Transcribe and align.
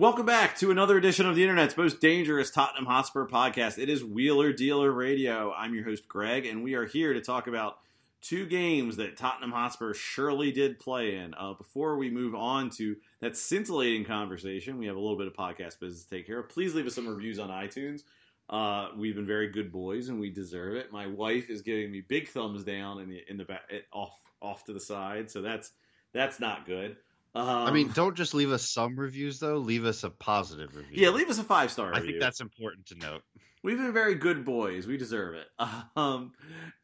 Welcome 0.00 0.24
back 0.24 0.56
to 0.60 0.70
another 0.70 0.96
edition 0.96 1.26
of 1.26 1.36
the 1.36 1.42
internet's 1.42 1.76
most 1.76 2.00
dangerous 2.00 2.50
Tottenham 2.50 2.86
Hotspur 2.86 3.28
podcast. 3.28 3.76
It 3.76 3.90
is 3.90 4.02
Wheeler 4.02 4.50
Dealer 4.50 4.90
Radio. 4.90 5.52
I'm 5.52 5.74
your 5.74 5.84
host 5.84 6.08
Greg, 6.08 6.46
and 6.46 6.64
we 6.64 6.72
are 6.72 6.86
here 6.86 7.12
to 7.12 7.20
talk 7.20 7.46
about 7.46 7.80
two 8.22 8.46
games 8.46 8.96
that 8.96 9.18
Tottenham 9.18 9.52
Hotspur 9.52 9.92
surely 9.92 10.52
did 10.52 10.78
play 10.78 11.16
in. 11.16 11.34
Uh, 11.34 11.52
before 11.52 11.98
we 11.98 12.08
move 12.08 12.34
on 12.34 12.70
to 12.70 12.96
that 13.20 13.36
scintillating 13.36 14.06
conversation, 14.06 14.78
we 14.78 14.86
have 14.86 14.96
a 14.96 14.98
little 14.98 15.18
bit 15.18 15.26
of 15.26 15.34
podcast 15.34 15.78
business 15.78 16.04
to 16.04 16.16
take 16.16 16.26
care 16.26 16.38
of. 16.38 16.48
Please 16.48 16.74
leave 16.74 16.86
us 16.86 16.94
some 16.94 17.06
reviews 17.06 17.38
on 17.38 17.50
iTunes. 17.50 18.04
Uh, 18.48 18.88
we've 18.96 19.16
been 19.16 19.26
very 19.26 19.50
good 19.50 19.70
boys, 19.70 20.08
and 20.08 20.18
we 20.18 20.30
deserve 20.30 20.76
it. 20.76 20.90
My 20.90 21.08
wife 21.08 21.50
is 21.50 21.60
giving 21.60 21.92
me 21.92 22.00
big 22.00 22.26
thumbs 22.26 22.64
down 22.64 23.00
in 23.02 23.10
the 23.10 23.22
in 23.28 23.36
the 23.36 23.44
back, 23.44 23.70
off 23.92 24.18
off 24.40 24.64
to 24.64 24.72
the 24.72 24.80
side, 24.80 25.30
so 25.30 25.42
that's 25.42 25.72
that's 26.14 26.40
not 26.40 26.64
good. 26.64 26.96
Um, 27.34 27.46
I 27.46 27.70
mean, 27.70 27.90
don't 27.92 28.16
just 28.16 28.34
leave 28.34 28.50
us 28.50 28.68
some 28.68 28.98
reviews 28.98 29.38
though. 29.38 29.58
Leave 29.58 29.84
us 29.84 30.02
a 30.02 30.10
positive 30.10 30.74
review. 30.74 31.02
yeah, 31.02 31.10
leave 31.10 31.30
us 31.30 31.38
a 31.38 31.44
five 31.44 31.70
star 31.70 31.94
I 31.94 32.00
think 32.00 32.18
that's 32.18 32.40
important 32.40 32.86
to 32.86 32.96
note. 32.96 33.22
We've 33.62 33.76
been 33.76 33.92
very 33.92 34.14
good 34.14 34.44
boys. 34.44 34.86
We 34.86 34.96
deserve 34.96 35.34
it. 35.34 35.46
Um, 35.96 36.32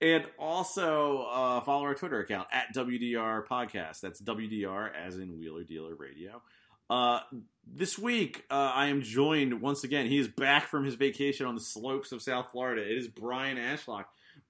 and 0.00 0.24
also 0.38 1.26
uh, 1.32 1.60
follow 1.62 1.84
our 1.84 1.94
Twitter 1.94 2.20
account 2.20 2.48
at 2.52 2.74
WDR 2.74 3.46
Podcast. 3.46 4.00
That's 4.00 4.20
WDR 4.20 4.90
as 4.94 5.16
in 5.16 5.38
Wheeler 5.38 5.64
Dealer 5.64 5.94
Radio. 5.94 6.42
Uh, 6.90 7.20
this 7.66 7.98
week, 7.98 8.44
uh, 8.50 8.72
I 8.74 8.86
am 8.86 9.00
joined 9.02 9.60
once 9.60 9.84
again. 9.84 10.06
He 10.06 10.18
is 10.18 10.28
back 10.28 10.68
from 10.68 10.84
his 10.84 10.94
vacation 10.96 11.46
on 11.46 11.54
the 11.54 11.60
slopes 11.60 12.12
of 12.12 12.20
South 12.22 12.48
Florida. 12.52 12.82
It 12.82 12.98
is 12.98 13.08
Brian 13.08 13.56
Ashlock. 13.56 14.04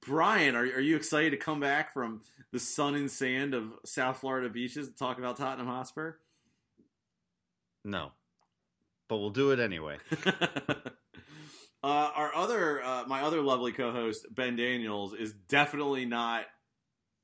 Brian, 0.07 0.55
are, 0.55 0.63
are 0.63 0.81
you 0.81 0.97
excited 0.97 1.31
to 1.31 1.37
come 1.37 1.61
back 1.61 1.93
from 1.93 2.23
the 2.53 2.61
sun 2.61 2.95
and 2.95 3.11
sand 3.11 3.55
of 3.55 3.73
South 3.85 4.19
Florida 4.19 4.49
beaches 4.49 4.89
to 4.89 4.95
talk 4.95 5.19
about 5.19 5.37
Tottenham 5.37 5.67
Hotspur? 5.67 6.15
No, 7.85 8.13
but 9.09 9.19
we'll 9.19 9.31
do 9.31 9.51
it 9.51 9.61
anyway. 9.61 9.99
uh, 10.27 10.33
our 11.83 12.35
other, 12.35 12.83
uh, 12.83 13.05
my 13.07 13.23
other 13.23 13.43
lovely 13.43 13.73
co-host 13.73 14.27
Ben 14.31 14.57
Daniels 14.57 15.15
is 15.15 15.33
definitely 15.33 16.05
not 16.05 16.45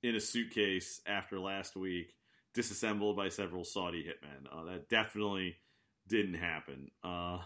in 0.02 0.14
a 0.16 0.20
suitcase 0.20 1.00
after 1.06 1.38
last 1.38 1.76
week, 1.76 2.14
disassembled 2.54 3.16
by 3.16 3.28
several 3.28 3.64
Saudi 3.64 4.04
hitmen. 4.04 4.46
Uh, 4.50 4.64
that 4.72 4.88
definitely 4.88 5.56
didn't 6.08 6.34
happen. 6.34 6.90
Uh, 7.02 7.38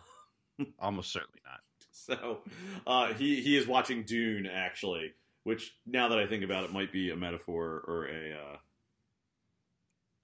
Almost 0.79 1.13
certainly 1.13 1.41
not. 1.45 1.61
so 1.91 2.39
uh, 2.87 3.13
he 3.15 3.41
he 3.43 3.57
is 3.57 3.67
watching 3.67 4.05
Dune 4.05 4.47
actually, 4.47 5.13
which 5.47 5.73
now 5.87 6.09
that 6.09 6.19
I 6.19 6.27
think 6.27 6.43
about 6.43 6.65
it, 6.65 6.73
might 6.73 6.91
be 6.93 7.11
a 7.11 7.17
metaphor 7.17 7.85
or 7.87 8.07
a 8.09 8.33
uh, 8.35 8.57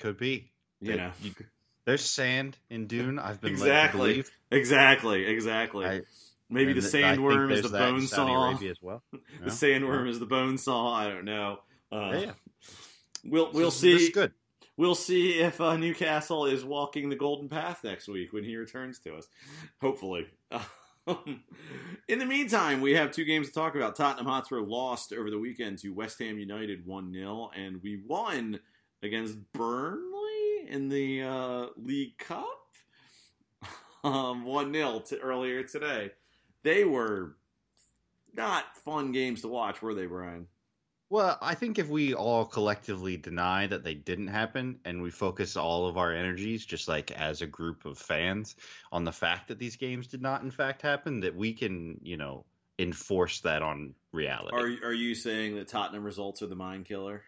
Could 0.00 0.18
be. 0.18 0.50
you 0.80 0.96
know 0.96 1.12
You- 1.22 1.32
There's 1.84 2.04
sand 2.04 2.58
in 2.70 2.88
Dune. 2.88 3.18
I've 3.20 3.40
been 3.40 3.52
exactly 3.52 4.00
believe. 4.12 4.30
exactly 4.50 5.24
exactly. 5.26 5.86
I- 5.86 6.00
Maybe 6.50 6.72
the 6.74 6.82
th- 6.82 6.94
I 7.02 7.14
think 7.14 7.20
sandworm 7.22 7.50
is 7.52 7.62
the 7.62 7.68
bone 7.78 8.00
saw. 8.06 8.50
As 8.52 8.82
well. 8.82 9.02
The 9.42 9.50
sandworm 9.50 10.08
is 10.08 10.18
the 10.18 10.26
bone 10.26 10.58
saw. 10.58 10.92
I 10.92 11.08
don't 11.08 11.24
know. 11.24 11.60
Uh, 11.90 12.10
Yeah. 12.14 12.32
We'll 13.24 13.52
we'll 13.52 13.66
This 13.70 13.76
is- 13.76 13.80
this 13.82 14.00
is 14.02 14.06
see. 14.08 14.12
good. 14.12 14.32
We'll 14.76 14.94
see 14.96 15.38
if 15.38 15.60
uh, 15.60 15.76
Newcastle 15.76 16.46
is 16.46 16.64
walking 16.64 17.08
the 17.10 17.16
golden 17.16 17.48
path 17.48 17.84
next 17.84 18.08
week 18.08 18.32
when 18.32 18.42
he 18.42 18.56
returns 18.56 18.98
to 19.00 19.14
us. 19.14 19.28
Hopefully. 19.80 20.26
In 22.08 22.18
the 22.18 22.26
meantime, 22.26 22.80
we 22.80 22.94
have 22.94 23.10
two 23.10 23.24
games 23.24 23.48
to 23.48 23.54
talk 23.54 23.74
about. 23.74 23.96
Tottenham 23.96 24.26
Hotspur 24.26 24.60
lost 24.60 25.12
over 25.12 25.30
the 25.30 25.38
weekend 25.38 25.78
to 25.78 25.90
West 25.90 26.18
Ham 26.20 26.38
United 26.38 26.86
1 26.86 27.12
0, 27.12 27.50
and 27.56 27.82
we 27.82 28.02
won 28.06 28.60
against 29.02 29.36
Burnley 29.52 30.68
in 30.68 30.88
the 30.88 31.22
uh, 31.22 31.66
League 31.76 32.18
Cup 32.18 32.46
um, 34.04 34.44
1 34.44 34.72
0 34.72 35.00
t- 35.00 35.16
earlier 35.16 35.64
today. 35.64 36.12
They 36.62 36.84
were 36.84 37.36
not 38.34 38.76
fun 38.78 39.10
games 39.10 39.42
to 39.42 39.48
watch, 39.48 39.82
were 39.82 39.94
they, 39.94 40.06
Brian? 40.06 40.46
Well, 41.12 41.36
I 41.42 41.54
think 41.54 41.78
if 41.78 41.90
we 41.90 42.14
all 42.14 42.46
collectively 42.46 43.18
deny 43.18 43.66
that 43.66 43.84
they 43.84 43.92
didn't 43.92 44.28
happen 44.28 44.78
and 44.86 45.02
we 45.02 45.10
focus 45.10 45.58
all 45.58 45.86
of 45.86 45.98
our 45.98 46.10
energies, 46.10 46.64
just 46.64 46.88
like 46.88 47.10
as 47.10 47.42
a 47.42 47.46
group 47.46 47.84
of 47.84 47.98
fans, 47.98 48.56
on 48.90 49.04
the 49.04 49.12
fact 49.12 49.48
that 49.48 49.58
these 49.58 49.76
games 49.76 50.06
did 50.06 50.22
not 50.22 50.40
in 50.40 50.50
fact 50.50 50.80
happen, 50.80 51.20
that 51.20 51.36
we 51.36 51.52
can, 51.52 52.00
you 52.02 52.16
know, 52.16 52.46
enforce 52.78 53.40
that 53.40 53.60
on 53.60 53.92
reality. 54.12 54.56
Are, 54.56 54.88
are 54.88 54.94
you 54.94 55.14
saying 55.14 55.56
that 55.56 55.68
Tottenham 55.68 56.02
results 56.02 56.40
are 56.40 56.46
the 56.46 56.56
mind 56.56 56.86
killer? 56.86 57.20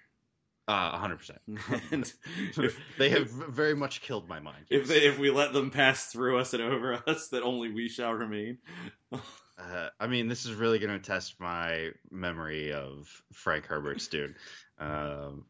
Uh, 0.67 0.99
100%. 1.06 1.37
and 1.93 2.11
if, 2.56 2.78
they 2.99 3.11
have 3.11 3.28
very 3.28 3.77
much 3.77 4.00
killed 4.00 4.27
my 4.31 4.41
mind. 4.41 4.65
if 4.71 4.89
they, 4.89 5.06
if 5.06 5.19
we 5.19 5.31
let 5.31 5.53
them 5.53 5.71
pass 5.71 6.06
through 6.06 6.39
us 6.39 6.55
and 6.55 6.62
over 6.62 7.03
us, 7.06 7.28
that 7.28 7.43
only 7.43 7.71
we 7.71 7.91
shall 7.91 8.12
remain. 8.12 8.56
Uh, 9.59 9.88
I 10.00 10.06
mean, 10.09 10.28
this 10.28 10.47
is 10.47 10.54
really 10.54 10.78
going 10.78 10.98
to 10.98 11.04
test 11.04 11.38
my 11.38 11.91
memory 12.10 12.72
of 12.72 13.09
Frank 13.32 13.66
Herbert's 13.66 14.09
Dune. 14.09 14.34
Um, 14.78 15.44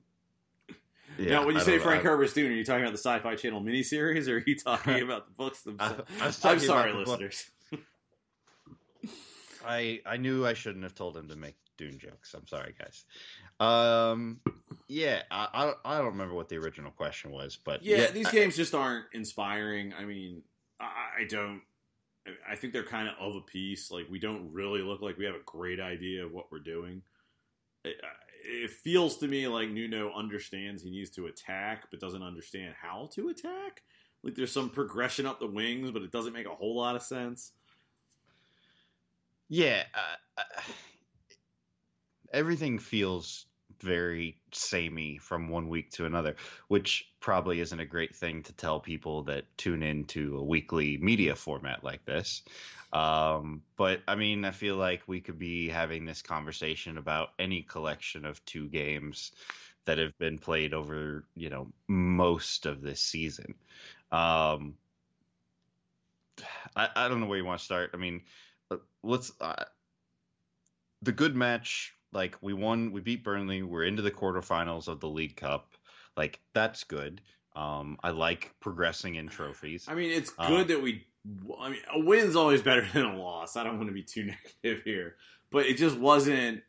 yeah, 1.18 1.30
now, 1.40 1.46
when 1.46 1.54
you 1.54 1.60
say 1.62 1.76
know. 1.78 1.82
Frank 1.82 2.00
I- 2.04 2.08
Herbert's 2.08 2.32
Dune, 2.34 2.50
are 2.52 2.54
you 2.54 2.64
talking 2.64 2.82
about 2.82 2.92
the 2.92 2.98
Sci-Fi 2.98 3.36
Channel 3.36 3.62
miniseries, 3.62 4.28
or 4.28 4.36
are 4.36 4.42
you 4.44 4.56
talking 4.58 5.00
about 5.02 5.26
the 5.26 5.32
books 5.32 5.62
themselves? 5.62 6.02
I, 6.20 6.26
I'm 6.26 6.32
talking 6.32 6.58
sorry, 6.60 6.92
listeners. 6.92 7.48
I 9.66 10.00
I 10.04 10.16
knew 10.18 10.46
I 10.46 10.52
shouldn't 10.54 10.84
have 10.84 10.94
told 10.94 11.16
him 11.16 11.28
to 11.28 11.36
make 11.36 11.54
Dune 11.78 11.98
jokes. 11.98 12.34
I'm 12.34 12.46
sorry, 12.46 12.74
guys. 12.78 13.04
Um, 13.58 14.40
yeah, 14.88 15.22
I, 15.30 15.48
I 15.54 15.64
don't- 15.64 15.78
I 15.84 15.96
don't 15.98 16.06
remember 16.08 16.34
what 16.34 16.48
the 16.50 16.56
original 16.58 16.90
question 16.90 17.30
was, 17.30 17.56
but 17.56 17.82
Yeah, 17.82 18.10
these 18.10 18.26
I- 18.26 18.30
games 18.32 18.56
just 18.56 18.74
aren't 18.74 19.06
inspiring. 19.14 19.94
I 19.98 20.04
mean, 20.04 20.42
I, 20.78 21.20
I 21.20 21.24
don't. 21.28 21.62
I 22.48 22.56
think 22.56 22.72
they're 22.72 22.82
kind 22.82 23.08
of 23.08 23.14
of 23.18 23.36
a 23.36 23.40
piece. 23.40 23.90
Like 23.90 24.06
we 24.10 24.18
don't 24.18 24.52
really 24.52 24.82
look 24.82 25.02
like 25.02 25.18
we 25.18 25.24
have 25.24 25.34
a 25.34 25.44
great 25.44 25.80
idea 25.80 26.24
of 26.24 26.32
what 26.32 26.50
we're 26.50 26.58
doing. 26.58 27.02
It, 27.84 27.96
it 28.44 28.70
feels 28.70 29.18
to 29.18 29.28
me 29.28 29.46
like 29.48 29.70
Nuno 29.70 30.12
understands 30.14 30.82
he 30.82 30.90
needs 30.90 31.10
to 31.10 31.26
attack, 31.26 31.84
but 31.90 32.00
doesn't 32.00 32.22
understand 32.22 32.74
how 32.80 33.08
to 33.14 33.28
attack. 33.28 33.82
Like 34.22 34.34
there's 34.34 34.52
some 34.52 34.70
progression 34.70 35.26
up 35.26 35.38
the 35.38 35.46
wings, 35.46 35.90
but 35.90 36.02
it 36.02 36.10
doesn't 36.12 36.32
make 36.32 36.46
a 36.46 36.54
whole 36.54 36.76
lot 36.76 36.96
of 36.96 37.02
sense. 37.02 37.52
Yeah, 39.48 39.84
uh, 39.94 40.42
everything 42.32 42.78
feels 42.78 43.46
very 43.80 44.36
samey 44.52 45.18
from 45.18 45.48
one 45.48 45.68
week 45.68 45.90
to 45.92 46.06
another, 46.06 46.36
which 46.68 47.08
probably 47.20 47.60
isn't 47.60 47.80
a 47.80 47.86
great 47.86 48.14
thing 48.14 48.42
to 48.42 48.52
tell 48.52 48.80
people 48.80 49.22
that 49.24 49.44
tune 49.56 49.82
into 49.82 50.36
a 50.38 50.44
weekly 50.44 50.98
media 50.98 51.34
format 51.34 51.82
like 51.82 52.04
this. 52.04 52.42
Um, 52.92 53.62
but 53.76 54.02
I 54.06 54.14
mean, 54.14 54.44
I 54.44 54.52
feel 54.52 54.76
like 54.76 55.02
we 55.06 55.20
could 55.20 55.38
be 55.38 55.68
having 55.68 56.04
this 56.04 56.22
conversation 56.22 56.98
about 56.98 57.30
any 57.38 57.62
collection 57.62 58.24
of 58.24 58.44
two 58.44 58.68
games 58.68 59.32
that 59.84 59.98
have 59.98 60.16
been 60.18 60.38
played 60.38 60.72
over, 60.72 61.24
you 61.34 61.50
know, 61.50 61.72
most 61.88 62.66
of 62.66 62.80
this 62.80 63.00
season. 63.00 63.54
Um, 64.12 64.74
I, 66.76 66.88
I 66.94 67.08
don't 67.08 67.20
know 67.20 67.26
where 67.26 67.38
you 67.38 67.44
want 67.44 67.58
to 67.58 67.64
start. 67.64 67.90
I 67.94 67.96
mean, 67.96 68.22
uh, 68.70 68.76
let's 69.02 69.32
uh, 69.40 69.64
the 71.02 71.12
good 71.12 71.36
match 71.36 71.94
like 72.14 72.36
we 72.40 72.52
won 72.54 72.92
we 72.92 73.00
beat 73.00 73.22
burnley 73.24 73.62
we're 73.62 73.84
into 73.84 74.02
the 74.02 74.10
quarterfinals 74.10 74.88
of 74.88 75.00
the 75.00 75.08
league 75.08 75.36
cup 75.36 75.72
like 76.16 76.40
that's 76.54 76.84
good 76.84 77.20
um 77.56 77.98
i 78.02 78.10
like 78.10 78.54
progressing 78.60 79.16
in 79.16 79.28
trophies 79.28 79.86
I 79.88 79.94
mean, 79.94 80.10
it's 80.10 80.32
Uh, 80.38 80.48
good 80.48 80.68
that 80.68 80.82
we. 80.82 81.06
I 81.58 81.70
mean, 81.70 81.80
a 81.92 82.00
win's 82.00 82.36
always 82.36 82.62
better 82.70 82.86
than 82.92 83.04
a 83.04 83.16
loss. 83.16 83.56
I 83.56 83.64
don't 83.64 83.76
want 83.78 83.88
to 83.88 83.94
be 83.94 84.02
too 84.02 84.24
negative 84.62 84.84
here, 84.84 85.16
but 85.50 85.66
it 85.66 85.76
just 85.76 85.96
wasn't. 85.98 86.62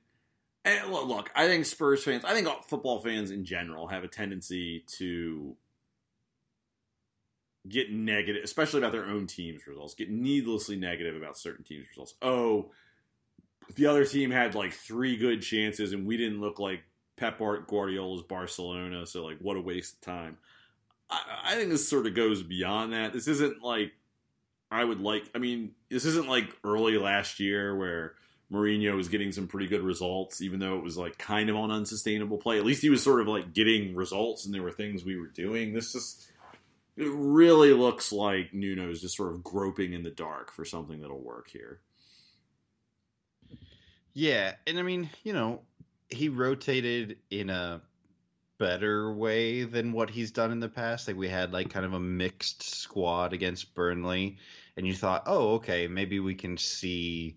And 0.63 0.91
look, 0.91 1.07
look, 1.07 1.31
I 1.35 1.47
think 1.47 1.65
Spurs 1.65 2.03
fans, 2.03 2.23
I 2.25 2.33
think 2.33 2.47
football 2.63 2.99
fans 2.99 3.31
in 3.31 3.45
general 3.45 3.87
have 3.87 4.03
a 4.03 4.07
tendency 4.07 4.83
to 4.97 5.55
get 7.67 7.91
negative, 7.91 8.43
especially 8.43 8.79
about 8.79 8.91
their 8.91 9.05
own 9.05 9.27
team's 9.27 9.67
results, 9.67 9.93
get 9.95 10.09
needlessly 10.09 10.75
negative 10.75 11.15
about 11.15 11.37
certain 11.37 11.63
teams' 11.63 11.87
results. 11.89 12.13
Oh, 12.21 12.71
the 13.75 13.87
other 13.87 14.05
team 14.05 14.31
had 14.31 14.55
like 14.55 14.73
three 14.73 15.17
good 15.17 15.41
chances 15.41 15.93
and 15.93 16.05
we 16.05 16.17
didn't 16.17 16.41
look 16.41 16.59
like 16.59 16.83
Pep 17.17 17.39
Guardiola's 17.39 18.23
Barcelona. 18.23 19.05
So 19.07 19.25
like, 19.25 19.37
what 19.39 19.57
a 19.57 19.61
waste 19.61 19.95
of 19.95 20.01
time. 20.01 20.37
I, 21.09 21.21
I 21.45 21.55
think 21.55 21.69
this 21.69 21.87
sort 21.87 22.07
of 22.07 22.13
goes 22.13 22.43
beyond 22.43 22.93
that. 22.93 23.13
This 23.13 23.27
isn't 23.27 23.61
like 23.63 23.93
I 24.71 24.83
would 24.83 25.01
like. 25.01 25.29
I 25.33 25.39
mean, 25.39 25.71
this 25.89 26.05
isn't 26.05 26.27
like 26.27 26.55
early 26.63 26.97
last 26.97 27.39
year 27.39 27.75
where 27.75 28.15
Mourinho 28.51 28.95
was 28.95 29.09
getting 29.09 29.31
some 29.31 29.47
pretty 29.47 29.67
good 29.67 29.81
results, 29.81 30.41
even 30.41 30.59
though 30.59 30.77
it 30.77 30.83
was 30.83 30.97
like 30.97 31.17
kind 31.17 31.49
of 31.49 31.55
on 31.55 31.71
unsustainable 31.71 32.37
play. 32.37 32.57
At 32.57 32.65
least 32.65 32.81
he 32.81 32.89
was 32.89 33.01
sort 33.01 33.21
of 33.21 33.27
like 33.27 33.53
getting 33.53 33.95
results, 33.95 34.45
and 34.45 34.53
there 34.53 34.63
were 34.63 34.71
things 34.71 35.03
we 35.03 35.17
were 35.17 35.27
doing. 35.27 35.73
This 35.73 35.93
just 35.93 36.31
it 36.97 37.07
really 37.11 37.73
looks 37.73 38.11
like 38.11 38.51
Nuno's 38.53 39.01
just 39.01 39.17
sort 39.17 39.33
of 39.33 39.43
groping 39.43 39.93
in 39.93 40.03
the 40.03 40.11
dark 40.11 40.51
for 40.51 40.63
something 40.63 41.01
that'll 41.01 41.19
work 41.19 41.49
here. 41.49 41.81
Yeah, 44.15 44.53
and 44.65 44.79
I 44.79 44.81
mean, 44.81 45.09
you 45.23 45.33
know, 45.33 45.61
he 46.09 46.29
rotated 46.29 47.17
in 47.29 47.49
a 47.49 47.81
better 48.57 49.11
way 49.11 49.65
than 49.65 49.91
what 49.91 50.09
he's 50.09 50.31
done 50.31 50.53
in 50.53 50.61
the 50.61 50.69
past. 50.69 51.09
Like 51.09 51.17
we 51.17 51.27
had 51.27 51.51
like 51.51 51.69
kind 51.69 51.85
of 51.85 51.93
a 51.93 51.99
mixed 51.99 52.63
squad 52.63 53.33
against 53.33 53.75
Burnley, 53.75 54.37
and 54.77 54.87
you 54.87 54.93
thought, 54.93 55.23
oh, 55.27 55.55
okay, 55.55 55.89
maybe 55.89 56.21
we 56.21 56.33
can 56.33 56.57
see, 56.57 57.35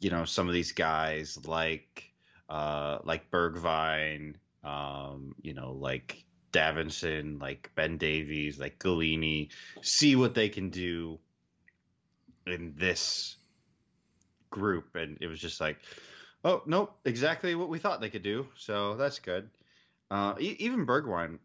you 0.00 0.10
know, 0.10 0.26
some 0.26 0.46
of 0.48 0.54
these 0.54 0.72
guys 0.72 1.38
like 1.46 2.12
uh 2.50 2.98
like 3.04 3.30
Bergwijn, 3.30 4.34
um, 4.62 5.34
you 5.40 5.54
know, 5.54 5.72
like 5.72 6.26
Davinson, 6.52 7.40
like 7.40 7.70
Ben 7.74 7.96
Davies, 7.96 8.58
like 8.58 8.78
Gollini, 8.78 9.48
see 9.80 10.14
what 10.14 10.34
they 10.34 10.50
can 10.50 10.68
do 10.68 11.18
in 12.46 12.74
this 12.76 13.36
group. 14.50 14.94
And 14.94 15.18
it 15.22 15.26
was 15.26 15.40
just 15.40 15.60
like, 15.60 15.78
oh, 16.44 16.62
nope, 16.66 16.96
exactly 17.04 17.54
what 17.54 17.68
we 17.68 17.78
thought 17.78 18.00
they 18.00 18.10
could 18.10 18.22
do. 18.22 18.46
So 18.56 18.94
that's 18.96 19.18
good. 19.18 19.48
Uh, 20.10 20.34
e- 20.38 20.56
even 20.58 20.86
Bergwijn 20.86 21.38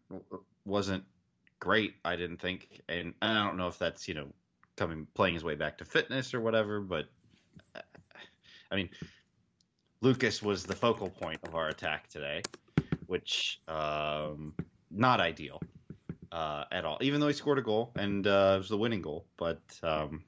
wasn't 0.64 1.04
great, 1.60 1.94
I 2.04 2.16
didn't 2.16 2.38
think. 2.38 2.82
And 2.88 3.14
I 3.20 3.34
don't 3.34 3.56
know 3.56 3.68
if 3.68 3.78
that's, 3.78 4.08
you 4.08 4.14
know, 4.14 4.26
coming, 4.76 5.06
playing 5.14 5.34
his 5.34 5.44
way 5.44 5.54
back 5.54 5.78
to 5.78 5.84
fitness 5.84 6.34
or 6.34 6.40
whatever, 6.40 6.80
but 6.80 7.06
uh, 7.74 7.80
I 8.70 8.76
mean, 8.76 8.90
Lucas 10.00 10.42
was 10.42 10.64
the 10.64 10.74
focal 10.74 11.08
point 11.08 11.40
of 11.44 11.54
our 11.54 11.68
attack 11.68 12.08
today, 12.08 12.42
which 13.06 13.60
um, 13.68 14.54
not 14.90 15.20
ideal 15.20 15.60
uh, 16.32 16.64
at 16.72 16.84
all. 16.84 16.98
Even 17.00 17.20
though 17.20 17.28
he 17.28 17.34
scored 17.34 17.58
a 17.58 17.62
goal 17.62 17.92
and 17.96 18.26
uh, 18.26 18.54
it 18.56 18.58
was 18.58 18.68
the 18.68 18.76
winning 18.76 19.02
goal, 19.02 19.26
but 19.36 19.62
um, 19.82 20.22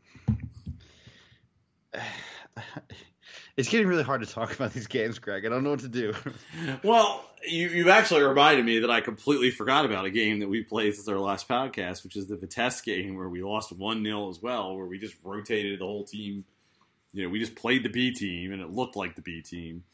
it's 3.57 3.69
getting 3.69 3.87
really 3.87 4.03
hard 4.03 4.21
to 4.21 4.27
talk 4.27 4.55
about 4.55 4.73
these 4.73 4.87
games, 4.87 5.19
Greg. 5.19 5.47
I 5.47 5.49
don't 5.49 5.65
know 5.65 5.71
what 5.71 5.81
to 5.81 5.89
do. 5.89 6.15
Well, 6.83 7.25
you, 7.47 7.69
you've 7.69 7.89
actually 7.89 8.23
reminded 8.23 8.65
me 8.65 8.81
that 8.81 8.91
I 8.91 9.01
completely 9.01 9.51
forgot 9.51 9.85
about 9.85 10.05
a 10.05 10.11
game 10.11 10.41
that 10.41 10.49
we 10.49 10.63
played 10.63 10.95
since 10.95 11.09
our 11.09 11.19
last 11.19 11.49
podcast, 11.49 12.03
which 12.05 12.17
is 12.17 12.27
the 12.27 12.37
Vitesse 12.37 12.81
game 12.81 13.17
where 13.17 13.29
we 13.29 13.43
lost 13.43 13.73
1 13.73 14.05
0 14.05 14.29
as 14.29 14.43
well, 14.43 14.77
where 14.77 14.87
we 14.87 14.99
just 14.99 15.15
rotated 15.23 15.81
the 15.81 15.85
whole 15.85 16.05
team. 16.05 16.45
You 17.13 17.25
know, 17.25 17.29
we 17.29 17.39
just 17.39 17.55
played 17.55 17.83
the 17.83 17.89
B 17.89 18.13
team 18.13 18.53
and 18.53 18.61
it 18.61 18.71
looked 18.71 18.97
like 18.97 19.15
the 19.15 19.23
B 19.23 19.43
team. 19.43 19.85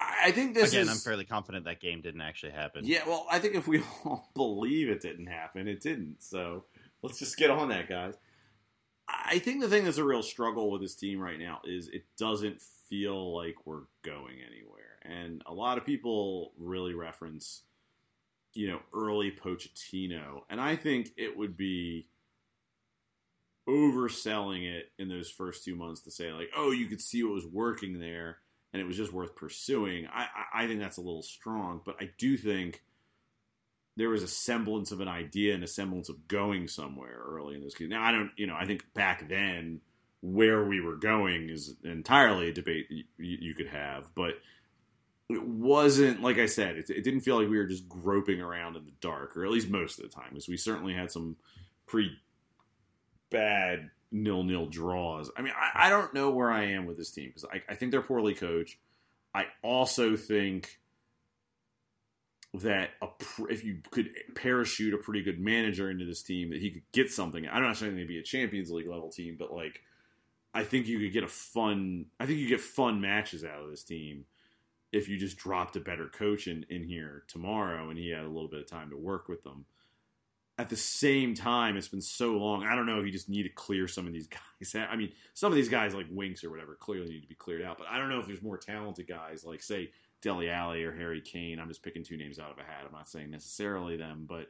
I 0.00 0.30
think 0.32 0.54
this 0.54 0.72
Again, 0.72 0.82
is. 0.82 0.88
I'm 0.90 0.96
fairly 0.96 1.24
confident 1.24 1.64
that 1.64 1.80
game 1.80 2.00
didn't 2.00 2.20
actually 2.20 2.52
happen. 2.52 2.84
Yeah, 2.84 3.02
well, 3.06 3.26
I 3.30 3.38
think 3.38 3.54
if 3.54 3.66
we 3.66 3.82
all 4.04 4.28
believe 4.34 4.88
it 4.88 5.00
didn't 5.00 5.26
happen, 5.26 5.68
it 5.68 5.80
didn't. 5.80 6.16
So 6.22 6.64
let's 7.02 7.18
just 7.18 7.36
get 7.36 7.50
on 7.50 7.68
that, 7.68 7.88
guys. 7.88 8.14
I 9.08 9.38
think 9.38 9.60
the 9.60 9.68
thing 9.68 9.84
that's 9.84 9.98
a 9.98 10.04
real 10.04 10.22
struggle 10.22 10.70
with 10.70 10.80
this 10.80 10.94
team 10.94 11.20
right 11.20 11.38
now 11.38 11.60
is 11.64 11.88
it 11.88 12.04
doesn't 12.18 12.60
feel 12.88 13.36
like 13.36 13.54
we're 13.64 13.84
going 14.02 14.36
anywhere. 14.46 14.98
And 15.02 15.42
a 15.46 15.54
lot 15.54 15.78
of 15.78 15.86
people 15.86 16.52
really 16.58 16.94
reference, 16.94 17.62
you 18.54 18.68
know, 18.68 18.80
early 18.92 19.30
Pochettino. 19.30 20.40
And 20.50 20.60
I 20.60 20.76
think 20.76 21.10
it 21.16 21.36
would 21.36 21.56
be 21.56 22.08
overselling 23.68 24.64
it 24.64 24.90
in 24.98 25.08
those 25.08 25.30
first 25.30 25.64
two 25.64 25.76
months 25.76 26.02
to 26.02 26.10
say, 26.10 26.32
like, 26.32 26.50
oh, 26.56 26.70
you 26.70 26.86
could 26.86 27.00
see 27.00 27.22
what 27.22 27.34
was 27.34 27.46
working 27.46 27.98
there 27.98 28.38
and 28.72 28.82
it 28.82 28.86
was 28.86 28.96
just 28.96 29.12
worth 29.12 29.34
pursuing. 29.34 30.06
I, 30.06 30.22
I, 30.22 30.64
I 30.64 30.66
think 30.66 30.80
that's 30.80 30.98
a 30.98 31.02
little 31.02 31.22
strong, 31.22 31.80
but 31.84 31.96
I 32.00 32.10
do 32.18 32.36
think 32.36 32.82
there 33.96 34.10
was 34.10 34.22
a 34.22 34.28
semblance 34.28 34.92
of 34.92 35.00
an 35.00 35.08
idea 35.08 35.54
and 35.54 35.64
a 35.64 35.68
semblance 35.68 36.08
of 36.08 36.28
going 36.28 36.68
somewhere 36.68 37.18
early 37.26 37.54
in 37.54 37.62
this 37.62 37.74
game. 37.74 37.88
Now 37.88 38.02
I 38.02 38.12
don't, 38.12 38.30
you 38.36 38.46
know, 38.46 38.56
I 38.58 38.66
think 38.66 38.84
back 38.94 39.28
then 39.28 39.80
where 40.22 40.64
we 40.64 40.80
were 40.80 40.96
going 40.96 41.48
is 41.48 41.74
entirely 41.84 42.48
a 42.48 42.52
debate 42.52 42.86
you, 42.90 43.04
you 43.16 43.54
could 43.54 43.68
have, 43.68 44.14
but 44.14 44.34
it 45.28 45.42
wasn't 45.42 46.22
like 46.22 46.38
I 46.38 46.46
said. 46.46 46.76
It, 46.76 46.90
it, 46.90 47.04
didn't 47.04 47.20
feel 47.20 47.40
like 47.40 47.48
we 47.48 47.58
were 47.58 47.66
just 47.66 47.88
groping 47.88 48.40
around 48.40 48.76
in 48.76 48.84
the 48.84 48.92
dark, 49.00 49.36
or 49.36 49.44
at 49.44 49.50
least 49.50 49.68
most 49.68 49.98
of 49.98 50.04
the 50.04 50.14
time, 50.14 50.30
because 50.30 50.48
we 50.48 50.56
certainly 50.56 50.94
had 50.94 51.10
some 51.10 51.36
pretty 51.86 52.12
bad 53.30 53.90
nil-nil 54.12 54.66
draws. 54.66 55.30
I 55.36 55.42
mean, 55.42 55.52
I, 55.56 55.86
I 55.86 55.90
don't 55.90 56.14
know 56.14 56.30
where 56.30 56.50
I 56.50 56.66
am 56.72 56.86
with 56.86 56.96
this 56.96 57.10
team 57.10 57.28
because 57.28 57.44
I, 57.44 57.62
I 57.68 57.74
think 57.74 57.90
they're 57.90 58.02
poorly 58.02 58.34
coached. 58.34 58.78
I 59.34 59.46
also 59.62 60.16
think 60.16 60.78
that 62.60 62.90
a, 63.02 63.08
if 63.48 63.64
you 63.64 63.78
could 63.90 64.10
parachute 64.34 64.94
a 64.94 64.98
pretty 64.98 65.22
good 65.22 65.40
manager 65.40 65.90
into 65.90 66.04
this 66.04 66.22
team, 66.22 66.50
that 66.50 66.60
he 66.60 66.70
could 66.70 66.92
get 66.92 67.10
something. 67.10 67.46
I'm 67.48 67.62
not 67.62 67.76
saying 67.76 67.96
they'd 67.96 68.08
be 68.08 68.18
a 68.18 68.22
Champions 68.22 68.70
League 68.70 68.88
level 68.88 69.10
team, 69.10 69.36
but 69.38 69.52
like 69.52 69.80
I 70.56 70.64
think 70.64 70.86
you 70.86 70.98
could 70.98 71.12
get 71.12 71.24
a 71.24 71.28
fun. 71.28 72.06
I 72.18 72.26
think 72.26 72.38
you 72.38 72.48
get 72.48 72.60
fun 72.60 73.00
matches 73.00 73.44
out 73.44 73.62
of 73.62 73.70
this 73.70 73.84
team 73.84 74.24
if 74.90 75.08
you 75.08 75.18
just 75.18 75.36
dropped 75.36 75.76
a 75.76 75.80
better 75.80 76.08
coach 76.08 76.48
in, 76.48 76.64
in 76.70 76.82
here 76.82 77.24
tomorrow 77.28 77.90
and 77.90 77.98
he 77.98 78.08
had 78.10 78.24
a 78.24 78.28
little 78.28 78.48
bit 78.48 78.60
of 78.60 78.70
time 78.70 78.88
to 78.90 78.96
work 78.96 79.28
with 79.28 79.42
them. 79.42 79.66
At 80.58 80.70
the 80.70 80.76
same 80.76 81.34
time, 81.34 81.76
it's 81.76 81.88
been 81.88 82.00
so 82.00 82.32
long. 82.38 82.64
I 82.64 82.74
don't 82.74 82.86
know 82.86 82.98
if 82.98 83.04
you 83.04 83.12
just 83.12 83.28
need 83.28 83.42
to 83.42 83.50
clear 83.50 83.86
some 83.86 84.06
of 84.06 84.14
these 84.14 84.26
guys. 84.62 84.74
I 84.90 84.96
mean, 84.96 85.12
some 85.34 85.52
of 85.52 85.56
these 85.56 85.68
guys 85.68 85.94
like 85.94 86.06
Winks 86.10 86.42
or 86.42 86.50
whatever 86.50 86.74
clearly 86.74 87.10
need 87.10 87.20
to 87.20 87.28
be 87.28 87.34
cleared 87.34 87.62
out. 87.62 87.76
But 87.76 87.88
I 87.90 87.98
don't 87.98 88.08
know 88.08 88.20
if 88.20 88.26
there's 88.26 88.40
more 88.40 88.56
talented 88.56 89.06
guys 89.06 89.44
like 89.44 89.62
say 89.62 89.90
Dele 90.22 90.50
Alli 90.50 90.84
or 90.84 90.94
Harry 90.94 91.20
Kane. 91.20 91.58
I'm 91.58 91.68
just 91.68 91.82
picking 91.82 92.04
two 92.04 92.16
names 92.16 92.38
out 92.38 92.50
of 92.50 92.58
a 92.58 92.62
hat. 92.62 92.84
I'm 92.86 92.92
not 92.92 93.08
saying 93.08 93.30
necessarily 93.30 93.96
them, 93.96 94.26
but 94.28 94.48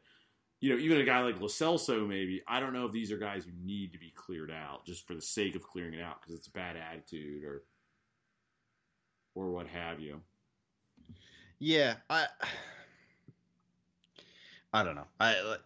you 0.61 0.71
know, 0.71 0.79
even 0.79 1.01
a 1.01 1.05
guy 1.05 1.21
like 1.21 1.41
Lo 1.41 1.49
Celso, 1.49 2.09
maybe 2.09 2.43
I 2.49 2.61
don't 2.61 2.73
know 2.73 2.87
if 2.87 2.93
these 2.93 3.13
are 3.13 3.19
guys 3.19 3.45
who 3.45 3.51
need 3.63 3.93
to 3.93 3.99
be 3.99 4.11
cleared 4.15 4.51
out 4.51 4.87
just 4.87 5.07
for 5.07 5.15
the 5.15 5.21
sake 5.21 5.55
of 5.55 5.63
clearing 5.63 5.95
it 5.95 6.03
out 6.03 6.21
because 6.21 6.35
it's 6.35 6.49
a 6.49 6.53
bad 6.53 6.77
attitude 6.77 7.45
or 7.45 7.65
or 9.35 9.51
what 9.51 9.67
have 9.67 10.01
you. 10.01 10.21
Yeah, 11.59 11.97
I 12.09 12.27
I 14.73 14.83
don't 14.83 14.95
know. 14.95 15.07
I 15.21 15.57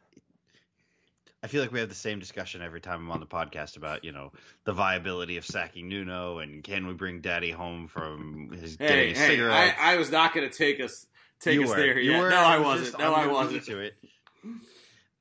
I 1.43 1.47
feel 1.47 1.63
like 1.63 1.73
we 1.73 1.81
have 1.81 1.89
the 1.89 1.95
same 1.95 2.19
discussion 2.19 2.61
every 2.61 2.81
time 2.83 3.01
I'm 3.01 3.11
on 3.11 3.21
the 3.21 3.27
podcast 3.27 3.77
about 3.77 4.05
you 4.05 4.13
know 4.13 4.33
the 4.65 4.73
viability 4.73 5.37
of 5.39 5.47
sacking 5.47 5.89
Nuno 5.89 6.39
and 6.39 6.63
can 6.63 6.87
we 6.87 6.93
bring 6.95 7.21
Daddy 7.21 7.51
home 7.51 7.89
from 7.89 8.51
his 8.53 8.77
Hey, 8.79 8.87
getting 8.89 9.13
a 9.13 9.19
hey 9.19 9.29
cigarette. 9.29 9.77
I, 9.81 9.95
I 9.95 9.97
was 9.97 10.11
not 10.11 10.35
going 10.35 10.49
to 10.49 10.55
take 10.55 10.81
us 10.81 11.07
take 11.41 11.55
You 11.55 11.63
us 11.65 11.69
were. 11.71 11.77
there 11.77 11.99
You 11.99 12.13
yet. 12.13 12.21
were. 12.21 12.31
No, 12.31 12.37
I 12.37 12.59
was 12.59 12.81
wasn't. 12.81 12.99
No, 12.99 13.15
I 13.15 13.27
wasn't. 13.27 13.65
To 13.65 13.79
it. 13.81 13.95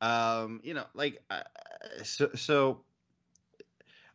Um, 0.01 0.61
you 0.63 0.73
know, 0.73 0.85
like 0.93 1.21
uh, 1.29 1.41
so. 2.03 2.29
So 2.35 2.81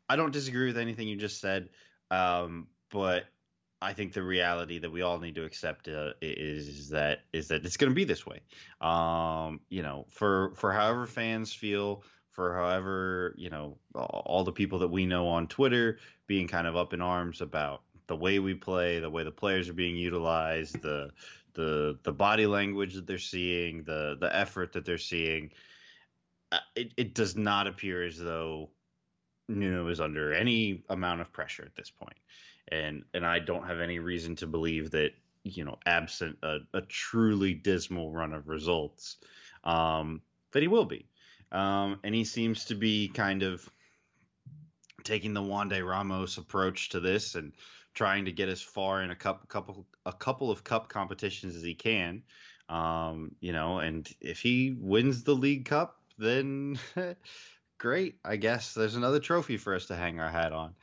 I 0.09 0.17
don't 0.17 0.33
disagree 0.33 0.67
with 0.67 0.79
anything 0.79 1.09
you 1.09 1.17
just 1.17 1.41
said, 1.41 1.69
um, 2.11 2.67
but 2.91 3.25
I 3.83 3.93
think 3.93 4.13
the 4.13 4.23
reality 4.23 4.79
that 4.79 4.91
we 4.91 5.03
all 5.03 5.19
need 5.19 5.35
to 5.35 5.45
accept 5.45 5.89
uh, 5.89 6.13
is 6.23 6.89
that 6.91 7.21
is 7.33 7.49
that 7.49 7.65
it's 7.67 7.77
going 7.77 7.91
to 7.91 7.95
be 7.95 8.05
this 8.05 8.25
way. 8.27 8.41
Um, 8.81 9.61
you 9.69 9.83
know, 9.83 10.07
for 10.09 10.53
for 10.57 10.73
however 10.73 11.07
fans 11.07 11.53
feel, 11.53 12.03
for 12.31 12.55
however 12.55 13.35
you 13.37 13.51
know 13.51 13.79
all 13.95 14.45
the 14.45 14.53
people 14.53 14.79
that 14.81 14.89
we 14.89 15.07
know 15.07 15.29
on 15.29 15.49
Twitter 15.49 15.99
being 16.27 16.49
kind 16.49 16.67
of 16.67 16.77
up 16.77 16.95
in 16.95 17.01
arms 17.01 17.41
about 17.41 17.83
the 18.07 18.17
way 18.17 18.39
we 18.39 18.55
play, 18.55 19.01
the 19.01 19.11
way 19.11 19.25
the 19.25 19.31
players 19.31 19.69
are 19.69 19.75
being 19.75 19.97
utilized, 19.97 20.81
the 20.81 21.11
the 21.55 21.99
the 22.05 22.13
body 22.13 22.47
language 22.47 22.95
that 22.95 23.07
they're 23.07 23.19
seeing, 23.19 23.85
the 23.85 24.17
the 24.19 24.35
effort 24.35 24.73
that 24.73 24.85
they're 24.85 24.99
seeing. 24.99 25.51
Uh, 26.53 26.59
it, 26.77 26.93
it 26.97 27.15
does 27.15 27.37
not 27.37 27.67
appear 27.67 28.05
as 28.05 28.19
though 28.19 28.71
Nuno 29.49 29.89
is 29.89 30.01
under 30.01 30.33
any 30.33 30.85
amount 30.89 31.21
of 31.21 31.33
pressure 31.33 31.65
at 31.65 31.75
this 31.75 31.91
point 31.91 32.17
and 32.69 33.05
and 33.15 33.25
I 33.27 33.39
don't 33.39 33.67
have 33.67 33.81
any 33.81 33.99
reason 33.99 34.37
to 34.37 34.47
believe 34.47 34.91
that 34.93 35.13
you 35.45 35.65
know, 35.65 35.79
absent 35.87 36.39
a, 36.43 36.59
a 36.73 36.81
truly 36.81 37.55
dismal 37.55 38.11
run 38.11 38.33
of 38.33 38.49
results, 38.49 39.19
um, 39.63 40.23
that 40.53 40.63
he 40.63 40.69
will 40.69 40.87
be. 40.87 41.07
Um, 41.53 42.01
and 42.03 42.15
he 42.15 42.25
seems 42.25 42.65
to 42.67 42.75
be 42.75 43.09
kind 43.09 43.43
of 43.43 43.69
taking 45.05 45.35
the 45.35 45.43
Juande 45.43 45.87
Ramos 45.87 46.39
approach 46.39 46.89
to 46.91 47.01
this 47.01 47.35
and 47.35 47.53
trying 47.93 48.25
to 48.25 48.33
get 48.33 48.49
as 48.49 48.63
far 48.63 49.03
in 49.03 49.11
a 49.11 49.15
cup, 49.15 49.47
couple, 49.49 49.87
a 50.07 50.13
couple 50.13 50.51
of 50.51 50.65
cup 50.65 50.89
competitions 50.89 51.55
as 51.55 51.63
he 51.63 51.75
can. 51.75 52.23
Um, 52.71 53.33
you 53.41 53.53
know, 53.53 53.79
and 53.79 54.09
if 54.23 54.41
he 54.41 54.75
wins 54.81 55.23
the 55.23 55.35
League 55.35 55.67
Cup, 55.67 56.01
then 56.17 56.79
great. 57.79 58.17
I 58.25 58.37
guess 58.37 58.73
there's 58.73 58.97
another 58.97 59.21
trophy 59.21 59.59
for 59.59 59.75
us 59.75 59.87
to 59.87 59.97
hang 59.97 60.19
our 60.19 60.31
hat 60.31 60.53
on. 60.53 60.75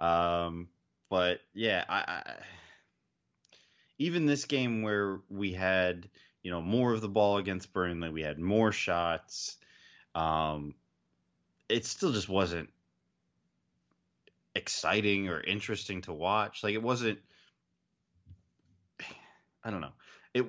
Um, 0.00 0.68
but 1.10 1.40
yeah, 1.54 1.84
I, 1.88 1.98
I 1.98 2.34
even 3.98 4.26
this 4.26 4.44
game 4.44 4.82
where 4.82 5.20
we 5.28 5.52
had 5.52 6.08
you 6.42 6.50
know 6.50 6.62
more 6.62 6.92
of 6.92 7.00
the 7.00 7.08
ball 7.08 7.38
against 7.38 7.72
Burnley, 7.72 8.10
we 8.10 8.22
had 8.22 8.38
more 8.38 8.72
shots. 8.72 9.56
Um, 10.14 10.74
it 11.68 11.84
still 11.84 12.12
just 12.12 12.28
wasn't 12.28 12.70
exciting 14.54 15.28
or 15.28 15.40
interesting 15.40 16.02
to 16.02 16.12
watch. 16.12 16.62
Like 16.62 16.74
it 16.74 16.82
wasn't. 16.82 17.18
I 19.64 19.70
don't 19.70 19.80
know. 19.80 19.92
It 20.34 20.46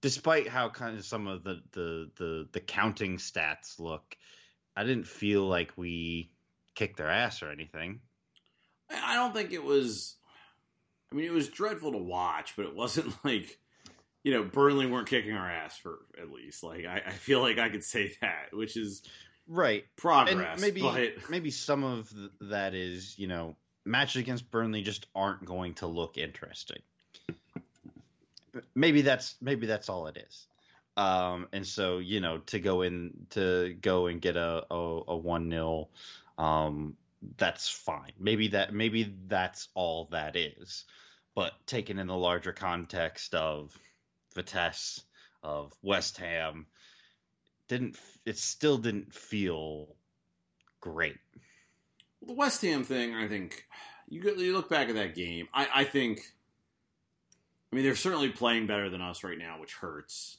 despite 0.00 0.48
how 0.48 0.68
kind 0.68 0.98
of 0.98 1.04
some 1.04 1.26
of 1.26 1.44
the 1.44 1.62
the 1.72 2.10
the 2.16 2.48
the 2.52 2.60
counting 2.60 3.16
stats 3.18 3.78
look, 3.78 4.16
I 4.76 4.84
didn't 4.84 5.06
feel 5.06 5.44
like 5.46 5.72
we 5.76 6.30
kicked 6.74 6.96
their 6.96 7.10
ass 7.10 7.42
or 7.42 7.50
anything. 7.50 8.00
I 8.90 9.14
don't 9.14 9.32
think 9.32 9.52
it 9.52 9.64
was. 9.64 10.16
I 11.12 11.16
mean, 11.16 11.24
it 11.24 11.32
was 11.32 11.48
dreadful 11.48 11.92
to 11.92 11.98
watch, 11.98 12.54
but 12.56 12.66
it 12.66 12.74
wasn't 12.74 13.12
like 13.24 13.58
you 14.22 14.32
know 14.32 14.44
Burnley 14.44 14.86
weren't 14.86 15.08
kicking 15.08 15.32
our 15.32 15.50
ass 15.50 15.78
for 15.78 15.98
at 16.20 16.30
least. 16.30 16.62
Like 16.62 16.86
I, 16.86 17.02
I 17.06 17.12
feel 17.12 17.40
like 17.40 17.58
I 17.58 17.68
could 17.68 17.84
say 17.84 18.12
that, 18.20 18.48
which 18.52 18.76
is 18.76 19.02
right 19.48 19.84
progress. 19.96 20.52
And 20.52 20.60
maybe 20.60 20.82
but... 20.82 21.12
maybe 21.30 21.50
some 21.50 21.84
of 21.84 22.12
that 22.40 22.74
is 22.74 23.18
you 23.18 23.26
know 23.26 23.56
matches 23.84 24.20
against 24.20 24.50
Burnley 24.50 24.82
just 24.82 25.06
aren't 25.14 25.44
going 25.44 25.74
to 25.74 25.86
look 25.86 26.18
interesting. 26.18 26.82
Maybe 28.74 29.02
that's 29.02 29.36
maybe 29.40 29.66
that's 29.66 29.88
all 29.88 30.06
it 30.08 30.16
is. 30.16 30.46
Um, 30.96 31.48
and 31.52 31.66
so 31.66 31.98
you 31.98 32.20
know 32.20 32.38
to 32.46 32.58
go 32.58 32.82
in 32.82 33.26
to 33.30 33.76
go 33.80 34.06
and 34.06 34.20
get 34.20 34.36
a 34.36 34.64
a 34.70 35.16
one 35.16 35.48
nil, 35.48 35.88
um, 36.36 36.96
that's 37.36 37.68
fine. 37.68 38.12
Maybe 38.18 38.48
that 38.48 38.72
maybe 38.72 39.14
that's 39.26 39.68
all 39.74 40.08
that 40.12 40.36
is. 40.36 40.84
But 41.34 41.52
taken 41.66 41.98
in 41.98 42.06
the 42.06 42.16
larger 42.16 42.52
context 42.52 43.34
of 43.34 43.76
Vitesse, 44.34 45.02
of 45.42 45.72
West 45.82 46.18
Ham, 46.18 46.66
didn't 47.68 47.96
it 48.26 48.38
still 48.38 48.78
didn't 48.78 49.14
feel 49.14 49.94
great. 50.80 51.18
The 52.26 52.32
West 52.32 52.62
Ham 52.62 52.84
thing, 52.84 53.14
I 53.14 53.28
think 53.28 53.66
you 54.08 54.22
you 54.36 54.52
look 54.52 54.68
back 54.68 54.88
at 54.88 54.96
that 54.96 55.14
game. 55.14 55.48
I, 55.54 55.68
I 55.74 55.84
think, 55.84 56.20
I 57.72 57.76
mean, 57.76 57.84
they're 57.84 57.94
certainly 57.94 58.28
playing 58.30 58.66
better 58.66 58.90
than 58.90 59.00
us 59.00 59.24
right 59.24 59.38
now, 59.38 59.60
which 59.60 59.74
hurts. 59.74 60.38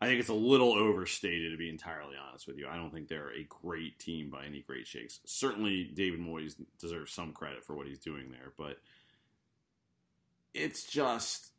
I 0.00 0.06
think 0.06 0.18
it's 0.18 0.30
a 0.30 0.34
little 0.34 0.72
overstated 0.72 1.52
to 1.52 1.58
be 1.58 1.68
entirely 1.68 2.16
honest 2.16 2.46
with 2.46 2.56
you. 2.56 2.66
I 2.66 2.76
don't 2.76 2.90
think 2.90 3.08
they're 3.08 3.32
a 3.32 3.44
great 3.44 3.98
team 3.98 4.30
by 4.30 4.46
any 4.46 4.62
great 4.62 4.86
shakes. 4.86 5.20
Certainly, 5.26 5.90
David 5.94 6.20
Moyes 6.20 6.54
deserves 6.78 7.12
some 7.12 7.32
credit 7.32 7.64
for 7.64 7.74
what 7.74 7.86
he's 7.86 7.98
doing 7.98 8.30
there, 8.30 8.52
but 8.56 8.78
it's 10.54 10.84
just 10.84 11.50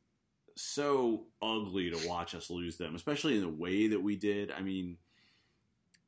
so 0.55 1.25
ugly 1.41 1.91
to 1.91 2.07
watch 2.07 2.33
us 2.33 2.49
lose 2.49 2.77
them, 2.77 2.95
especially 2.95 3.35
in 3.35 3.41
the 3.41 3.49
way 3.49 3.87
that 3.87 4.01
we 4.01 4.15
did. 4.15 4.51
I 4.51 4.61
mean, 4.61 4.97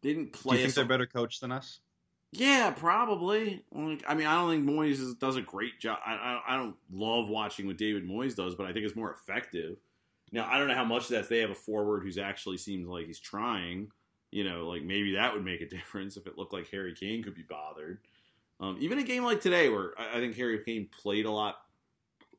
didn't 0.02 0.34
play. 0.34 0.56
Do 0.56 0.62
you 0.62 0.68
think 0.68 0.76
they're 0.76 0.86
better 0.86 1.06
coached 1.06 1.42
than 1.42 1.52
us? 1.52 1.80
Yeah, 2.32 2.72
probably. 2.72 3.64
Like, 3.72 4.04
I 4.08 4.16
mean, 4.16 4.26
I 4.26 4.34
don't 4.36 4.50
think 4.50 4.66
Moyes 4.68 5.20
does 5.20 5.36
a 5.36 5.42
great 5.42 5.80
job. 5.80 6.00
I, 6.04 6.14
I, 6.14 6.42
I 6.48 6.58
don't 6.58 6.76
love 6.92 7.30
watching 7.30 7.68
what 7.68 7.78
David 7.78 8.10
Moyes 8.10 8.36
does, 8.36 8.56
but 8.56 8.66
I 8.66 8.74
think 8.74 8.86
it's 8.86 8.96
more 8.96 9.12
effective. 9.12 9.78
Now, 10.34 10.50
I 10.52 10.58
don't 10.58 10.68
know 10.68 10.74
how 10.74 10.84
much 10.84 11.08
that's 11.08 11.28
they 11.28 11.40
have 11.40 11.52
a 11.52 11.56
forward 11.56 12.02
who's 12.02 12.18
actually 12.18 12.58
seems 12.58 12.88
like 12.88 13.06
he's 13.06 13.20
trying. 13.20 13.92
You 14.32 14.44
know, 14.44 14.68
like 14.68 14.84
maybe 14.84 15.14
that 15.14 15.34
would 15.34 15.46
make 15.46 15.62
a 15.62 15.70
difference 15.70 16.18
if 16.18 16.28
it 16.28 16.38
looked 16.38 16.52
like 16.52 16.70
Harry 16.72 16.94
Kane 16.94 17.24
could 17.24 17.36
be 17.36 17.44
bothered. 17.44 18.00
Um, 18.60 18.78
even 18.80 18.98
a 18.98 19.04
game 19.04 19.24
like 19.24 19.42
today, 19.42 19.70
where 19.70 19.94
I, 19.98 20.18
I 20.18 20.20
think 20.20 20.36
Harry 20.36 20.60
Kane 20.66 20.90
played 21.02 21.26
a 21.26 21.32
lot, 21.32 21.58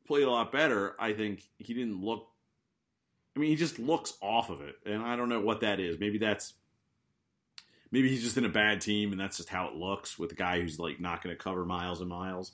played 0.05 0.23
a 0.23 0.29
lot 0.29 0.51
better. 0.51 0.95
I 0.99 1.13
think 1.13 1.43
he 1.57 1.73
didn't 1.73 2.01
look. 2.01 2.27
I 3.35 3.39
mean, 3.39 3.49
he 3.49 3.55
just 3.55 3.79
looks 3.79 4.13
off 4.21 4.49
of 4.49 4.61
it, 4.61 4.75
and 4.85 5.01
I 5.01 5.15
don't 5.15 5.29
know 5.29 5.41
what 5.41 5.61
that 5.61 5.79
is. 5.79 5.97
Maybe 5.97 6.17
that's 6.17 6.53
maybe 7.91 8.09
he's 8.09 8.23
just 8.23 8.37
in 8.37 8.43
a 8.43 8.49
bad 8.49 8.81
team, 8.81 9.13
and 9.13 9.19
that's 9.19 9.37
just 9.37 9.47
how 9.47 9.67
it 9.67 9.75
looks 9.75 10.19
with 10.19 10.33
a 10.33 10.35
guy 10.35 10.59
who's 10.59 10.79
like 10.79 10.99
not 10.99 11.23
going 11.23 11.35
to 11.35 11.41
cover 11.41 11.63
miles 11.63 12.01
and 12.01 12.09
miles. 12.09 12.51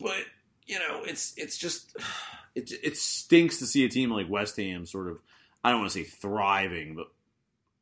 But 0.00 0.24
you 0.66 0.78
know, 0.78 1.02
it's 1.04 1.34
it's 1.36 1.56
just 1.56 1.96
it 2.58 2.72
it 2.82 2.96
stinks 2.96 3.58
to 3.58 3.66
see 3.66 3.84
a 3.84 3.88
team 3.88 4.10
like 4.10 4.28
West 4.28 4.56
Ham 4.56 4.84
sort 4.84 5.08
of 5.08 5.18
I 5.64 5.70
don't 5.70 5.80
want 5.80 5.92
to 5.92 5.98
say 5.98 6.04
thriving, 6.04 6.94
but 6.94 7.08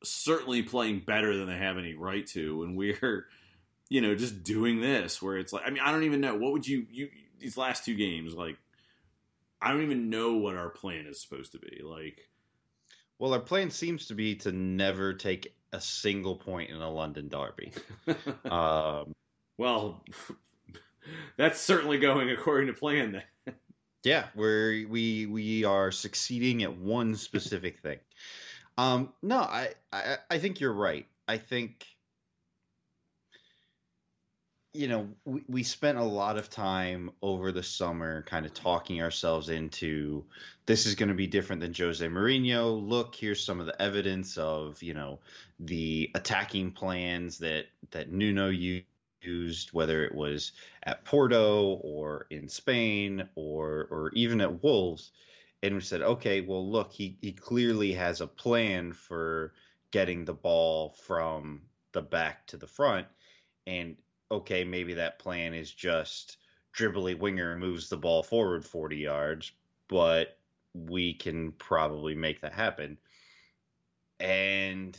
certainly 0.03 0.63
playing 0.63 1.01
better 1.01 1.37
than 1.37 1.47
they 1.47 1.57
have 1.57 1.79
any 1.79 1.95
right 1.95 2.27
to, 2.29 2.63
and 2.63 2.77
we're 2.77 3.27
you 3.89 4.01
know 4.01 4.15
just 4.15 4.43
doing 4.43 4.81
this 4.81 5.23
where 5.23 5.39
it's 5.39 5.53
like 5.53 5.63
I 5.67 5.71
mean 5.71 5.83
I 5.83 5.93
don't 5.93 6.05
even 6.05 6.21
know 6.21 6.37
what 6.37 6.53
would 6.53 6.67
you 6.67 6.87
you 6.91 7.09
these 7.39 7.57
last 7.57 7.85
two 7.85 7.95
games 7.95 8.35
like 8.35 8.57
I 9.61 9.73
don't 9.73 9.83
even 9.83 10.11
know 10.11 10.35
what 10.35 10.57
our 10.57 10.69
plan 10.69 11.07
is 11.07 11.21
supposed 11.21 11.53
to 11.53 11.59
be 11.59 11.81
like. 11.83 12.29
Well, 13.19 13.33
our 13.33 13.41
plan 13.41 13.71
seems 13.71 14.09
to 14.09 14.15
be 14.15 14.35
to 14.37 14.53
never 14.53 15.15
take 15.15 15.57
a 15.73 15.81
single 15.81 16.37
point 16.37 16.71
in 16.71 16.77
a 16.77 16.91
London 16.91 17.29
derby. 17.29 17.73
um, 18.51 19.15
well, 19.57 20.05
that's 21.39 21.61
certainly 21.61 21.99
going 21.99 22.31
according 22.31 22.67
to 22.67 22.79
plan. 22.79 23.13
Then, 23.13 23.23
yeah, 24.07 24.27
we're 24.37 24.87
we 24.87 25.27
we 25.27 25.65
are 25.65 25.91
succeeding 25.91 26.63
at 26.63 26.77
one 26.79 27.17
specific 27.17 27.81
thing. 27.81 27.99
Um, 28.79 29.13
no, 29.21 29.39
I, 29.39 29.71
I 29.93 30.19
I 30.31 30.39
think 30.39 30.61
you're 30.61 30.73
right. 30.73 31.07
I 31.27 31.39
think 31.39 31.85
you 34.73 34.89
know, 34.89 35.09
we, 35.25 35.43
we 35.49 35.63
spent 35.63 35.99
a 35.99 36.05
lot 36.05 36.37
of 36.37 36.51
time 36.51 37.11
over 37.21 37.51
the 37.51 37.63
summer 37.63 38.23
kind 38.23 38.47
of 38.47 38.55
talking 38.55 39.03
ourselves 39.03 39.49
into 39.49 40.25
this 40.67 40.87
is 40.87 40.95
going 40.95 41.09
to 41.09 41.15
be 41.15 41.27
different 41.27 41.63
than 41.63 41.75
Jose 41.75 42.07
Mourinho. 42.07 42.87
Look, 42.87 43.15
here's 43.15 43.43
some 43.43 43.59
of 43.59 43.67
the 43.67 43.81
evidence 43.81 44.37
of, 44.37 44.83
you 44.83 44.93
know, 44.95 45.19
the 45.59 46.11
attacking 46.15 46.73
plans 46.73 47.39
that, 47.39 47.65
that 47.93 48.13
Nuno 48.13 48.51
used, 48.51 48.85
whether 49.73 50.05
it 50.05 50.15
was 50.15 50.53
at 50.83 51.05
Porto 51.05 51.81
or 51.83 52.27
in 52.31 52.49
Spain 52.49 53.29
or, 53.35 53.89
or 53.91 54.11
even 54.15 54.41
at 54.41 54.63
Wolves. 54.63 55.11
And 55.63 55.75
we 55.75 55.81
said, 55.81 56.03
okay, 56.03 56.41
well, 56.41 56.71
look, 56.71 56.93
he, 56.93 57.19
he 57.21 57.33
clearly 57.33 57.93
has 57.93 58.21
a 58.21 58.27
plan 58.27 58.93
for 58.93 59.53
getting 59.91 60.25
the 60.25 60.35
ball 60.35 60.91
from 60.91 61.63
the 61.93 62.03
back 62.03 62.47
to 62.49 62.57
the 62.57 62.67
front. 62.67 63.07
And 63.67 63.97
okay, 64.31 64.65
maybe 64.65 64.95
that 64.95 65.19
plan 65.19 65.55
is 65.55 65.71
just 65.71 66.37
dribbly 66.77 67.19
winger 67.19 67.57
moves 67.57 67.89
the 67.89 67.97
ball 67.97 68.23
forward 68.23 68.65
40 68.65 68.97
yards, 68.97 69.53
but 69.89 70.39
we 70.75 71.15
can 71.15 71.53
probably 71.53 72.15
make 72.15 72.43
that 72.43 72.53
happen. 72.53 72.99
And 74.21 74.97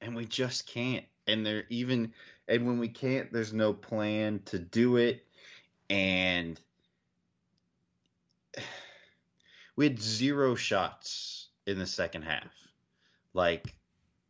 and 0.00 0.14
we 0.14 0.24
just 0.24 0.66
can't. 0.66 1.04
And 1.26 1.44
they're 1.44 1.66
even 1.68 2.12
and 2.48 2.66
when 2.66 2.78
we 2.78 2.88
can't, 2.88 3.32
there's 3.32 3.52
no 3.52 3.72
plan 3.72 4.40
to 4.46 4.58
do 4.58 4.96
it. 4.96 5.24
And 5.90 6.58
we 9.76 9.84
had 9.84 10.00
zero 10.00 10.54
shots 10.54 11.48
in 11.66 11.78
the 11.78 11.86
second 11.86 12.22
half, 12.22 12.50
like 13.34 13.74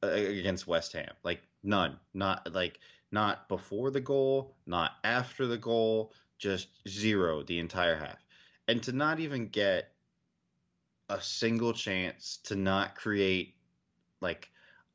against 0.03 0.67
West 0.67 0.93
Ham, 0.93 1.13
like 1.23 1.41
none. 1.63 1.99
Not 2.13 2.53
like 2.53 2.81
not 3.13 3.49
before 3.49 3.91
the 3.91 4.01
goal, 4.01 4.57
not 4.67 4.93
after 5.05 5.47
the 5.47 5.57
goal, 5.57 6.13
just 6.39 6.69
zero 6.89 7.43
the 7.43 7.59
entire 7.59 7.97
half. 7.97 8.19
And 8.67 8.83
to 8.83 8.93
not 8.93 9.21
even 9.21 9.49
get 9.49 9.93
a 11.09 11.21
single 11.21 11.73
chance 11.73 12.39
to 12.45 12.55
not 12.57 12.97
create 12.97 13.55
like 14.21 14.51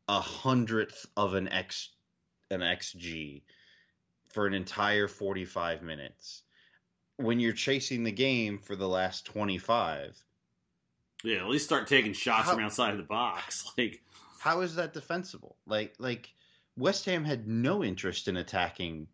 a 0.08 0.20
hundredth 0.20 1.06
of 1.18 1.34
an 1.34 1.48
x 1.48 1.90
an 2.52 2.62
xg 2.62 3.42
for 4.30 4.48
an 4.48 4.54
entire 4.54 5.08
45 5.08 5.82
minutes 5.82 6.44
when 7.18 7.40
you're 7.40 7.54
chasing 7.54 8.04
the 8.04 8.12
game 8.12 8.58
for 8.58 8.76
the 8.76 8.88
last 8.88 9.26
25 9.26 10.24
yeah 11.24 11.38
at 11.38 11.48
least 11.48 11.66
start 11.66 11.88
taking 11.88 12.14
shots 12.14 12.46
how, 12.46 12.54
from 12.54 12.64
outside 12.64 12.92
of 12.92 12.98
the 12.98 13.04
box 13.04 13.72
like 13.78 14.02
how 14.40 14.62
is 14.62 14.76
that 14.76 14.94
defensible 14.94 15.56
like 15.66 15.94
like 16.00 16.34
West 16.78 17.06
Ham 17.06 17.24
had 17.24 17.48
no 17.48 17.84
interest 17.84 18.28
in 18.28 18.38
attacking 18.38 19.08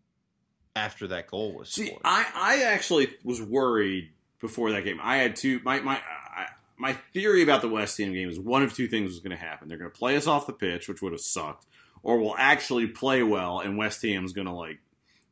after 0.75 1.07
that 1.07 1.27
goal 1.27 1.53
was 1.53 1.69
See, 1.69 1.88
scored. 1.88 2.01
I, 2.05 2.25
I 2.33 2.62
actually 2.63 3.09
was 3.24 3.41
worried 3.41 4.12
before 4.39 4.71
that 4.71 4.86
game. 4.86 5.00
I 5.01 5.17
had 5.17 5.36
two 5.36 5.59
my 5.63 5.79
my 5.81 5.95
I, 5.95 6.48
my 6.77 6.93
theory 7.13 7.43
about 7.43 7.62
the 7.62 7.69
West 7.69 7.98
Ham 7.98 8.13
game 8.13 8.29
is 8.29 8.39
one 8.39 8.63
of 8.63 8.74
two 8.74 8.88
things 8.88 9.09
was 9.09 9.19
going 9.19 9.36
to 9.38 9.43
happen. 9.43 9.67
They're 9.67 9.77
going 9.77 9.91
to 9.91 9.98
play 9.98 10.15
us 10.15 10.27
off 10.27 10.48
the 10.48 10.53
pitch, 10.53 10.88
which 10.88 11.01
would 11.01 11.12
have 11.12 11.21
sucked, 11.21 11.65
or 12.03 12.19
we'll 12.19 12.35
actually 12.37 12.87
play 12.87 13.23
well 13.23 13.59
and 13.59 13.77
West 13.77 14.01
Ham's 14.01 14.33
going 14.33 14.47
to 14.47 14.53
like 14.53 14.79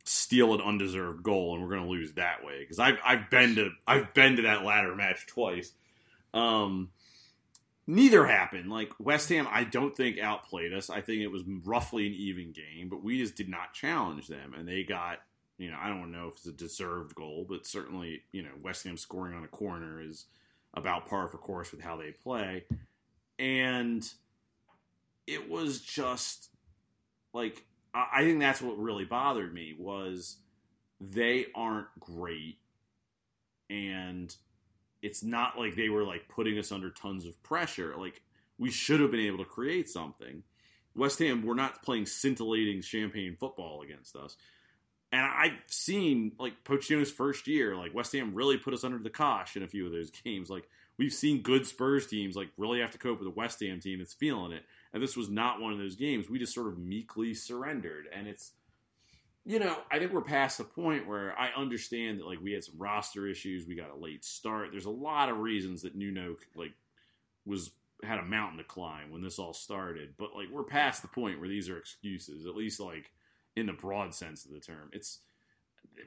steal 0.04 0.54
an 0.54 0.62
undeserved 0.62 1.22
goal 1.22 1.54
and 1.54 1.62
we're 1.64 1.70
going 1.70 1.84
to 1.84 1.90
lose 1.90 2.14
that 2.14 2.44
way 2.44 2.60
because 2.60 2.80
I've 2.80 2.98
I've 3.04 3.30
been 3.30 3.56
to 3.56 3.72
I've 3.86 4.14
been 4.14 4.38
to 4.38 4.44
that 4.44 4.64
ladder 4.64 4.96
match 4.96 5.28
twice. 5.28 5.74
Um, 6.34 6.90
neither 7.86 8.26
happened. 8.26 8.70
Like 8.70 8.92
West 9.00 9.30
Ham, 9.30 9.48
I 9.50 9.64
don't 9.64 9.96
think 9.96 10.20
outplayed 10.20 10.74
us. 10.74 10.90
I 10.90 11.02
think 11.02 11.22
it 11.22 11.28
was 11.28 11.44
roughly 11.66 12.08
an 12.08 12.14
even 12.14 12.52
game, 12.52 12.90
but 12.90 13.04
we 13.04 13.18
just 13.18 13.36
did 13.36 13.50
not 13.50 13.74
challenge 13.74 14.28
them, 14.28 14.54
and 14.54 14.68
they 14.68 14.84
got 14.84 15.20
You 15.58 15.72
know, 15.72 15.78
I 15.82 15.90
don't 15.90 16.12
know 16.12 16.28
if 16.28 16.36
it's 16.36 16.46
a 16.46 16.52
deserved 16.52 17.16
goal, 17.16 17.46
but 17.50 17.66
certainly, 17.66 18.22
you 18.32 18.44
know, 18.44 18.52
West 18.62 18.84
Ham 18.84 18.96
scoring 18.98 19.36
on 19.36 19.44
a 19.44 19.48
corner 19.48 20.00
is 20.02 20.26
about 20.74 21.08
par 21.08 21.28
for 21.28 21.38
course 21.38 21.72
with 21.72 21.82
how 21.82 21.98
they 21.98 22.12
play. 22.12 22.66
And 23.40 24.08
it 25.26 25.50
was 25.50 25.82
just 25.82 26.50
like 27.34 27.66
I 27.94 28.22
think 28.22 28.40
that's 28.40 28.62
what 28.62 28.78
really 28.78 29.06
bothered 29.06 29.54
me 29.54 29.76
was 29.78 30.38
they 31.00 31.48
aren't 31.56 31.88
great 32.00 32.58
and 33.70 34.36
it's 35.02 35.24
not 35.24 35.58
like 35.58 35.76
they 35.76 35.90
were 35.90 36.04
like 36.04 36.28
putting 36.28 36.58
us 36.58 36.72
under 36.72 36.90
tons 36.90 37.26
of 37.26 37.42
pressure. 37.44 37.96
Like 37.98 38.22
we 38.58 38.72
should 38.72 39.00
have 39.00 39.12
been 39.12 39.20
able 39.22 39.40
to 39.40 39.46
create 39.46 39.90
something. 39.90 40.44
West 40.96 41.20
Ham 41.20 41.44
were 41.46 41.56
not 41.56 41.84
playing 41.84 42.08
scintillating 42.08 42.82
champagne 42.82 43.36
football 43.40 43.84
against 43.84 44.16
us. 44.16 44.36
And 45.12 45.22
I've 45.22 45.60
seen 45.68 46.34
like 46.40 46.64
Pochettino's 46.64 47.12
first 47.12 47.48
year, 47.48 47.76
like 47.76 47.94
West 47.94 48.12
Ham 48.14 48.34
really 48.34 48.58
put 48.58 48.74
us 48.74 48.84
under 48.84 48.98
the 48.98 49.10
cosh 49.10 49.56
in 49.56 49.64
a 49.64 49.68
few 49.68 49.86
of 49.86 49.92
those 49.92 50.12
games. 50.24 50.50
Like 50.50 50.68
we've 50.98 51.14
seen 51.14 51.42
good 51.42 51.68
Spurs 51.68 52.08
teams 52.08 52.36
like 52.36 52.50
really 52.58 52.80
have 52.80 52.92
to 52.92 52.98
cope 52.98 53.20
with 53.20 53.28
a 53.28 53.32
West 53.32 53.60
Ham 53.62 53.80
team 53.80 54.00
that's 54.00 54.14
feeling 54.14 54.52
it. 54.52 54.64
And 54.94 55.04
this 55.04 55.18
was 55.18 55.30
not 55.30 55.60
one 55.60 55.74
of 55.74 55.80
those 55.80 55.96
games. 55.96 56.30
We 56.30 56.40
just 56.40 56.54
sort 56.54 56.68
of 56.68 56.78
meekly 56.78 57.34
surrendered. 57.34 58.06
And 58.14 58.28
it's 58.28 58.54
you 59.48 59.60
know, 59.60 59.78
I 59.90 59.98
think 59.98 60.12
we're 60.12 60.22
past 60.22 60.58
the 60.58 60.66
point 60.66 61.08
where 61.08 61.34
I 61.40 61.52
understand 61.56 62.20
that 62.20 62.28
like 62.28 62.42
we 62.42 62.52
had 62.52 62.66
some 62.66 62.76
roster 62.78 63.28
issues, 63.28 63.66
we 63.66 63.76
got 63.76 63.96
a 63.96 63.98
late 63.98 64.26
start. 64.26 64.72
There's 64.72 64.84
a 64.84 64.90
lot 64.90 65.30
of 65.30 65.38
reasons 65.38 65.84
that 65.84 65.96
Nuno 65.96 66.36
like 66.54 66.74
was 67.46 67.72
had 68.04 68.20
a 68.20 68.26
mountain 68.26 68.58
to 68.58 68.66
climb 68.66 69.10
when 69.10 69.22
this 69.22 69.40
all 69.40 69.54
started, 69.54 70.16
but 70.18 70.36
like 70.36 70.48
we're 70.52 70.64
past 70.64 71.02
the 71.02 71.08
point 71.08 71.40
where 71.40 71.48
these 71.48 71.70
are 71.70 71.78
excuses, 71.78 72.46
at 72.46 72.58
least 72.58 72.82
like 72.82 73.12
in 73.56 73.68
the 73.68 73.74
broad 73.74 74.14
sense 74.14 74.44
of 74.44 74.52
the 74.52 74.60
term. 74.60 74.90
It's 74.92 75.20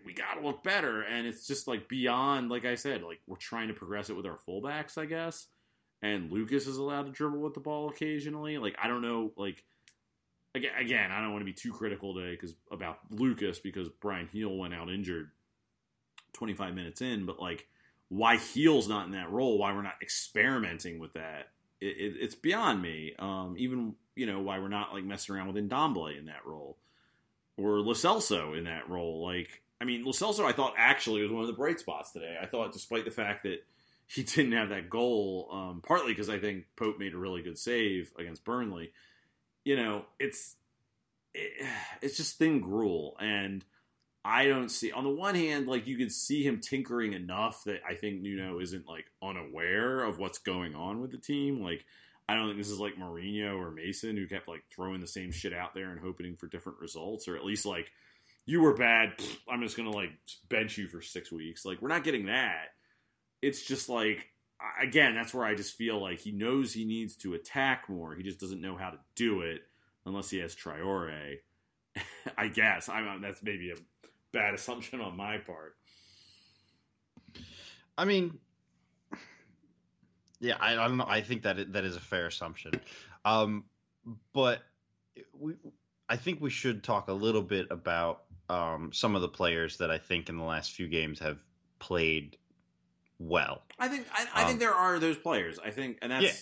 we 0.05 0.13
got 0.13 0.35
to 0.35 0.47
look 0.47 0.63
better, 0.63 1.03
and 1.03 1.27
it's 1.27 1.47
just 1.47 1.67
like 1.67 1.89
beyond, 1.89 2.51
like 2.51 2.67
I 2.67 2.75
said, 2.75 3.03
like 3.03 3.21
we're 3.27 3.37
trying 3.37 3.69
to 3.69 3.75
progress 3.75 4.11
it 4.11 4.17
with 4.17 4.27
our 4.27 4.39
fullbacks, 4.47 4.99
I 4.99 5.07
guess. 5.07 5.47
And 6.03 6.33
Lucas 6.33 6.67
is 6.67 6.79
allowed 6.79 7.07
to 7.07 7.13
dribble 7.13 7.41
with 7.41 7.55
the 7.55 7.61
ball 7.61 7.89
occasionally. 7.89 8.59
Like 8.59 8.77
I 8.83 8.89
don't 8.89 9.03
know, 9.03 9.33
like 9.37 9.65
again, 10.55 10.73
again, 10.79 11.11
I 11.11 11.21
don't 11.21 11.33
want 11.33 11.43
to 11.43 11.47
be 11.47 11.53
too 11.53 11.73
critical 11.73 12.15
today 12.15 12.33
because 12.33 12.55
about 12.71 12.99
Lucas 13.11 13.59
because 13.59 13.89
Bryan 13.89 14.29
Gil 14.33 14.57
went 14.57 14.75
out 14.75 14.91
injured 14.91 15.31
25 16.35 16.75
minutes 16.75 17.03
in, 17.03 17.27
but 17.27 17.41
like 17.41 17.67
why 18.09 18.39
Gil's 18.39 18.89
not 18.89 19.07
in 19.07 19.13
that 19.13 19.31
role, 19.31 19.59
why 19.59 19.73
we're 19.73 19.83
not 19.83 20.03
experimenting 20.03 20.99
with 20.99 21.13
that, 21.13 21.49
it, 21.81 21.97
it, 21.97 22.15
it's 22.21 22.35
beyond 22.35 22.83
me. 22.83 23.15
Um, 23.19 23.55
even 23.59 23.95
you 24.17 24.27
know 24.27 24.41
why 24.41 24.59
we're 24.59 24.69
not 24.69 24.93
like 24.93 25.05
messing 25.05 25.35
around 25.35 25.53
with 25.53 25.69
Ndombele 25.69 26.19
in 26.19 26.27
that 26.27 26.45
role 26.45 26.77
or 27.61 27.81
Lo 27.81 27.93
Celso 27.93 28.57
in 28.57 28.65
that 28.65 28.89
role. 28.89 29.25
Like, 29.25 29.63
I 29.81 29.85
mean, 29.85 30.05
Lo 30.05 30.13
Celso, 30.13 30.45
I 30.45 30.53
thought 30.53 30.75
actually 30.77 31.23
was 31.23 31.31
one 31.31 31.43
of 31.43 31.47
the 31.47 31.53
bright 31.53 31.81
spots 31.81 32.13
today. 32.13 32.37
I 32.41 32.47
thought, 32.47 32.73
despite 32.73 33.05
the 33.05 33.11
fact 33.11 33.45
that 33.45 33.65
he 34.13 34.23
didn't 34.23 34.53
have 34.53 34.71
that 34.71 34.91
goal, 34.91 35.49
um, 35.53 35.83
partly 35.87 36.13
because 36.13 36.29
I 36.29 36.39
think 36.39 36.65
Pope 36.77 36.99
made 36.99 37.15
a 37.15 37.19
really 37.19 37.43
good 37.43 37.59
save 37.59 38.13
against 38.19 38.45
Burnley 38.45 38.93
you 39.65 39.77
know, 39.77 40.05
it's 40.19 40.57
it, 41.35 41.67
it's 42.03 42.17
just 42.17 42.39
thin 42.39 42.61
gruel, 42.61 43.17
and 43.21 43.65
I 44.25 44.47
don't 44.47 44.69
see. 44.69 44.93
On 44.93 45.05
the 45.05 45.11
one 45.11 45.35
hand, 45.35 45.67
like 45.67 45.87
you 45.87 45.97
can 45.97 46.11
see 46.11 46.43
him 46.45 46.61
tinkering 46.61 47.13
enough 47.13 47.65
that 47.65 47.81
I 47.89 47.95
think 47.95 48.21
Nuno 48.21 48.61
isn't 48.61 48.87
like 48.87 49.07
unaware 49.23 50.03
of 50.03 50.19
what's 50.19 50.39
going 50.39 50.75
on 50.75 51.01
with 51.01 51.11
the 51.11 51.19
team. 51.19 51.63
Like 51.63 51.85
I 52.29 52.35
don't 52.35 52.47
think 52.47 52.59
this 52.59 52.71
is 52.71 52.81
like 52.81 52.97
Mourinho 52.97 53.59
or 53.59 53.71
Mason 53.71 54.17
who 54.17 54.27
kept 54.27 54.49
like 54.49 54.65
throwing 54.71 55.01
the 55.01 55.07
same 55.07 55.33
shit 55.33 55.53
out 55.53 55.75
there 55.75 55.91
and 55.91 56.01
hoping 56.01 56.37
for 56.37 56.47
different 56.47 56.81
results, 56.81 57.29
or 57.29 57.37
at 57.37 57.45
least 57.45 57.67
like 57.67 57.91
you 58.47 58.61
were 58.61 58.75
bad. 58.75 59.13
I'm 59.49 59.63
just 59.63 59.77
gonna 59.77 59.91
like 59.91 60.11
bench 60.49 60.79
you 60.79 60.89
for 60.89 61.01
six 61.01 61.33
weeks. 61.33 61.65
Like 61.65 61.81
we're 61.81 61.89
not 61.89 62.05
getting 62.05 62.27
that. 62.27 62.69
It's 63.43 63.63
just 63.63 63.89
like 63.89 64.31
again, 64.81 65.15
that's 65.15 65.33
where 65.33 65.45
I 65.45 65.55
just 65.55 65.75
feel 65.75 66.01
like 66.01 66.21
he 66.21 66.33
knows 66.33 66.73
he 66.73 66.85
needs 66.85 67.17
to 67.17 67.35
attack 67.35 67.89
more. 67.89 68.15
He 68.15 68.23
just 68.23 68.41
doesn't 68.41 68.61
know 68.61 68.77
how 68.77 68.91
to 68.91 68.99
do 69.15 69.43
it 69.43 69.63
unless 70.07 70.31
he 70.31 70.39
has 70.39 70.55
Triore. 70.55 71.37
I 72.39 72.49
guess 72.49 72.89
I'm 72.89 73.21
that's 73.21 73.43
maybe 73.43 73.71
a 73.71 73.77
bad 74.33 74.55
assumption 74.55 75.01
on 75.01 75.17
my 75.17 75.39
part. 75.39 75.77
I 77.97 78.05
mean, 78.05 78.39
yeah, 80.41 80.57
I, 80.59 80.73
I 80.73 80.89
don't 80.89 80.97
know. 80.97 81.07
I 81.07 81.21
think 81.21 81.43
that 81.43 81.73
that 81.73 81.85
is 81.85 81.97
a 81.97 82.01
fair 82.01 82.27
assumption, 82.27 82.73
um, 83.25 83.65
but 84.33 84.63
we, 85.39 85.55
I 86.09 86.17
think 86.17 86.41
we 86.41 86.51
should 86.51 86.83
talk 86.83 87.09
a 87.09 87.13
little 87.13 87.43
bit 87.43 87.67
about 87.71 88.23
um, 88.49 88.91
some 88.93 89.15
of 89.15 89.23
the 89.23 89.29
players 89.29 89.77
that 89.79 89.91
I 89.91 89.99
think 89.99 90.29
in 90.29 90.39
the 90.39 90.45
last 90.45 90.73
few 90.73 90.89
games 90.89 91.19
have 91.19 91.39
played 91.79 92.37
well. 93.21 93.63
I 93.79 93.87
think 93.89 94.07
I, 94.13 94.27
I 94.35 94.43
um, 94.43 94.49
think 94.49 94.59
there 94.59 94.75
are 94.75 94.99
those 94.99 95.17
players. 95.17 95.59
I 95.65 95.71
think, 95.71 95.99
and 96.03 96.11
that's 96.11 96.25
yeah. 96.25 96.33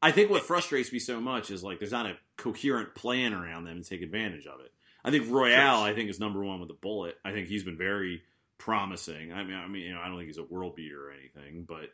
I 0.00 0.12
think 0.12 0.30
what 0.30 0.44
frustrates 0.44 0.92
me 0.92 1.00
so 1.00 1.20
much 1.20 1.50
is 1.50 1.62
like 1.62 1.80
there's 1.80 1.92
not 1.92 2.06
a 2.06 2.16
coherent 2.36 2.94
plan 2.94 3.34
around 3.34 3.64
them 3.64 3.82
to 3.82 3.88
take 3.88 4.00
advantage 4.00 4.46
of 4.46 4.60
it. 4.60 4.72
I 5.04 5.10
think 5.10 5.30
Royal, 5.30 5.80
I 5.82 5.94
think, 5.94 6.10
is 6.10 6.20
number 6.20 6.42
one 6.44 6.60
with 6.60 6.70
a 6.70 6.74
bullet. 6.74 7.16
I 7.24 7.32
think 7.32 7.48
he's 7.48 7.64
been 7.64 7.76
very 7.76 8.22
promising. 8.58 9.32
I 9.32 9.42
mean, 9.44 9.56
I 9.56 9.66
mean, 9.68 9.82
you 9.82 9.94
know, 9.94 10.00
I 10.00 10.08
don't 10.08 10.16
think 10.16 10.28
he's 10.28 10.38
a 10.38 10.44
world 10.44 10.76
beater 10.76 11.08
or 11.08 11.12
anything, 11.12 11.64
but 11.68 11.90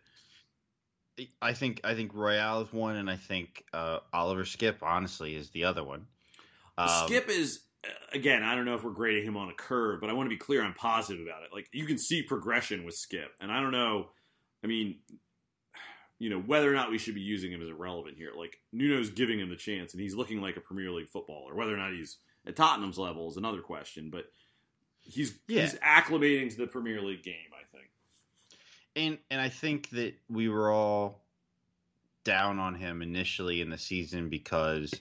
I 1.40 1.52
think 1.52 1.80
I 1.84 1.94
think 1.94 2.12
Royal 2.14 2.62
is 2.62 2.72
one, 2.72 2.96
and 2.96 3.10
I 3.10 3.16
think 3.16 3.64
uh, 3.72 3.98
Oliver 4.12 4.44
Skipp 4.44 4.76
honestly, 4.82 5.34
is 5.34 5.50
the 5.50 5.64
other 5.64 5.84
one. 5.84 6.06
Um, 6.76 6.88
Skipp 6.88 7.28
is 7.28 7.60
uh, 7.84 7.88
again. 8.12 8.42
I 8.42 8.54
don't 8.54 8.64
know 8.64 8.74
if 8.74 8.84
we're 8.84 8.90
grading 8.90 9.24
him 9.24 9.36
on 9.36 9.48
a 9.48 9.54
curve, 9.54 10.00
but 10.00 10.10
I 10.10 10.12
want 10.12 10.26
to 10.26 10.34
be 10.34 10.38
clear. 10.38 10.62
I'm 10.62 10.74
positive 10.74 11.24
about 11.24 11.42
it. 11.44 11.50
Like 11.52 11.68
you 11.72 11.86
can 11.86 11.98
see 11.98 12.22
progression 12.22 12.84
with 12.84 12.96
Skipp, 12.96 13.28
and 13.40 13.52
I 13.52 13.60
don't 13.60 13.72
know 13.72 14.08
I 14.64 14.66
mean, 14.66 14.96
you 16.18 16.30
know, 16.30 16.40
whether 16.40 16.70
or 16.70 16.74
not 16.74 16.90
we 16.90 16.98
should 16.98 17.14
be 17.14 17.20
using 17.20 17.52
him 17.52 17.62
is 17.62 17.68
irrelevant 17.68 18.16
here. 18.16 18.30
Like 18.36 18.58
Nuno's 18.72 19.10
giving 19.10 19.38
him 19.38 19.50
the 19.50 19.56
chance, 19.56 19.92
and 19.92 20.00
he's 20.00 20.14
looking 20.14 20.40
like 20.40 20.56
a 20.56 20.60
Premier 20.60 20.90
League 20.90 21.08
footballer. 21.08 21.54
Whether 21.54 21.74
or 21.74 21.76
not 21.76 21.92
he's 21.92 22.16
at 22.46 22.56
Tottenham's 22.56 22.98
level 22.98 23.28
is 23.28 23.36
another 23.36 23.60
question, 23.60 24.10
but 24.10 24.24
he's 25.00 25.38
yeah. 25.46 25.62
he's 25.62 25.74
acclimating 25.74 26.50
to 26.50 26.56
the 26.56 26.66
Premier 26.66 27.02
League 27.02 27.22
game. 27.22 27.34
I 27.52 27.76
think, 27.76 27.90
and 28.96 29.18
and 29.30 29.40
I 29.40 29.50
think 29.50 29.90
that 29.90 30.14
we 30.30 30.48
were 30.48 30.70
all 30.70 31.20
down 32.24 32.58
on 32.58 32.74
him 32.74 33.02
initially 33.02 33.60
in 33.60 33.68
the 33.68 33.78
season 33.78 34.30
because 34.30 34.94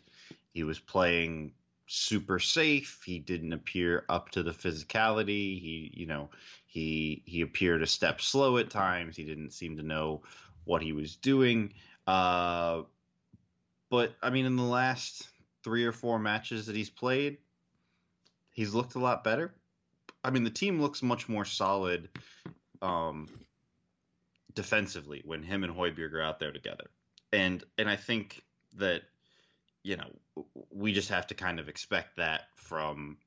he 0.51 0.63
was 0.63 0.79
playing 0.79 1.53
super 1.87 2.39
safe. 2.39 3.01
He 3.05 3.19
didn't 3.19 3.53
appear 3.53 4.03
up 4.09 4.29
to 4.31 4.43
the 4.43 4.51
physicality. 4.51 5.61
He, 5.61 5.91
you 5.93 6.05
know, 6.05 6.29
he 6.73 7.21
he 7.25 7.41
appeared 7.41 7.83
a 7.83 7.87
step 7.87 8.19
slow 8.19 8.57
at 8.57 8.71
times. 8.71 9.15
He 9.15 9.23
didn't 9.23 9.51
seem 9.51 9.77
to 9.77 9.83
know 9.83 10.23
what 10.65 10.81
he 10.81 10.91
was 10.91 11.15
doing. 11.15 11.71
Uh, 12.07 12.81
but 13.91 14.15
I 14.23 14.31
mean, 14.31 14.47
in 14.47 14.55
the 14.55 14.63
last 14.63 15.29
three 15.63 15.85
or 15.85 15.91
four 15.91 16.17
matches 16.17 16.65
that 16.65 16.75
he's 16.75 16.89
played, 16.89 17.37
he's 18.53 18.73
looked 18.73 18.95
a 18.95 18.99
lot 18.99 19.23
better. 19.23 19.53
I 20.23 20.31
mean, 20.31 20.43
the 20.43 20.49
team 20.49 20.81
looks 20.81 21.03
much 21.03 21.29
more 21.29 21.45
solid 21.45 22.09
um, 22.81 23.29
defensively 24.55 25.21
when 25.23 25.43
him 25.43 25.63
and 25.63 25.75
Højbjerg 25.75 26.13
are 26.13 26.23
out 26.23 26.39
there 26.39 26.51
together, 26.51 26.87
and 27.31 27.63
and 27.77 27.87
I 27.87 27.97
think 27.97 28.43
that 28.77 29.03
you 29.83 29.95
know 29.95 30.09
we 30.71 30.91
just 30.91 31.09
have 31.09 31.27
to 31.27 31.35
kind 31.35 31.59
of 31.59 31.69
expect 31.69 32.17
that 32.17 32.45
from 32.55 33.17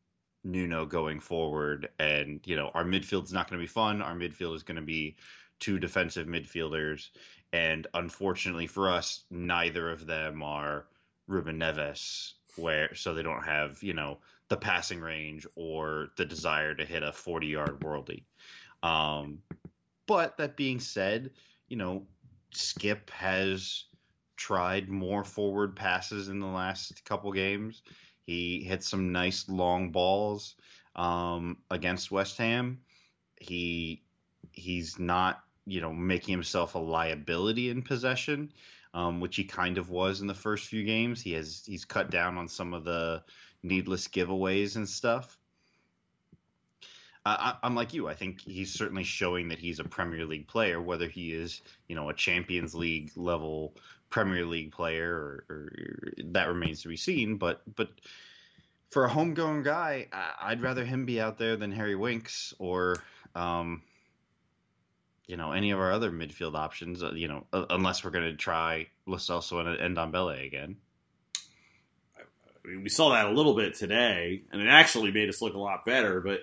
Nuno 0.46 0.86
going 0.86 1.20
forward. 1.20 1.88
And, 1.98 2.40
you 2.44 2.56
know, 2.56 2.70
our 2.74 2.84
midfield's 2.84 3.32
not 3.32 3.50
going 3.50 3.60
to 3.60 3.62
be 3.62 3.68
fun. 3.68 4.00
Our 4.00 4.14
midfield 4.14 4.54
is 4.54 4.62
going 4.62 4.76
to 4.76 4.82
be 4.82 5.16
two 5.58 5.78
defensive 5.78 6.26
midfielders. 6.26 7.08
And 7.52 7.86
unfortunately 7.94 8.66
for 8.66 8.90
us, 8.90 9.24
neither 9.30 9.90
of 9.90 10.06
them 10.06 10.42
are 10.42 10.86
Ruben 11.26 11.58
Neves, 11.58 12.32
where 12.56 12.94
so 12.94 13.14
they 13.14 13.22
don't 13.22 13.44
have, 13.44 13.82
you 13.82 13.94
know, 13.94 14.18
the 14.48 14.56
passing 14.56 15.00
range 15.00 15.46
or 15.56 16.08
the 16.16 16.24
desire 16.24 16.74
to 16.74 16.84
hit 16.84 17.02
a 17.02 17.12
40 17.12 17.46
yard 17.46 17.80
worldie. 17.80 18.24
Um, 18.82 19.38
but 20.06 20.36
that 20.36 20.56
being 20.56 20.78
said, 20.80 21.30
you 21.68 21.76
know, 21.76 22.06
Skipp 22.54 23.10
has 23.10 23.84
tried 24.36 24.88
more 24.88 25.24
forward 25.24 25.74
passes 25.74 26.28
in 26.28 26.38
the 26.38 26.46
last 26.46 27.04
couple 27.04 27.32
games. 27.32 27.82
He 28.26 28.64
hit 28.64 28.82
some 28.82 29.12
nice 29.12 29.48
long 29.48 29.92
balls 29.92 30.56
um, 30.96 31.58
against 31.70 32.10
West 32.10 32.36
Ham. 32.38 32.80
He 33.36 34.02
he's 34.52 34.98
not 34.98 35.44
you 35.64 35.80
know 35.80 35.92
making 35.92 36.32
himself 36.32 36.74
a 36.74 36.78
liability 36.78 37.70
in 37.70 37.82
possession, 37.82 38.52
um, 38.94 39.20
which 39.20 39.36
he 39.36 39.44
kind 39.44 39.78
of 39.78 39.90
was 39.90 40.20
in 40.20 40.26
the 40.26 40.34
first 40.34 40.66
few 40.66 40.82
games. 40.84 41.22
He 41.22 41.32
has 41.32 41.62
he's 41.64 41.84
cut 41.84 42.10
down 42.10 42.36
on 42.36 42.48
some 42.48 42.74
of 42.74 42.84
the 42.84 43.22
needless 43.62 44.08
giveaways 44.08 44.74
and 44.74 44.88
stuff. 44.88 45.38
I, 47.28 47.56
am 47.64 47.74
like 47.74 47.92
you. 47.92 48.06
I 48.06 48.14
think 48.14 48.40
he's 48.40 48.72
certainly 48.72 49.02
showing 49.02 49.48
that 49.48 49.58
he's 49.58 49.80
a 49.80 49.84
Premier 49.84 50.24
League 50.24 50.46
player. 50.46 50.80
Whether 50.80 51.08
he 51.08 51.32
is, 51.32 51.60
you 51.88 51.96
know, 51.96 52.08
a 52.08 52.14
Champions 52.14 52.72
League 52.72 53.10
level 53.16 53.74
Premier 54.10 54.44
League 54.46 54.72
player, 54.72 55.12
or, 55.14 55.44
or 55.48 55.72
that 56.32 56.48
remains 56.48 56.82
to 56.82 56.88
be 56.88 56.96
seen. 56.96 57.36
But 57.36 57.62
but 57.74 57.90
for 58.90 59.04
a 59.04 59.08
homegrown 59.08 59.62
guy, 59.62 60.08
I'd 60.40 60.62
rather 60.62 60.84
him 60.84 61.06
be 61.06 61.20
out 61.20 61.38
there 61.38 61.56
than 61.56 61.72
Harry 61.72 61.96
Winks 61.96 62.54
or, 62.58 62.96
um, 63.34 63.82
you 65.26 65.36
know, 65.36 65.52
any 65.52 65.72
of 65.72 65.78
our 65.78 65.92
other 65.92 66.10
midfield 66.10 66.54
options. 66.54 67.02
uh, 67.02 67.12
You 67.12 67.28
know, 67.28 67.46
unless 67.52 68.04
we're 68.04 68.10
going 68.10 68.30
to 68.30 68.36
try 68.36 68.86
Celso 69.08 69.60
and 69.60 69.96
Ndombele 69.96 70.46
again. 70.46 70.76
I 72.16 72.68
mean, 72.68 72.82
we 72.82 72.88
saw 72.88 73.10
that 73.10 73.26
a 73.26 73.32
little 73.32 73.54
bit 73.54 73.74
today, 73.74 74.42
and 74.50 74.62
it 74.62 74.68
actually 74.68 75.12
made 75.12 75.28
us 75.28 75.42
look 75.42 75.54
a 75.54 75.58
lot 75.58 75.84
better. 75.84 76.20
But 76.20 76.40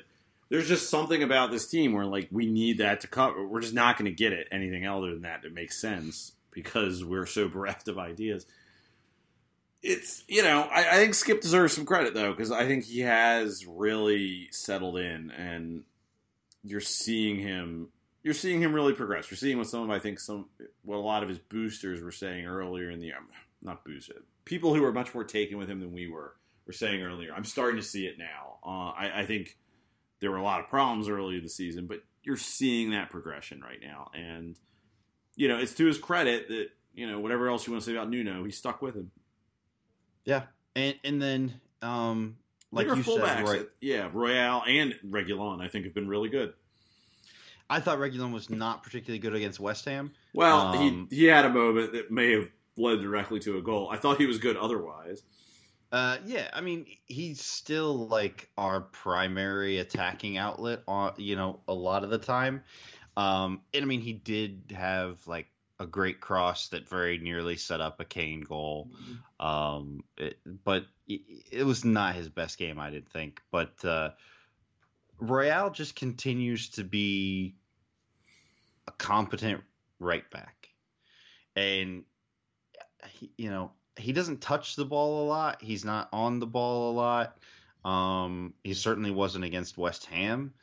there's 0.50 0.68
just 0.68 0.90
something 0.90 1.24
about 1.24 1.50
this 1.50 1.68
team 1.68 1.94
where 1.94 2.06
like 2.06 2.28
we 2.30 2.46
need 2.46 2.78
that 2.78 3.02
to 3.02 3.08
cover. 3.08 3.48
We're 3.48 3.62
just 3.62 3.74
not 3.74 3.98
going 3.98 4.12
to 4.12 4.16
get 4.16 4.32
it 4.32 4.48
anything 4.52 4.86
other 4.86 5.12
than 5.12 5.24
that 5.24 5.42
that 5.42 5.54
makes 5.54 5.82
sense 5.82 6.33
because 6.54 7.04
we're 7.04 7.26
so 7.26 7.48
bereft 7.48 7.88
of 7.88 7.98
ideas. 7.98 8.46
It's 9.82 10.24
you 10.28 10.44
know 10.44 10.62
I, 10.62 10.92
I 10.92 10.96
think 10.96 11.14
Skipp 11.14 11.42
deserves 11.42 11.74
some 11.74 11.86
credit 11.86 12.14
though 12.14 12.32
because 12.32 12.52
I 12.52 12.66
think 12.66 12.86
he 12.86 13.02
has 13.02 13.66
really 13.66 14.48
settled 14.52 14.98
in 14.98 15.32
and 15.32 15.84
you're 16.64 16.80
seeing 16.80 17.38
him 17.38 17.90
you're 18.24 18.34
seeing 18.34 18.62
him 18.62 18.74
really 18.74 18.94
progress. 18.94 19.30
You're 19.30 19.38
seeing 19.38 19.58
what 19.58 19.68
some 19.68 19.84
of 19.84 19.90
I 19.90 20.00
think 20.00 20.20
some 20.20 20.46
what 20.84 20.96
a 20.96 21.00
lot 21.00 21.24
of 21.24 21.30
his 21.30 21.40
boosters 21.40 22.02
were 22.02 22.12
saying 22.12 22.46
earlier 22.46 22.90
in 22.90 23.02
the 23.02 23.12
um, 23.12 23.28
not 23.62 23.84
booster 23.84 24.24
people 24.46 24.74
who 24.74 24.82
were 24.82 24.92
much 24.92 25.14
more 25.14 25.24
taken 25.24 25.58
with 25.58 25.70
him 25.70 25.80
than 25.80 25.94
we 25.94 26.08
were 26.08 26.36
were 26.66 26.74
saying 26.74 27.02
earlier. 27.02 27.34
I'm 27.34 27.44
starting 27.44 27.80
to 27.80 27.86
see 27.86 28.06
it 28.06 28.18
now. 28.18 28.58
Uh, 28.66 28.92
I, 28.92 29.22
I 29.22 29.26
think 29.26 29.58
there 30.20 30.32
were 30.32 30.38
a 30.38 30.44
lot 30.44 30.62
of 30.62 30.70
problems 30.70 31.10
earlier 31.10 31.38
in 31.38 31.44
the 31.44 31.50
season, 31.50 31.88
but 31.88 32.00
you're 32.24 32.38
seeing 32.38 32.92
that 32.92 33.10
progression 33.10 33.62
right 33.62 33.80
now, 33.82 34.10
and 34.14 34.58
you 35.36 35.48
know 35.48 35.58
it's 35.58 35.74
to 35.76 35.86
his 35.86 35.98
credit 35.98 36.48
that 36.50 36.68
you 36.94 37.10
know 37.10 37.20
whatever 37.20 37.50
else 37.50 37.66
you 37.66 37.74
want 37.74 37.84
to 37.84 37.90
say 37.90 37.96
about 37.96 38.10
Nuno, 38.10 38.44
he 38.44 38.52
stuck 38.52 38.82
with 38.82 38.96
him. 38.96 39.12
Yeah, 40.26 40.44
and 40.76 40.96
and 41.04 41.22
then 41.22 41.60
um, 41.82 42.38
like 42.72 42.88
you 42.88 43.04
said, 43.04 43.48
right? 43.48 43.68
yeah, 43.82 44.10
Royal 44.12 44.64
and 44.68 44.96
Reguilón, 45.08 45.62
I 45.62 45.68
think 45.68 45.86
have 45.86 45.94
been 45.94 46.08
really 46.08 46.30
good. 46.30 46.54
I 47.70 47.80
thought 47.80 47.98
Reguilón 47.98 48.34
was 48.34 48.50
not 48.50 48.84
particularly 48.84 49.20
good 49.20 49.36
against 49.36 49.60
West 49.60 49.86
Ham. 49.86 50.12
Well, 50.34 50.68
Um, 50.68 51.08
he 51.10 51.16
he 51.18 51.24
had 51.26 51.46
a 51.46 51.50
moment 51.50 51.94
that 51.94 52.12
may 52.12 52.32
have 52.34 52.50
led 52.78 53.02
directly 53.02 53.40
to 53.42 53.58
a 53.58 53.62
goal. 53.62 53.90
I 53.92 53.98
thought 53.98 54.18
he 54.18 54.26
was 54.26 54.38
good 54.38 54.58
otherwise. 54.58 55.24
Uh, 55.92 56.18
yeah, 56.26 56.50
I 56.52 56.62
mean, 56.62 56.88
he's 57.06 57.40
still 57.40 58.08
like 58.08 58.50
our 58.58 58.82
primary 58.82 59.78
attacking 59.78 60.38
outlet 60.38 60.82
on, 60.88 61.14
you 61.18 61.36
know, 61.36 61.60
a 61.68 61.74
lot 61.74 62.04
of 62.04 62.10
the 62.10 62.18
time. 62.18 62.64
Um, 63.16 63.62
and 63.74 63.84
I 63.84 63.86
mean, 63.86 64.02
he 64.02 64.14
did 64.14 64.74
have 64.76 65.26
like 65.28 65.48
a 65.80 65.86
great 65.86 66.20
cross 66.20 66.70
that 66.70 66.88
very 66.88 67.18
nearly 67.18 67.58
set 67.58 67.82
up 67.82 68.00
a 68.00 68.06
Kane 68.06 68.42
goal. 68.42 68.90
Um, 69.40 70.04
it, 70.18 70.40
but 70.64 70.86
it, 71.08 71.22
it 71.52 71.64
was 71.64 71.84
not 71.86 72.16
his 72.16 72.30
best 72.30 72.58
game, 72.58 72.80
I 72.80 72.90
didn't 72.90 73.12
think. 73.12 73.42
But 73.52 73.84
uh, 73.84 74.12
Royal 75.20 75.70
just 75.70 75.96
continues 75.96 76.70
to 76.72 76.84
be 76.84 77.56
a 78.88 78.92
competent 78.92 79.62
right 80.00 80.30
back, 80.32 80.70
and 81.56 82.04
he, 83.10 83.32
you 83.38 83.50
know 83.50 83.72
he 83.98 84.12
doesn't 84.12 84.42
touch 84.42 84.76
the 84.76 84.86
ball 84.86 85.26
a 85.26 85.28
lot. 85.28 85.62
He's 85.62 85.86
not 85.86 86.10
on 86.12 86.40
the 86.40 86.48
ball 86.48 86.92
a 86.92 86.94
lot. 86.94 87.38
Um, 87.86 88.54
he 88.64 88.74
certainly 88.74 89.12
wasn't 89.12 89.46
against 89.46 89.78
West 89.78 90.06
Ham. 90.06 90.54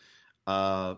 Uh, 0.46 0.96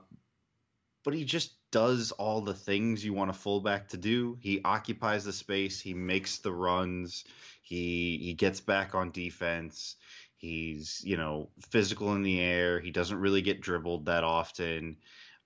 but 1.04 1.14
he 1.14 1.24
just 1.24 1.52
does 1.70 2.12
all 2.12 2.40
the 2.40 2.54
things 2.54 3.04
you 3.04 3.12
want 3.14 3.30
a 3.30 3.34
fullback 3.34 3.88
to 3.88 3.96
do. 3.96 4.36
He 4.40 4.60
occupies 4.64 5.24
the 5.24 5.32
space. 5.32 5.80
He 5.80 5.94
makes 5.94 6.38
the 6.38 6.52
runs. 6.52 7.24
He 7.62 8.18
he 8.22 8.34
gets 8.34 8.60
back 8.60 8.94
on 8.94 9.10
defense. 9.10 9.96
He's 10.36 11.00
you 11.04 11.16
know 11.16 11.48
physical 11.70 12.14
in 12.14 12.22
the 12.22 12.40
air. 12.40 12.80
He 12.80 12.90
doesn't 12.90 13.18
really 13.18 13.42
get 13.42 13.60
dribbled 13.60 14.06
that 14.06 14.24
often. 14.24 14.96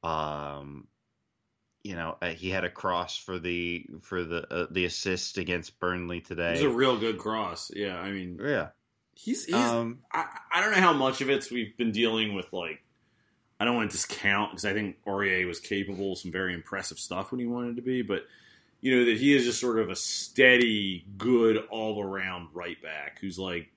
Um, 0.02 0.86
you 1.82 1.94
know 1.94 2.16
uh, 2.20 2.30
he 2.30 2.50
had 2.50 2.64
a 2.64 2.70
cross 2.70 3.16
for 3.16 3.38
the 3.38 3.86
for 4.02 4.24
the 4.24 4.52
uh, 4.52 4.66
the 4.70 4.86
assist 4.86 5.38
against 5.38 5.78
Burnley 5.78 6.18
It 6.18 6.24
today. 6.24 6.50
was 6.52 6.62
a 6.62 6.68
real 6.68 6.98
good 6.98 7.18
cross. 7.18 7.70
Yeah, 7.74 7.96
I 7.96 8.10
mean, 8.10 8.40
yeah. 8.42 8.68
he's 9.14 9.44
he's. 9.44 9.54
Um, 9.54 10.00
I, 10.12 10.26
I 10.52 10.60
don't 10.60 10.72
know 10.72 10.80
how 10.80 10.92
much 10.92 11.20
of 11.20 11.30
it's 11.30 11.50
we've 11.50 11.76
been 11.76 11.92
dealing 11.92 12.34
with. 12.34 12.52
Like, 12.52 12.82
I 13.58 13.64
don't 13.64 13.74
want 13.74 13.90
to 13.90 13.96
discount 13.96 14.50
because 14.50 14.64
I 14.64 14.74
think 14.74 14.96
Aurier 15.06 15.46
was 15.46 15.60
capable 15.60 16.12
of 16.12 16.18
some 16.18 16.32
very 16.32 16.52
impressive 16.52 16.98
stuff 16.98 17.30
when 17.30 17.40
he 17.40 17.46
wanted 17.46 17.76
to 17.76 17.82
be, 17.82 18.02
but 18.02 18.26
you 18.80 18.96
know 18.96 19.04
that 19.06 19.16
he 19.16 19.34
is 19.34 19.44
just 19.44 19.60
sort 19.60 19.78
of 19.78 19.88
a 19.88 19.96
steady, 19.96 21.06
good 21.16 21.56
all 21.70 22.02
around 22.02 22.48
right 22.52 22.80
back 22.82 23.18
who's 23.20 23.38
like 23.38 23.68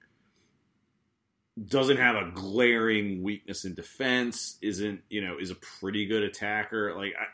doesn't 1.68 1.98
have 1.98 2.16
a 2.16 2.32
glaring 2.32 3.24
weakness 3.24 3.66
in 3.66 3.74
defense. 3.74 4.58
Isn't 4.62 5.02
you 5.10 5.22
know 5.22 5.38
is 5.40 5.52
a 5.52 5.56
pretty 5.56 6.06
good 6.06 6.24
attacker. 6.24 6.96
Like 6.96 7.14
I. 7.20 7.26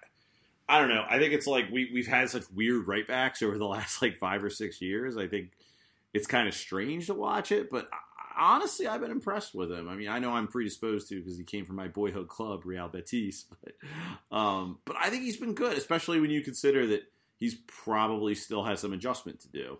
I 0.67 0.79
don't 0.79 0.89
know. 0.89 1.05
I 1.07 1.19
think 1.19 1.31
it's 1.31 1.45
like 1.45 1.69
we 1.71 1.91
we've 1.93 2.07
had 2.07 2.27
such 2.31 2.49
weird 2.51 2.87
right 2.87 3.07
backs 3.07 3.43
over 3.43 3.55
the 3.55 3.67
last 3.67 4.01
like 4.01 4.17
five 4.17 4.43
or 4.43 4.49
six 4.49 4.81
years. 4.81 5.15
I 5.15 5.27
think 5.27 5.51
it's 6.11 6.25
kind 6.25 6.47
of 6.47 6.55
strange 6.55 7.05
to 7.05 7.13
watch 7.13 7.51
it, 7.51 7.69
but 7.69 7.87
honestly, 8.37 8.87
I've 8.87 9.01
been 9.01 9.11
impressed 9.11 9.55
with 9.55 9.71
him. 9.71 9.89
I 9.89 9.95
mean, 9.95 10.07
I 10.07 10.19
know 10.19 10.31
I'm 10.31 10.47
predisposed 10.47 11.09
to 11.09 11.19
because 11.19 11.37
he 11.37 11.43
came 11.43 11.65
from 11.65 11.75
my 11.75 11.87
boyhood 11.87 12.27
club, 12.27 12.65
Real 12.65 12.87
Betis, 12.87 13.45
but 13.63 14.37
um, 14.37 14.79
but 14.85 14.95
I 14.99 15.09
think 15.09 15.23
he's 15.23 15.37
been 15.37 15.53
good, 15.53 15.77
especially 15.77 16.19
when 16.19 16.31
you 16.31 16.41
consider 16.41 16.87
that 16.87 17.03
he's 17.37 17.55
probably 17.67 18.35
still 18.35 18.63
has 18.63 18.79
some 18.79 18.93
adjustment 18.93 19.41
to 19.41 19.49
do. 19.49 19.79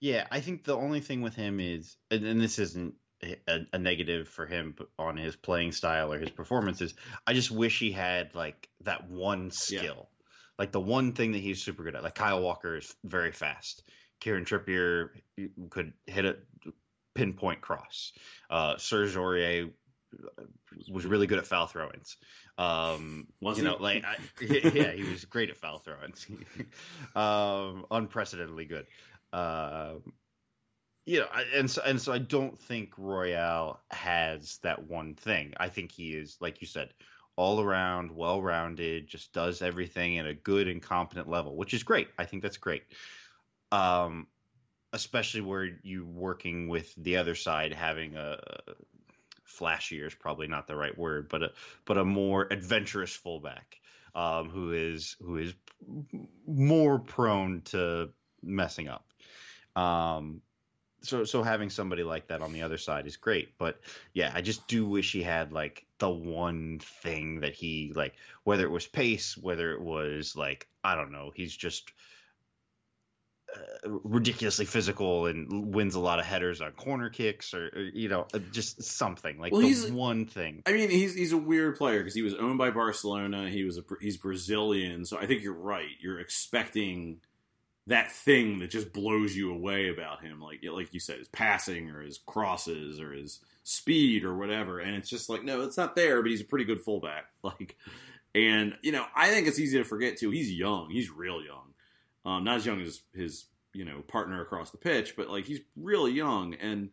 Yeah, 0.00 0.26
I 0.30 0.40
think 0.40 0.64
the 0.64 0.76
only 0.76 1.00
thing 1.00 1.22
with 1.22 1.34
him 1.34 1.60
is, 1.60 1.96
and, 2.10 2.24
and 2.26 2.40
this 2.40 2.58
isn't 2.58 2.94
a, 3.22 3.66
a 3.72 3.78
negative 3.78 4.28
for 4.28 4.46
him 4.46 4.74
on 4.98 5.16
his 5.16 5.36
playing 5.36 5.72
style 5.72 6.12
or 6.12 6.18
his 6.18 6.30
performances. 6.30 6.94
I 7.26 7.32
just 7.32 7.50
wish 7.50 7.78
he 7.78 7.92
had 7.92 8.34
like 8.34 8.68
that 8.82 9.08
one 9.08 9.50
skill, 9.50 10.08
like 10.58 10.72
the 10.72 10.80
one 10.80 11.12
thing 11.12 11.32
that 11.32 11.38
he's 11.38 11.62
super 11.62 11.84
good 11.84 11.94
at. 11.94 12.02
Like 12.02 12.14
Kyle 12.14 12.42
Walker 12.42 12.76
is 12.76 12.94
very 13.04 13.32
fast. 13.32 13.82
Kieran 14.20 14.44
Trippier 14.44 15.08
could 15.70 15.92
hit 16.06 16.24
a 16.24 16.36
pinpoint 17.14 17.60
cross. 17.60 18.12
Uh, 18.50 18.76
Serge 18.76 19.14
Aurier 19.16 19.70
was 20.90 21.06
really 21.06 21.26
good 21.26 21.38
at 21.38 21.46
foul 21.46 21.66
throw-ins. 21.66 22.16
Um, 22.58 23.26
Was 23.40 23.58
you 23.58 23.64
he? 23.64 23.70
know, 23.70 23.76
like 23.78 24.04
I, 24.04 24.16
yeah, 24.40 24.92
he 24.92 25.04
was 25.04 25.24
great 25.24 25.50
at 25.50 25.56
foul 25.56 25.78
throw-ins. 25.78 26.26
um, 27.16 27.86
unprecedentedly 27.90 28.64
good. 28.66 28.86
Um, 29.32 30.12
you 31.06 31.20
know, 31.20 31.26
I- 31.32 31.46
and 31.54 31.70
so 31.70 31.82
and 31.84 32.00
so 32.00 32.12
I 32.12 32.18
don't 32.18 32.58
think 32.58 32.92
Royal 32.96 33.80
has 33.90 34.58
that 34.62 34.84
one 34.84 35.14
thing. 35.14 35.52
I 35.58 35.68
think 35.68 35.90
he 35.92 36.12
is, 36.12 36.36
like 36.40 36.60
you 36.60 36.66
said, 36.66 36.90
all 37.36 37.60
around, 37.60 38.14
well 38.14 38.40
rounded, 38.40 39.08
just 39.08 39.32
does 39.32 39.60
everything 39.62 40.18
at 40.18 40.26
a 40.26 40.34
good 40.34 40.68
and 40.68 40.80
competent 40.80 41.28
level, 41.28 41.56
which 41.56 41.74
is 41.74 41.82
great. 41.82 42.08
I 42.18 42.24
think 42.24 42.42
that's 42.42 42.56
great. 42.56 42.84
Um, 43.72 44.28
especially 44.94 45.40
where 45.40 45.68
you're 45.82 46.06
working 46.06 46.68
with 46.68 46.94
the 46.94 47.16
other 47.16 47.34
side 47.34 47.72
having 47.72 48.16
a 48.16 48.38
flashier 49.46 50.06
is 50.06 50.14
probably 50.14 50.46
not 50.46 50.66
the 50.66 50.76
right 50.76 50.96
word, 50.96 51.28
but 51.28 51.42
a 51.42 51.52
but 51.84 51.98
a 51.98 52.04
more 52.04 52.46
adventurous 52.50 53.14
fullback 53.14 53.80
um, 54.14 54.48
who 54.48 54.72
is 54.72 55.16
who 55.20 55.36
is 55.36 55.52
more 56.46 57.00
prone 57.00 57.62
to 57.62 58.10
messing 58.42 58.88
up. 58.88 59.04
Um, 59.74 60.40
so 61.02 61.24
so 61.24 61.42
having 61.42 61.70
somebody 61.70 62.04
like 62.04 62.28
that 62.28 62.40
on 62.40 62.52
the 62.52 62.62
other 62.62 62.78
side 62.78 63.06
is 63.08 63.16
great, 63.16 63.58
but 63.58 63.80
yeah, 64.12 64.30
I 64.32 64.42
just 64.42 64.66
do 64.68 64.86
wish 64.86 65.12
he 65.12 65.22
had 65.24 65.52
like 65.52 65.84
the 65.98 66.08
one 66.08 66.78
thing 67.02 67.40
that 67.40 67.54
he 67.54 67.92
like, 67.94 68.14
whether 68.44 68.64
it 68.64 68.70
was 68.70 68.86
pace, 68.86 69.36
whether 69.36 69.72
it 69.72 69.82
was 69.82 70.36
like 70.36 70.68
I 70.84 70.94
don't 70.94 71.10
know, 71.10 71.32
he's 71.34 71.54
just 71.54 71.90
uh, 73.54 73.90
ridiculously 74.04 74.64
physical 74.64 75.26
and 75.26 75.74
wins 75.74 75.94
a 75.94 76.00
lot 76.00 76.18
of 76.18 76.24
headers 76.26 76.60
on 76.60 76.72
corner 76.72 77.08
kicks 77.10 77.54
or, 77.54 77.66
or 77.74 77.80
you 77.82 78.08
know 78.08 78.26
uh, 78.34 78.38
just 78.52 78.82
something 78.82 79.38
like 79.38 79.52
Well, 79.52 79.60
the 79.62 79.68
he's- 79.68 79.90
one 79.90 80.26
thing. 80.26 80.62
I 80.66 80.72
mean, 80.72 80.90
he's 80.90 81.14
he's 81.14 81.32
a 81.32 81.36
weird 81.38 81.76
player 81.76 81.98
because 81.98 82.14
he 82.14 82.22
was 82.22 82.34
owned 82.34 82.58
by 82.58 82.70
Barcelona. 82.70 83.48
He 83.48 83.64
was 83.64 83.78
a 83.78 83.82
he's 84.00 84.16
Brazilian, 84.16 85.04
so 85.04 85.18
I 85.18 85.26
think 85.26 85.42
you're 85.42 85.52
right. 85.54 85.88
You're 86.00 86.20
expecting 86.20 87.18
that 87.86 88.10
thing 88.10 88.60
that 88.60 88.70
just 88.70 88.92
blows 88.94 89.36
you 89.36 89.52
away 89.52 89.88
about 89.90 90.22
him, 90.22 90.40
like 90.40 90.60
like 90.72 90.94
you 90.94 91.00
said, 91.00 91.18
his 91.18 91.28
passing 91.28 91.90
or 91.90 92.00
his 92.00 92.18
crosses 92.18 92.98
or 93.00 93.12
his 93.12 93.40
speed 93.62 94.24
or 94.24 94.34
whatever. 94.36 94.78
And 94.78 94.94
it's 94.96 95.08
just 95.10 95.28
like, 95.28 95.44
no, 95.44 95.60
it's 95.62 95.76
not 95.76 95.94
there. 95.94 96.22
But 96.22 96.30
he's 96.30 96.40
a 96.40 96.44
pretty 96.46 96.64
good 96.64 96.80
fullback. 96.80 97.24
Like, 97.42 97.76
and 98.34 98.74
you 98.82 98.90
know, 98.90 99.04
I 99.14 99.28
think 99.28 99.46
it's 99.46 99.58
easy 99.60 99.76
to 99.78 99.84
forget 99.84 100.16
too. 100.16 100.30
He's 100.30 100.50
young. 100.50 100.88
He's 100.90 101.10
real 101.10 101.44
young. 101.44 101.73
Um, 102.24 102.44
not 102.44 102.56
as 102.56 102.66
young 102.66 102.80
as 102.80 103.02
his 103.14 103.46
you 103.72 103.84
know 103.84 104.00
partner 104.00 104.40
across 104.40 104.70
the 104.70 104.78
pitch, 104.78 105.14
but 105.16 105.28
like 105.28 105.46
he's 105.46 105.60
really 105.76 106.12
young 106.12 106.54
and 106.54 106.90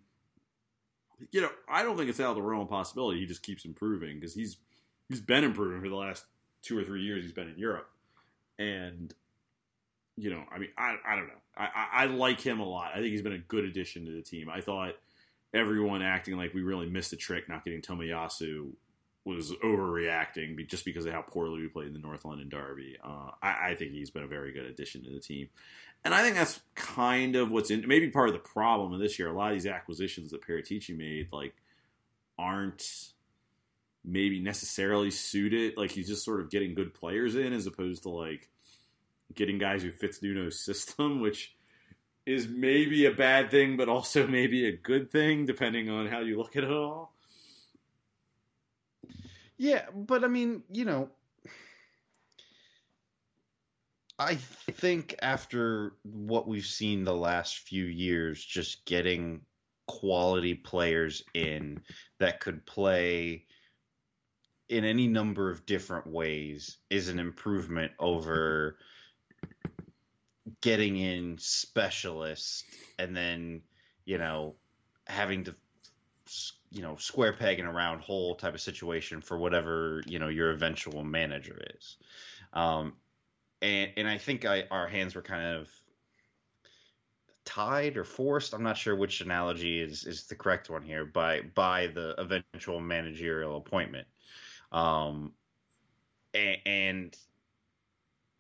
you 1.32 1.42
know, 1.42 1.50
I 1.70 1.84
don't 1.84 1.98
think 1.98 2.10
it's 2.10 2.20
out 2.20 2.32
of 2.32 2.36
the 2.36 2.42
realm 2.42 2.62
of 2.62 2.70
possibility. 2.70 3.20
He 3.20 3.26
just 3.26 3.44
keeps 3.44 3.66
improving 3.66 4.20
because 4.20 4.34
he's 4.34 4.58
he's 5.10 5.22
been 5.22 5.44
improving 5.44 5.82
for 5.82 5.90
the 5.90 5.96
last 5.96 6.26
two 6.64 6.78
or 6.78 6.84
three 6.84 7.04
years. 7.04 7.24
He's 7.24 7.34
been 7.34 7.50
in 7.50 7.58
Europe, 7.58 7.90
and 8.58 9.14
you 10.18 10.32
know, 10.32 10.44
I 10.52 10.58
mean, 10.58 10.70
I 10.78 10.96
I 11.06 11.16
don't 11.16 11.28
know. 11.28 11.34
I, 11.56 11.66
I 11.66 12.04
I 12.04 12.06
like 12.06 12.42
him 12.42 12.60
a 12.60 12.66
lot. 12.66 12.92
I 12.94 12.96
think 12.96 13.08
he's 13.08 13.22
been 13.22 13.34
a 13.34 13.38
good 13.38 13.66
addition 13.66 14.06
to 14.06 14.12
the 14.12 14.22
team. 14.22 14.50
I 14.50 14.62
thought 14.62 14.96
everyone 15.54 16.02
acting 16.02 16.38
like 16.38 16.54
we 16.54 16.62
really 16.62 16.90
missed 16.90 17.14
a 17.14 17.18
trick 17.18 17.50
not 17.50 17.66
getting 17.66 17.82
Tomiyasu 17.82 18.72
was 19.24 19.52
overreacting 19.64 20.68
just 20.68 20.84
because 20.84 21.06
of 21.06 21.14
how 21.14 21.22
poorly 21.22 21.62
we 21.62 21.68
played 21.68 21.88
in 21.88 21.94
the 21.94 22.00
North 22.00 22.26
London 22.26 22.50
Derby. 22.50 22.98
Uh, 23.04 23.30
I, 23.42 23.70
I 23.70 23.76
think 23.76 23.92
he's 23.92 24.10
been 24.10 24.24
a 24.24 24.28
very 24.28 24.52
good 24.52 24.66
addition 24.66 25.04
to 25.04 25.12
the 25.12 25.20
team. 25.20 25.50
And 26.04 26.14
I 26.14 26.24
think 26.24 26.36
that's 26.36 26.60
kind 26.74 27.36
of 27.36 27.52
what's 27.52 27.70
in 27.70 27.88
maybe 27.88 28.10
part 28.10 28.30
of 28.30 28.34
the 28.34 28.40
problem 28.40 28.94
of 28.94 29.00
this 29.00 29.20
year. 29.20 29.30
A 29.30 29.34
lot 29.34 29.52
of 29.52 29.54
these 29.54 29.68
acquisitions 29.68 30.32
that 30.32 30.42
Paratici 30.42 30.98
made, 30.98 31.28
like, 31.32 31.54
aren't 32.40 33.14
maybe 34.04 34.40
necessarily 34.40 35.12
suited. 35.12 35.78
Like 35.78 35.92
he's 35.92 36.08
just 36.08 36.26
sort 36.26 36.42
of 36.42 36.50
getting 36.50 36.74
good 36.74 36.94
players 36.94 37.36
in 37.36 37.54
as 37.54 37.68
opposed 37.68 38.04
to 38.04 38.10
like 38.10 38.50
getting 39.34 39.58
guys 39.58 39.84
who 39.84 39.92
fits 39.92 40.22
Nuno's 40.22 40.60
system, 40.60 41.22
which 41.22 41.56
is 42.26 42.48
maybe 42.48 43.06
a 43.06 43.12
bad 43.12 43.52
thing, 43.52 43.78
but 43.78 43.90
also 43.90 44.28
maybe 44.28 44.68
a 44.68 44.76
good 44.76 45.12
thing, 45.12 45.46
depending 45.46 45.90
on 45.90 46.08
how 46.08 46.20
you 46.20 46.38
look 46.38 46.56
at 46.56 46.64
it 46.64 46.72
all. 46.72 47.14
Yeah, 49.62 49.86
but 49.94 50.24
I 50.24 50.28
mean, 50.28 50.64
you 50.72 50.86
know, 50.86 51.10
I 54.18 54.34
think 54.34 55.14
after 55.22 55.94
what 56.02 56.48
we've 56.48 56.66
seen 56.66 57.04
the 57.04 57.14
last 57.14 57.60
few 57.60 57.86
years, 57.86 58.44
just 58.44 58.84
getting 58.88 59.42
quality 59.86 60.56
players 60.56 61.24
in 61.36 61.80
that 62.18 62.40
could 62.40 62.66
play 62.66 63.46
in 64.68 64.84
any 64.84 65.06
number 65.06 65.52
of 65.52 65.64
different 65.68 66.08
ways 66.08 66.78
is 66.90 67.08
an 67.08 67.20
improvement 67.20 67.92
over 68.00 68.80
getting 70.62 70.98
in 70.98 71.38
specialists 71.38 72.64
and 72.98 73.16
then, 73.16 73.62
you 74.06 74.18
know, 74.18 74.56
having 75.06 75.44
to 75.44 75.54
you 76.72 76.82
know 76.82 76.96
square 76.96 77.34
peg 77.34 77.60
in 77.60 77.66
a 77.66 77.72
round 77.72 78.02
hole 78.02 78.36
type 78.36 78.54
of 78.54 78.62
situation 78.62 79.22
for 79.22 79.38
whatever 79.38 80.02
you 80.08 80.20
know 80.20 80.30
your 80.30 80.52
eventual 80.52 81.04
manager 81.04 81.60
is. 81.76 81.98
Um 82.54 82.94
and 83.62 83.92
and 83.98 84.08
i 84.08 84.18
think 84.18 84.46
I, 84.46 84.64
our 84.72 84.88
hands 84.88 85.14
were 85.14 85.22
kind 85.22 85.58
of 85.58 85.70
tied 87.44 87.98
or 87.98 88.04
forced. 88.04 88.54
I'm 88.54 88.64
not 88.64 88.78
sure 88.78 88.96
which 88.96 89.22
analogy 89.22 89.82
is 89.82 90.06
is 90.06 90.26
the 90.28 90.36
correct 90.36 90.70
one 90.70 90.84
here 90.84 91.06
by 91.06 91.42
by 91.42 91.88
the 91.88 92.16
eventual 92.20 92.80
managerial 92.80 93.58
appointment. 93.58 94.08
Um 94.72 95.34
and, 96.34 96.58
and 96.66 97.18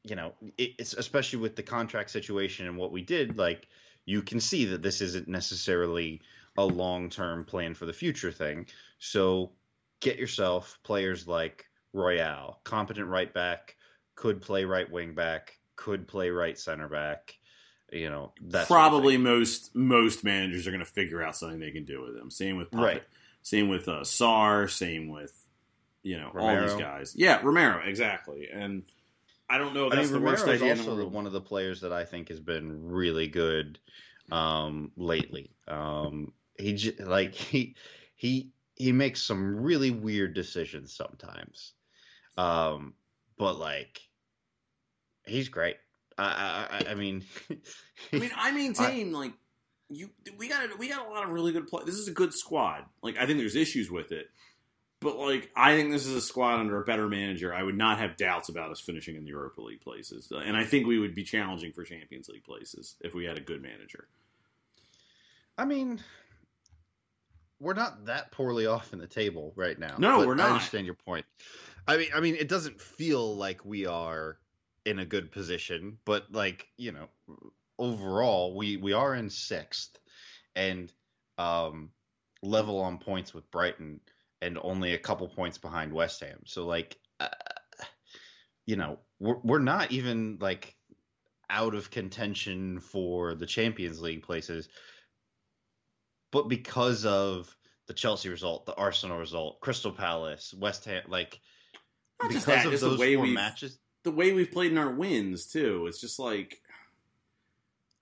you 0.03 0.15
know 0.15 0.33
it, 0.57 0.75
it's 0.79 0.93
especially 0.93 1.39
with 1.39 1.55
the 1.55 1.63
contract 1.63 2.09
situation 2.09 2.67
and 2.67 2.77
what 2.77 2.91
we 2.91 3.01
did 3.01 3.37
like 3.37 3.67
you 4.05 4.21
can 4.21 4.39
see 4.39 4.65
that 4.65 4.81
this 4.81 5.01
isn't 5.01 5.27
necessarily 5.27 6.21
a 6.57 6.65
long 6.65 7.09
term 7.09 7.45
plan 7.45 7.73
for 7.73 7.85
the 7.85 7.93
future 7.93 8.31
thing. 8.31 8.67
So 8.99 9.51
get 9.99 10.17
yourself 10.17 10.79
players 10.83 11.27
like 11.27 11.65
Royal, 11.93 12.59
competent 12.63 13.07
right 13.07 13.33
back, 13.33 13.75
could 14.15 14.41
play 14.41 14.65
right 14.65 14.89
wing 14.89 15.13
back, 15.13 15.57
could 15.75 16.07
play 16.07 16.29
right 16.29 16.57
center 16.57 16.87
back. 16.87 17.35
You 17.91 18.09
know, 18.09 18.33
that's 18.41 18.67
probably 18.67 19.17
most 19.17 19.75
most 19.75 20.23
managers 20.23 20.65
are 20.67 20.71
going 20.71 20.79
to 20.83 20.89
figure 20.89 21.21
out 21.21 21.35
something 21.35 21.59
they 21.59 21.71
can 21.71 21.83
do 21.83 22.01
with 22.01 22.15
them. 22.15 22.31
Same 22.31 22.55
with 22.55 22.71
Puppet. 22.71 22.85
Right. 22.85 23.03
Same 23.41 23.67
with 23.67 23.87
uh, 23.89 24.01
Sarr. 24.01 24.69
Same 24.69 25.09
with 25.09 25.33
you 26.03 26.17
know 26.17 26.31
all 26.37 26.61
these 26.61 26.75
guys. 26.75 27.13
Yeah, 27.15 27.41
Romero 27.43 27.81
exactly. 27.85 28.47
And 28.51 28.83
I 29.49 29.57
don't 29.57 29.73
know 29.73 29.87
if 29.87 29.93
I 29.93 29.97
that's 29.97 30.11
mean, 30.11 30.21
the 30.21 30.25
worst 30.25 30.45
Romero 30.45 30.55
is 30.55 30.61
idea 30.61 30.75
the 30.75 30.91
also 30.91 31.07
one 31.09 31.25
of 31.25 31.33
the 31.33 31.41
players 31.41 31.81
that 31.81 31.91
I 31.91 32.05
think 32.05 32.29
has 32.29 32.39
been 32.39 32.87
really 32.89 33.27
good 33.27 33.79
um, 34.31 34.91
lately. 34.95 35.51
Um, 35.67 36.31
he 36.57 36.73
j- 36.73 36.95
like 37.03 37.33
he 37.33 37.75
he 38.15 38.51
he 38.75 38.91
makes 38.91 39.21
some 39.21 39.57
really 39.61 39.91
weird 39.91 40.33
decisions 40.33 40.93
sometimes, 40.93 41.73
um, 42.37 42.93
but 43.37 43.57
like 43.59 44.01
he's 45.25 45.49
great. 45.49 45.77
I 46.17 46.23
I, 46.23 46.77
I- 46.77 46.91
I 46.91 46.95
mean, 46.95 47.23
I 48.13 48.17
mean, 48.17 48.31
I 48.35 48.51
maintain 48.53 49.11
like 49.11 49.33
you. 49.89 50.09
We 50.37 50.47
got 50.47 50.77
we 50.79 50.87
got 50.89 51.05
a 51.07 51.09
lot 51.09 51.23
of 51.23 51.29
really 51.31 51.51
good 51.51 51.67
play. 51.67 51.83
This 51.85 51.95
is 51.95 52.07
a 52.07 52.13
good 52.13 52.33
squad. 52.33 52.85
Like 53.01 53.17
I 53.17 53.25
think 53.25 53.39
there's 53.39 53.55
issues 53.55 53.89
with 53.91 54.11
it, 54.11 54.27
but 54.99 55.17
like 55.17 55.51
I 55.55 55.75
think 55.75 55.91
this 55.91 56.05
is 56.05 56.15
a 56.15 56.21
squad 56.21 56.59
under 56.59 56.81
a 56.81 56.85
better 56.85 57.07
manager. 57.07 57.53
I 57.53 57.63
would 57.63 57.77
not 57.77 57.99
have 57.99 58.17
doubts 58.17 58.49
about 58.49 58.71
us 58.71 58.79
finishing 58.79 59.15
in 59.15 59.23
the 59.23 59.29
Europa 59.29 59.61
League 59.61 59.81
places, 59.81 60.31
and 60.31 60.55
I 60.55 60.63
think 60.63 60.87
we 60.87 60.99
would 60.99 61.13
be 61.15 61.23
challenging 61.23 61.71
for 61.73 61.83
Champions 61.83 62.29
League 62.29 62.43
places 62.43 62.95
if 63.01 63.13
we 63.13 63.25
had 63.25 63.37
a 63.37 63.41
good 63.41 63.61
manager. 63.61 64.07
I 65.57 65.65
mean, 65.65 65.99
we're 67.61 67.75
not 67.75 68.05
that 68.07 68.31
poorly 68.31 68.65
off 68.65 68.91
in 68.91 68.99
the 68.99 69.07
table 69.07 69.53
right 69.55 69.77
now. 69.77 69.95
No, 69.99 70.25
we're 70.25 70.35
not. 70.35 70.49
I 70.49 70.53
understand 70.53 70.85
your 70.85 70.95
point. 70.95 71.25
I 71.87 71.97
mean, 71.97 72.09
I 72.13 72.19
mean, 72.19 72.35
it 72.35 72.49
doesn't 72.49 72.81
feel 72.81 73.35
like 73.37 73.63
we 73.63 73.85
are 73.85 74.39
in 74.85 74.99
a 74.99 75.05
good 75.05 75.31
position, 75.31 75.97
but 76.03 76.31
like 76.31 76.67
you 76.77 76.91
know, 76.91 77.07
overall, 77.77 78.55
we 78.55 78.77
we 78.77 78.93
are 78.93 79.15
in 79.15 79.29
sixth, 79.29 79.99
and 80.55 80.91
um, 81.37 81.91
level 82.41 82.79
on 82.79 82.97
points 82.97 83.33
with 83.33 83.49
Brighton, 83.51 83.99
and 84.41 84.57
only 84.63 84.93
a 84.93 84.97
couple 84.97 85.27
points 85.27 85.59
behind 85.59 85.93
West 85.93 86.19
Ham. 86.21 86.41
So 86.45 86.65
like, 86.65 86.97
uh, 87.19 87.27
you 88.65 88.75
know, 88.75 88.97
we're 89.19 89.37
we're 89.43 89.59
not 89.59 89.91
even 89.91 90.39
like 90.41 90.75
out 91.51 91.75
of 91.75 91.91
contention 91.91 92.79
for 92.79 93.35
the 93.35 93.45
Champions 93.45 94.01
League 94.01 94.23
places 94.23 94.69
but 96.31 96.47
because 96.47 97.05
of 97.05 97.55
the 97.87 97.93
Chelsea 97.93 98.29
result, 98.29 98.65
the 98.65 98.75
Arsenal 98.75 99.17
result, 99.17 99.59
Crystal 99.61 99.91
Palace, 99.91 100.53
West 100.57 100.85
Ham, 100.85 101.03
like 101.07 101.39
Not 102.21 102.29
because 102.29 102.45
that, 102.45 102.65
of 102.65 102.79
those 102.79 102.97
way 102.99 103.15
4 103.15 103.23
we've- 103.23 103.35
matches, 103.35 103.77
The 104.03 104.11
way 104.11 104.31
we've 104.33 104.51
played 104.51 104.71
in 104.71 104.77
our 104.77 104.89
wins 104.91 105.45
too. 105.47 105.85
It's 105.87 105.99
just 106.01 106.17
like, 106.19 106.61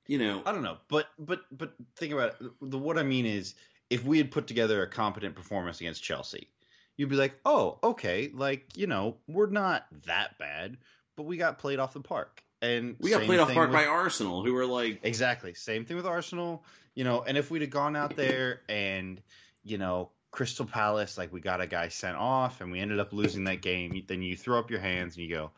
you 0.07 0.17
know, 0.17 0.41
I 0.45 0.51
don't 0.51 0.63
know. 0.63 0.77
But 0.89 1.07
but 1.19 1.41
but 1.51 1.73
think 1.95 2.13
about 2.13 2.35
it. 2.41 2.51
The, 2.61 2.77
what 2.77 2.97
I 2.97 3.03
mean 3.03 3.25
is, 3.25 3.55
if 3.89 4.03
we 4.03 4.17
had 4.17 4.31
put 4.31 4.47
together 4.47 4.81
a 4.83 4.87
competent 4.87 5.35
performance 5.35 5.79
against 5.81 6.03
Chelsea, 6.03 6.49
you'd 6.97 7.09
be 7.09 7.15
like, 7.15 7.39
oh, 7.45 7.79
okay, 7.83 8.31
like 8.33 8.65
you 8.75 8.87
know, 8.87 9.17
we're 9.27 9.49
not 9.49 9.85
that 10.05 10.37
bad, 10.39 10.77
but 11.15 11.23
we 11.23 11.37
got 11.37 11.59
played 11.59 11.79
off 11.79 11.93
the 11.93 11.99
park, 12.01 12.43
and 12.61 12.95
we 12.99 13.09
got 13.11 13.23
played 13.23 13.39
off 13.39 13.51
park 13.53 13.69
with- 13.69 13.75
by 13.77 13.85
Arsenal, 13.85 14.43
who 14.43 14.53
were 14.53 14.65
like, 14.65 14.99
Exactly. 15.03 15.53
Same 15.53 15.85
thing 15.85 15.97
with 15.97 16.05
Arsenal. 16.07 16.63
You 16.99 17.05
know, 17.05 17.23
and 17.25 17.38
if 17.38 17.49
we'd 17.49 17.62
have 17.62 17.71
gone 17.71 17.95
out 17.95 18.17
there 18.17 18.59
and, 18.67 19.21
you 19.63 19.77
know, 19.77 20.09
Crystal 20.31 20.65
Palace, 20.65 21.17
like 21.17 21.31
we 21.31 21.39
got 21.39 21.62
a 21.62 21.65
guy 21.65 21.88
sent 21.88 22.17
off 22.17 22.59
and 22.59 22.73
we 22.73 22.81
ended 22.81 22.99
up 22.99 23.13
losing 23.13 23.45
that 23.45 23.62
game, 23.62 24.03
then 24.05 24.21
you 24.21 24.35
throw 24.35 24.59
up 24.59 24.69
your 24.69 24.81
hands 24.81 25.15
and 25.15 25.25
you 25.25 25.33
go, 25.33 25.51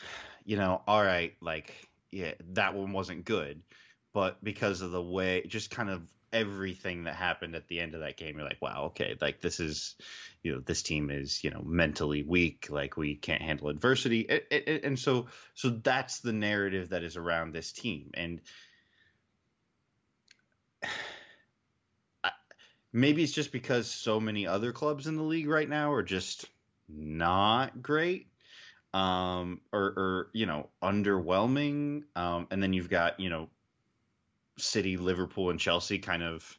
you 0.46 0.56
know, 0.56 0.80
all 0.88 1.04
right, 1.04 1.34
like, 1.42 1.74
yeah, 2.10 2.32
that 2.54 2.72
one 2.74 2.94
wasn't 2.94 3.26
good. 3.26 3.60
But 4.14 4.42
because 4.42 4.80
of 4.80 4.92
the 4.92 5.02
way, 5.02 5.44
just 5.46 5.68
kind 5.68 5.90
of 5.90 6.10
everything 6.32 7.04
that 7.04 7.16
happened 7.16 7.54
at 7.54 7.68
the 7.68 7.78
end 7.78 7.92
of 7.92 8.00
that 8.00 8.16
game, 8.16 8.38
you're 8.38 8.48
like, 8.48 8.62
wow, 8.62 8.84
okay, 8.86 9.14
like 9.20 9.42
this 9.42 9.60
is, 9.60 9.94
you 10.42 10.54
know, 10.54 10.60
this 10.60 10.82
team 10.82 11.10
is, 11.10 11.44
you 11.44 11.50
know, 11.50 11.60
mentally 11.66 12.22
weak. 12.22 12.68
Like 12.70 12.96
we 12.96 13.14
can't 13.14 13.42
handle 13.42 13.68
adversity. 13.68 14.20
It, 14.20 14.46
it, 14.50 14.68
it- 14.68 14.84
and 14.84 14.98
so, 14.98 15.26
so 15.52 15.68
that's 15.68 16.20
the 16.20 16.32
narrative 16.32 16.88
that 16.88 17.02
is 17.02 17.18
around 17.18 17.52
this 17.52 17.72
team. 17.72 18.12
And, 18.14 18.40
maybe 22.92 23.22
it's 23.22 23.32
just 23.32 23.52
because 23.52 23.90
so 23.90 24.20
many 24.20 24.46
other 24.46 24.72
clubs 24.72 25.06
in 25.06 25.16
the 25.16 25.22
league 25.22 25.48
right 25.48 25.68
now 25.68 25.92
are 25.92 26.02
just 26.02 26.46
not 26.88 27.82
great 27.82 28.28
um 28.94 29.60
or 29.72 29.82
or 29.82 30.30
you 30.32 30.46
know 30.46 30.68
underwhelming 30.82 32.02
um 32.14 32.46
and 32.50 32.62
then 32.62 32.72
you've 32.72 32.88
got 32.88 33.18
you 33.18 33.28
know 33.28 33.48
city 34.58 34.96
liverpool 34.96 35.50
and 35.50 35.60
chelsea 35.60 35.98
kind 35.98 36.22
of 36.22 36.58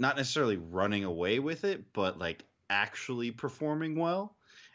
not 0.00 0.16
necessarily 0.16 0.56
running 0.56 1.04
away 1.04 1.38
with 1.38 1.64
it 1.64 1.92
but 1.92 2.18
like 2.18 2.44
actually 2.70 3.30
performing 3.30 3.96
well 3.96 4.34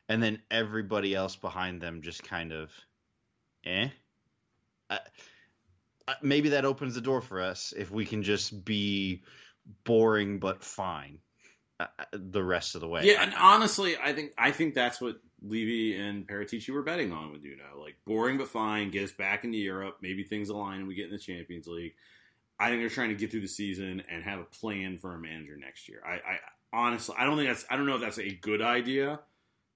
and 0.09 0.21
then 0.21 0.41
everybody 0.51 1.15
else 1.15 1.35
behind 1.35 1.81
them 1.81 2.01
just 2.01 2.23
kind 2.23 2.51
of 2.51 2.71
eh? 3.65 3.89
I, 4.89 4.99
I- 6.07 6.15
maybe 6.21 6.49
that 6.49 6.65
opens 6.65 6.95
the 6.95 7.01
door 7.01 7.21
for 7.21 7.41
us 7.41 7.73
if 7.75 7.89
we 7.91 8.05
can 8.05 8.23
just 8.23 8.63
be 8.65 9.23
boring 9.83 10.39
but 10.39 10.63
fine 10.63 11.19
uh, 11.79 11.87
uh, 11.99 12.05
the 12.11 12.43
rest 12.43 12.75
of 12.75 12.81
the 12.81 12.87
way. 12.87 13.01
yeah. 13.03 13.21
And 13.21 13.33
honestly, 13.37 13.95
I 13.97 14.13
think 14.13 14.33
I 14.37 14.51
think 14.51 14.73
that's 14.73 15.01
what 15.01 15.17
Levy 15.41 15.97
and 15.97 16.27
Paratici 16.27 16.69
were 16.69 16.83
betting 16.83 17.11
on 17.11 17.31
with 17.31 17.43
Nuno. 17.43 17.79
Like 17.79 17.95
boring 18.05 18.37
but 18.37 18.47
fine, 18.47 18.91
get 18.91 19.03
us 19.03 19.11
back 19.11 19.43
into 19.43 19.57
Europe. 19.57 19.97
Maybe 20.01 20.23
things 20.23 20.49
align 20.49 20.79
and 20.79 20.87
we 20.87 20.95
get 20.95 21.05
in 21.05 21.11
the 21.11 21.19
Champions 21.19 21.67
League. 21.67 21.93
I 22.59 22.69
think 22.69 22.81
they're 22.81 22.89
trying 22.89 23.09
to 23.09 23.15
get 23.15 23.31
through 23.31 23.41
the 23.41 23.47
season 23.47 24.03
and 24.09 24.23
have 24.23 24.39
a 24.39 24.45
plan 24.45 24.97
for 24.99 25.13
a 25.13 25.19
manager 25.19 25.57
next 25.57 25.89
year. 25.89 26.01
I, 26.05 26.13
I 26.13 26.39
honestly, 26.71 27.15
I 27.17 27.25
don't 27.25 27.37
think 27.37 27.49
that's. 27.49 27.65
I 27.69 27.75
don't 27.75 27.85
know 27.85 27.95
if 27.95 28.01
that's 28.01 28.19
a 28.19 28.29
good 28.29 28.61
idea. 28.61 29.19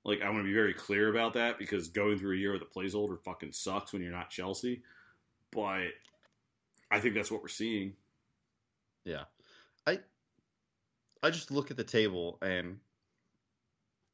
Like 0.06 0.21
I 0.21 0.30
want 0.30 0.39
to 0.39 0.47
be 0.47 0.54
very 0.54 0.73
clear 0.73 1.10
about 1.10 1.34
that 1.34 1.60
because 1.60 1.89
going 1.89 2.17
through 2.17 2.36
a 2.36 2.38
year 2.39 2.54
with 2.54 2.62
a 2.62 2.65
placeholder 2.65 3.19
fucking 3.23 3.52
sucks 3.52 3.91
when 3.91 4.02
you're 4.02 4.12
not 4.12 4.30
Chelsea. 4.30 4.84
But 5.52 5.88
I 6.89 7.00
think 7.00 7.15
that's 7.15 7.32
what 7.32 7.41
we're 7.41 7.50
seeing. 7.50 7.93
Yeah. 9.04 9.23
I 11.23 11.30
just 11.30 11.51
look 11.51 11.71
at 11.71 11.77
the 11.77 11.84
table 11.84 12.38
and 12.41 12.80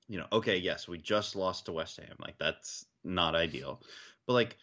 you 0.07 0.19
know, 0.19 0.27
okay, 0.31 0.57
yes, 0.57 0.87
we 0.87 0.97
just 0.97 1.35
lost 1.35 1.65
to 1.65 1.71
West 1.71 1.97
Ham. 1.97 2.15
Like 2.19 2.37
that's 2.37 2.85
not 3.03 3.35
ideal. 3.35 3.81
But 4.27 4.33
like 4.33 4.57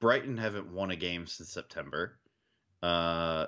Brighton 0.00 0.36
haven't 0.36 0.72
won 0.72 0.90
a 0.90 0.96
game 0.96 1.26
since 1.26 1.50
September. 1.50 2.18
Uh 2.82 3.46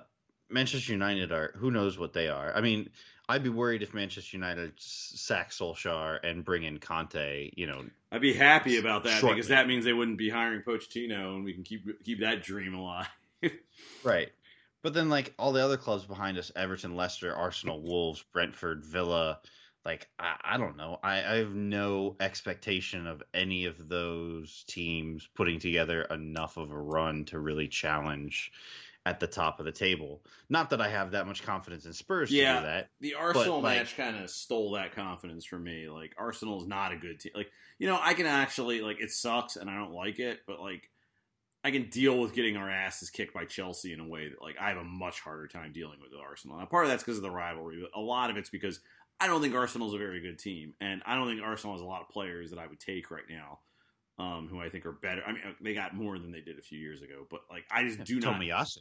Manchester 0.50 0.92
United 0.92 1.32
are 1.32 1.52
who 1.56 1.70
knows 1.70 1.98
what 1.98 2.12
they 2.12 2.28
are. 2.28 2.54
I 2.54 2.60
mean, 2.60 2.90
I'd 3.28 3.42
be 3.42 3.48
worried 3.48 3.82
if 3.82 3.94
Manchester 3.94 4.36
United 4.36 4.72
sack 4.76 5.50
Solskjaer 5.50 6.18
and 6.22 6.44
bring 6.44 6.64
in 6.64 6.78
Conte, 6.78 7.50
you 7.56 7.66
know. 7.66 7.84
I'd 8.12 8.20
be 8.20 8.34
happy 8.34 8.76
about 8.78 9.04
that 9.04 9.18
Shortly. 9.20 9.36
because 9.36 9.48
that 9.48 9.66
means 9.66 9.84
they 9.84 9.94
wouldn't 9.94 10.18
be 10.18 10.28
hiring 10.28 10.60
Pochettino, 10.62 11.34
and 11.34 11.44
we 11.44 11.54
can 11.54 11.62
keep 11.62 12.04
keep 12.04 12.20
that 12.20 12.42
dream 12.42 12.74
alive. 12.74 13.08
Right. 14.02 14.30
But 14.84 14.92
then 14.92 15.08
like 15.08 15.32
all 15.38 15.52
the 15.52 15.64
other 15.64 15.78
clubs 15.78 16.04
behind 16.04 16.36
us, 16.36 16.52
Everton, 16.54 16.94
Leicester, 16.94 17.34
Arsenal, 17.34 17.80
Wolves, 17.80 18.22
Brentford, 18.34 18.84
Villa, 18.84 19.40
like 19.82 20.08
I, 20.18 20.36
I 20.44 20.56
don't 20.58 20.76
know. 20.76 21.00
I, 21.02 21.24
I 21.24 21.36
have 21.38 21.54
no 21.54 22.16
expectation 22.20 23.06
of 23.06 23.22
any 23.32 23.64
of 23.64 23.88
those 23.88 24.62
teams 24.68 25.26
putting 25.34 25.58
together 25.58 26.02
enough 26.02 26.58
of 26.58 26.70
a 26.70 26.78
run 26.78 27.24
to 27.26 27.38
really 27.38 27.66
challenge 27.66 28.52
at 29.06 29.20
the 29.20 29.26
top 29.26 29.58
of 29.58 29.64
the 29.64 29.72
table. 29.72 30.22
Not 30.50 30.68
that 30.68 30.82
I 30.82 30.88
have 30.88 31.12
that 31.12 31.26
much 31.26 31.42
confidence 31.42 31.86
in 31.86 31.94
Spurs 31.94 32.28
to 32.28 32.36
do 32.36 32.42
that. 32.42 32.90
The 33.00 33.14
Arsenal 33.14 33.62
like- 33.62 33.78
match 33.78 33.96
kind 33.96 34.22
of 34.22 34.28
stole 34.28 34.72
that 34.72 34.94
confidence 34.94 35.46
from 35.46 35.64
me. 35.64 35.88
Like 35.88 36.14
Arsenal 36.18 36.60
is 36.60 36.68
not 36.68 36.92
a 36.92 36.96
good 36.98 37.20
team. 37.20 37.32
Like 37.34 37.50
you 37.78 37.86
know, 37.86 37.98
I 37.98 38.12
can 38.12 38.26
actually 38.26 38.82
like 38.82 39.00
it 39.00 39.10
sucks 39.10 39.56
and 39.56 39.70
I 39.70 39.76
don't 39.76 39.92
like 39.92 40.18
it, 40.18 40.40
but 40.46 40.60
like 40.60 40.90
I 41.64 41.70
can 41.70 41.88
deal 41.88 42.20
with 42.20 42.34
getting 42.34 42.56
our 42.56 42.70
asses 42.70 43.08
kicked 43.08 43.32
by 43.32 43.46
Chelsea 43.46 43.94
in 43.94 44.00
a 44.00 44.06
way 44.06 44.28
that 44.28 44.42
like 44.42 44.56
I 44.60 44.68
have 44.68 44.76
a 44.76 44.84
much 44.84 45.20
harder 45.20 45.48
time 45.48 45.72
dealing 45.72 45.98
with 46.00 46.10
Arsenal. 46.20 46.58
Now, 46.58 46.66
part 46.66 46.84
of 46.84 46.90
that's 46.90 47.02
because 47.02 47.16
of 47.16 47.22
the 47.22 47.30
rivalry, 47.30 47.78
but 47.80 47.98
a 47.98 48.02
lot 48.02 48.28
of 48.28 48.36
it's 48.36 48.50
because 48.50 48.80
I 49.18 49.26
don't 49.26 49.40
think 49.40 49.54
Arsenal's 49.54 49.94
a 49.94 49.98
very 49.98 50.20
good 50.20 50.38
team, 50.38 50.74
and 50.80 51.02
I 51.06 51.14
don't 51.14 51.26
think 51.26 51.40
Arsenal 51.42 51.74
has 51.74 51.82
a 51.82 51.86
lot 51.86 52.02
of 52.02 52.08
players 52.10 52.50
that 52.50 52.58
I 52.58 52.66
would 52.66 52.80
take 52.80 53.10
right 53.10 53.24
now. 53.28 53.60
Um, 54.16 54.46
who 54.48 54.60
I 54.60 54.68
think 54.68 54.86
are 54.86 54.92
better. 54.92 55.22
I 55.26 55.32
mean, 55.32 55.42
they 55.60 55.74
got 55.74 55.92
more 55.92 56.20
than 56.20 56.30
they 56.30 56.40
did 56.40 56.56
a 56.56 56.62
few 56.62 56.78
years 56.78 57.02
ago, 57.02 57.26
but 57.28 57.40
like 57.50 57.64
I 57.68 57.82
just 57.82 58.04
do 58.04 58.20
not. 58.20 58.36
Tomiyasu. 58.36 58.78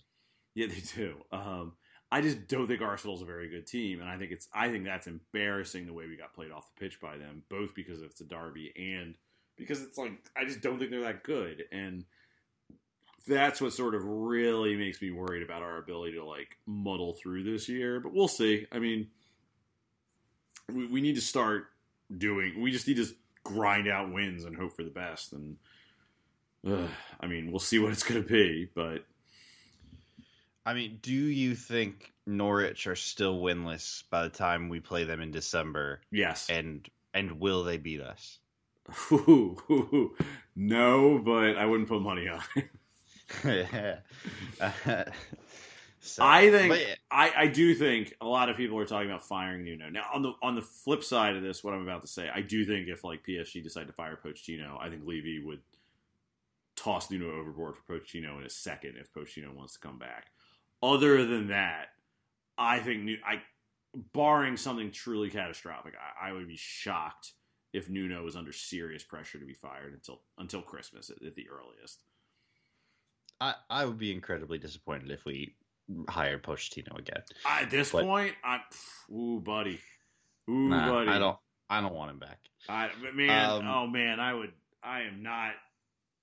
Yeah, 0.54 0.68
they 0.68 0.84
do. 0.96 1.16
Um, 1.32 1.74
I 2.12 2.22
just 2.22 2.48
don't 2.48 2.68
think 2.68 2.82
Arsenal's 2.82 3.24
a 3.24 3.26
very 3.26 3.50
good 3.50 3.66
team, 3.66 4.00
and 4.00 4.08
I 4.08 4.20
think 4.20 4.32
it's 4.32 4.48
I 4.54 4.70
think 4.70 4.86
that's 4.86 5.08
embarrassing 5.08 5.88
the 5.88 5.94
way 5.94 6.06
we 6.06 6.16
got 6.16 6.36
played 6.36 6.52
off 6.52 6.68
the 6.76 6.80
pitch 6.80 7.02
by 7.02 7.18
them, 7.18 7.42
both 7.50 7.74
because 7.74 8.04
it's 8.04 8.22
a 8.22 8.26
derby 8.26 8.72
and 8.78 9.16
because 9.58 9.82
it's 9.82 9.98
like 9.98 10.12
I 10.38 10.46
just 10.46 10.62
don't 10.62 10.78
think 10.78 10.92
they're 10.92 11.02
that 11.02 11.24
good, 11.24 11.64
and 11.72 12.06
that's 13.28 13.62
what 13.62 13.74
sort 13.74 13.96
of 13.96 14.04
really 14.06 14.76
makes 14.76 15.02
me 15.02 15.12
worried 15.12 15.44
about 15.44 15.62
our 15.62 15.78
ability 15.78 16.14
to 16.14 16.26
like 16.26 16.58
muddle 16.66 17.14
through 17.14 17.44
this 17.44 17.70
year. 17.70 18.00
But 18.00 18.14
we'll 18.14 18.28
see. 18.28 18.68
I 18.72 18.80
mean, 18.80 19.08
we, 20.72 20.88
we 20.88 21.02
need 21.02 21.16
to 21.16 21.22
start 21.22 21.68
doing. 22.16 22.62
We 22.62 22.72
just 22.72 22.88
need 22.88 22.98
to 22.98 23.08
grind 23.44 23.88
out 23.88 24.12
wins 24.12 24.46
and 24.46 24.56
hope 24.56 24.76
for 24.76 24.84
the 24.84 24.90
best. 24.90 25.34
And 25.34 25.58
uh, 26.68 26.88
I 27.20 27.28
mean, 27.28 27.52
we'll 27.52 27.60
see 27.60 27.80
what 27.80 27.92
it's 27.92 28.04
going 28.04 28.22
to 28.22 28.28
be, 28.28 28.70
but. 28.74 29.06
I 30.66 30.74
mean, 30.74 31.00
do 31.02 31.12
you 31.12 31.56
think 31.56 32.14
Norwich 32.26 32.88
are 32.88 32.96
still 32.96 33.42
winless 33.42 34.04
by 34.10 34.24
the 34.24 34.30
time 34.30 34.70
we 34.70 34.80
play 34.80 35.04
them 35.04 35.22
in 35.22 35.32
December? 35.32 36.00
Yes. 36.10 36.50
And 36.50 36.88
and 37.14 37.40
will 37.40 37.64
they 37.64 37.78
beat 37.78 38.02
us? 38.02 38.40
Ooh, 39.12 39.58
ooh, 39.70 39.90
ooh. 39.94 40.16
no, 40.56 41.20
but 41.20 41.58
I 41.58 41.66
wouldn't 41.66 41.90
put 41.90 42.02
money 42.02 42.28
on 42.28 42.42
it. 42.56 42.70
So, 46.06 46.22
I 46.22 46.52
think 46.52 46.76
yeah, 46.76 46.96
I, 47.10 47.32
I 47.34 47.48
do 47.48 47.74
think 47.74 48.14
a 48.20 48.26
lot 48.26 48.50
of 48.50 48.58
people 48.58 48.78
are 48.78 48.86
talking 48.86 49.10
about 49.10 49.26
firing 49.26 49.64
Nuno. 49.64 49.90
Now 49.90 50.04
on 50.14 50.22
the 50.22 50.34
on 50.42 50.54
the 50.56 50.62
flip 50.62 51.02
side 51.02 51.38
of 51.38 51.42
this, 51.42 51.64
what 51.64 51.74
I'm 51.74 51.82
about 51.82 52.02
to 52.02 52.10
say, 52.10 52.30
I 52.30 52.42
do 52.42 52.66
think 52.66 52.90
if 52.90 53.06
like 53.06 53.26
PSG 53.26 53.64
decide 53.64 53.88
to 53.88 53.94
fire 53.94 54.20
Pochettino, 54.22 54.78
I 54.82 54.90
think 54.90 55.04
Levy 55.06 55.42
would 55.46 55.62
toss 56.76 57.10
Nuno 57.10 57.32
overboard 57.40 57.76
for 57.78 58.00
Pochettino 58.00 58.38
in 58.38 58.46
a 58.46 58.50
second 58.50 58.96
if 58.98 59.14
Pochettino 59.14 59.56
wants 59.56 59.76
to 59.76 59.80
come 59.80 59.98
back. 59.98 60.26
Other 60.82 61.26
than 61.26 61.48
that, 61.48 61.92
I 62.58 62.80
think 62.80 63.10
I 63.26 63.42
barring 64.14 64.58
something 64.58 64.92
truly 64.92 65.30
catastrophic, 65.30 65.94
I, 65.96 66.30
I 66.30 66.34
would 66.34 66.50
be 66.50 66.58
shocked 66.58 67.32
if 67.72 67.90
Nuno 67.90 68.26
was 68.26 68.36
under 68.36 68.52
serious 68.52 69.04
pressure 69.04 69.40
to 69.40 69.46
be 69.46 69.54
fired 69.54 69.94
until 69.94 70.20
until 70.38 70.62
Christmas 70.62 71.10
at, 71.10 71.26
at 71.26 71.36
the 71.36 71.48
earliest. 71.50 72.04
I, 73.42 73.56
I 73.70 73.86
would 73.86 73.98
be 73.98 74.12
incredibly 74.12 74.58
disappointed 74.58 75.12
if 75.12 75.26
we 75.26 75.56
hired 76.10 76.44
Pochettino 76.44 76.98
again. 76.98 77.22
At 77.50 77.70
this 77.70 77.92
But- 77.92 78.04
point, 78.06 78.36
I 78.44 78.60
ooh 79.12 79.40
buddy, 79.42 79.80
ooh 80.50 80.70
Nah, 80.70 80.90
buddy, 80.90 81.10
I 81.10 81.20
don't 81.20 81.38
I 81.70 81.82
don't 81.82 81.94
want 81.94 82.12
him 82.12 82.20
back. 82.20 82.40
I 82.70 82.90
but 83.02 83.16
man, 83.16 83.50
Um, 83.50 83.68
oh 83.68 83.88
man, 83.88 84.20
I 84.20 84.34
would. 84.34 84.54
I 84.82 85.02
am 85.02 85.24
not. 85.24 85.52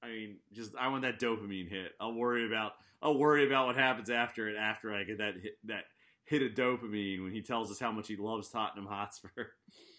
I 0.02 0.08
mean, 0.08 0.36
just 0.52 0.74
I 0.76 0.88
want 0.88 1.02
that 1.02 1.18
dopamine 1.20 1.68
hit. 1.68 1.92
I'll 2.00 2.14
worry 2.14 2.46
about. 2.46 2.72
I'll 3.02 3.18
worry 3.18 3.46
about 3.46 3.66
what 3.66 3.76
happens 3.76 4.10
after 4.10 4.48
it. 4.48 4.56
After 4.56 4.94
I 4.94 5.04
get 5.04 5.18
that 5.18 5.34
hit, 5.42 5.58
that 5.64 5.84
hit 6.24 6.42
of 6.42 6.52
dopamine 6.52 7.22
when 7.22 7.32
he 7.32 7.42
tells 7.42 7.70
us 7.70 7.78
how 7.80 7.90
much 7.92 8.08
he 8.08 8.16
loves 8.16 8.48
Tottenham 8.48 8.86
Hotspur. 8.86 9.46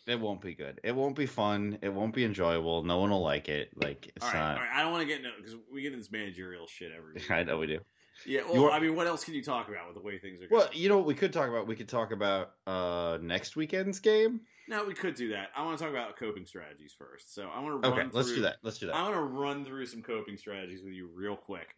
It 0.07 0.19
won't 0.19 0.41
be 0.41 0.55
good. 0.55 0.81
It 0.83 0.95
won't 0.95 1.15
be 1.15 1.27
fun. 1.27 1.77
It 1.83 1.89
won't 1.89 2.15
be 2.15 2.25
enjoyable. 2.25 2.83
No 2.83 2.97
one 2.97 3.11
will 3.11 3.21
like 3.21 3.49
it. 3.49 3.69
Like 3.75 4.11
it's 4.15 4.25
all 4.25 4.31
right, 4.31 4.39
not. 4.39 4.57
all 4.57 4.63
right. 4.63 4.71
I 4.73 4.81
don't 4.81 4.91
want 4.91 5.03
to 5.03 5.07
get 5.07 5.17
into 5.17 5.29
because 5.37 5.55
we 5.71 5.83
get 5.83 5.89
into 5.93 5.99
this 5.99 6.11
managerial 6.11 6.65
shit 6.65 6.91
every 6.97 7.13
week. 7.13 7.29
I 7.31 7.43
know 7.43 7.59
we 7.59 7.67
do. 7.67 7.79
Yeah, 8.25 8.41
well, 8.45 8.55
You're- 8.55 8.71
I 8.71 8.79
mean, 8.79 8.95
what 8.95 9.05
else 9.07 9.23
can 9.23 9.33
you 9.35 9.43
talk 9.43 9.67
about 9.69 9.87
with 9.87 9.95
the 9.95 10.01
way 10.01 10.17
things 10.17 10.41
are 10.41 10.47
going? 10.47 10.59
Well, 10.61 10.69
you 10.73 10.89
know 10.89 10.97
what 10.97 11.05
we 11.05 11.13
could 11.13 11.31
talk 11.31 11.49
about? 11.49 11.67
We 11.67 11.75
could 11.75 11.87
talk 11.87 12.11
about 12.11 12.53
uh 12.65 13.19
next 13.21 13.55
weekend's 13.55 13.99
game. 13.99 14.41
no, 14.67 14.83
we 14.85 14.93
could 14.95 15.13
do 15.15 15.29
that. 15.29 15.49
I 15.55 15.63
want 15.63 15.77
to 15.77 15.83
talk 15.83 15.93
about 15.93 16.17
coping 16.17 16.45
strategies 16.47 16.95
first. 16.97 17.33
So 17.35 17.47
I 17.53 17.59
want 17.59 17.81
to 17.83 17.87
Okay, 17.89 17.99
run 17.99 18.09
let's 18.13 18.29
do 18.33 18.41
that. 18.41 18.57
Let's 18.63 18.79
do 18.79 18.87
that. 18.87 18.95
I 18.95 19.03
want 19.03 19.15
to 19.15 19.21
run 19.21 19.65
through 19.65 19.85
some 19.85 20.01
coping 20.01 20.35
strategies 20.37 20.81
with 20.83 20.93
you 20.93 21.09
real 21.13 21.35
quick. 21.35 21.75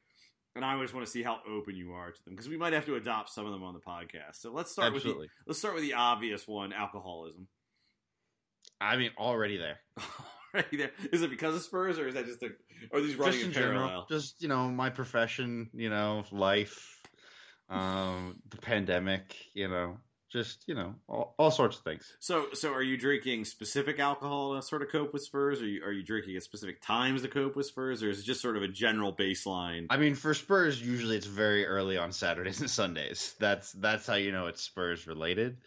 And 0.55 0.63
I 0.63 0.79
just 0.81 0.93
want 0.93 1.05
to 1.05 1.11
see 1.11 1.23
how 1.23 1.39
open 1.49 1.75
you 1.75 1.93
are 1.93 2.11
to 2.11 2.23
them 2.25 2.35
because 2.35 2.47
we 2.47 2.57
might 2.57 2.73
have 2.73 2.85
to 2.85 2.95
adopt 2.95 3.29
some 3.29 3.45
of 3.45 3.51
them 3.51 3.63
on 3.63 3.73
the 3.73 3.79
podcast. 3.79 4.35
So 4.35 4.51
let's 4.51 4.71
start 4.71 4.93
with 4.93 5.03
the, 5.03 5.27
let's 5.47 5.57
start 5.57 5.73
with 5.73 5.83
the 5.83 5.93
obvious 5.93 6.47
one: 6.47 6.73
alcoholism. 6.73 7.47
I 8.79 8.97
mean, 8.97 9.11
already 9.17 9.57
there. 9.57 9.79
right 10.53 10.65
there. 10.71 10.91
Is 11.11 11.21
it 11.21 11.29
because 11.29 11.55
of 11.55 11.61
Spurs 11.63 11.97
or 11.97 12.07
is 12.07 12.13
that 12.13 12.25
just 12.25 12.43
a? 12.43 12.49
Are 12.93 13.01
these 13.01 13.15
running 13.15 13.33
just 13.33 13.43
in 13.43 13.49
in 13.49 13.53
general, 13.53 13.87
parallel? 13.87 14.07
just 14.09 14.41
you 14.41 14.47
know, 14.47 14.69
my 14.69 14.89
profession, 14.89 15.69
you 15.73 15.89
know, 15.89 16.23
life, 16.31 17.01
um, 17.69 18.39
the 18.49 18.57
pandemic, 18.57 19.35
you 19.53 19.67
know, 19.67 19.97
just 20.34 20.63
you 20.67 20.74
know, 20.74 20.96
all, 21.08 21.36
all 21.38 21.52
sorts 21.52 21.78
of 21.78 21.84
things. 21.84 22.12
So, 22.19 22.48
so 22.54 22.74
are 22.74 22.82
you 22.82 22.98
drinking 22.98 23.46
specific 23.46 24.00
alcohol 24.00 24.56
to 24.56 24.62
sort 24.63 24.82
of 24.82 24.89
cope 24.89 25.13
with 25.13 25.22
Spurs? 25.22 25.62
Or 25.62 25.65
are 25.65 25.67
you, 25.67 25.84
are 25.86 25.91
you 25.91 26.04
drinking 26.04 26.36
at 26.36 26.43
specific 26.43 26.82
times 26.82 27.22
to 27.22 27.28
cope 27.28 27.56
with 27.56 27.67
Spurs, 27.67 28.02
or 28.02 28.10
is 28.10 28.19
it 28.19 28.24
just 28.24 28.41
sort 28.41 28.58
of 28.58 28.63
a 28.63 28.67
general 28.67 29.13
baseline? 29.13 29.86
I 29.91 29.98
mean, 29.98 30.15
for 30.15 30.34
Spurs, 30.34 30.82
usually 30.82 31.15
it's 31.15 31.28
very 31.28 31.65
early 31.65 31.98
on 31.98 32.12
Saturdays 32.12 32.60
and 32.62 32.69
Sundays. 32.69 33.36
That's 33.39 33.72
that's 33.74 34.08
how 34.08 34.15
you 34.15 34.32
know 34.32 34.48
it's 34.48 34.63
Spurs 34.63 35.06
related. 35.08 35.58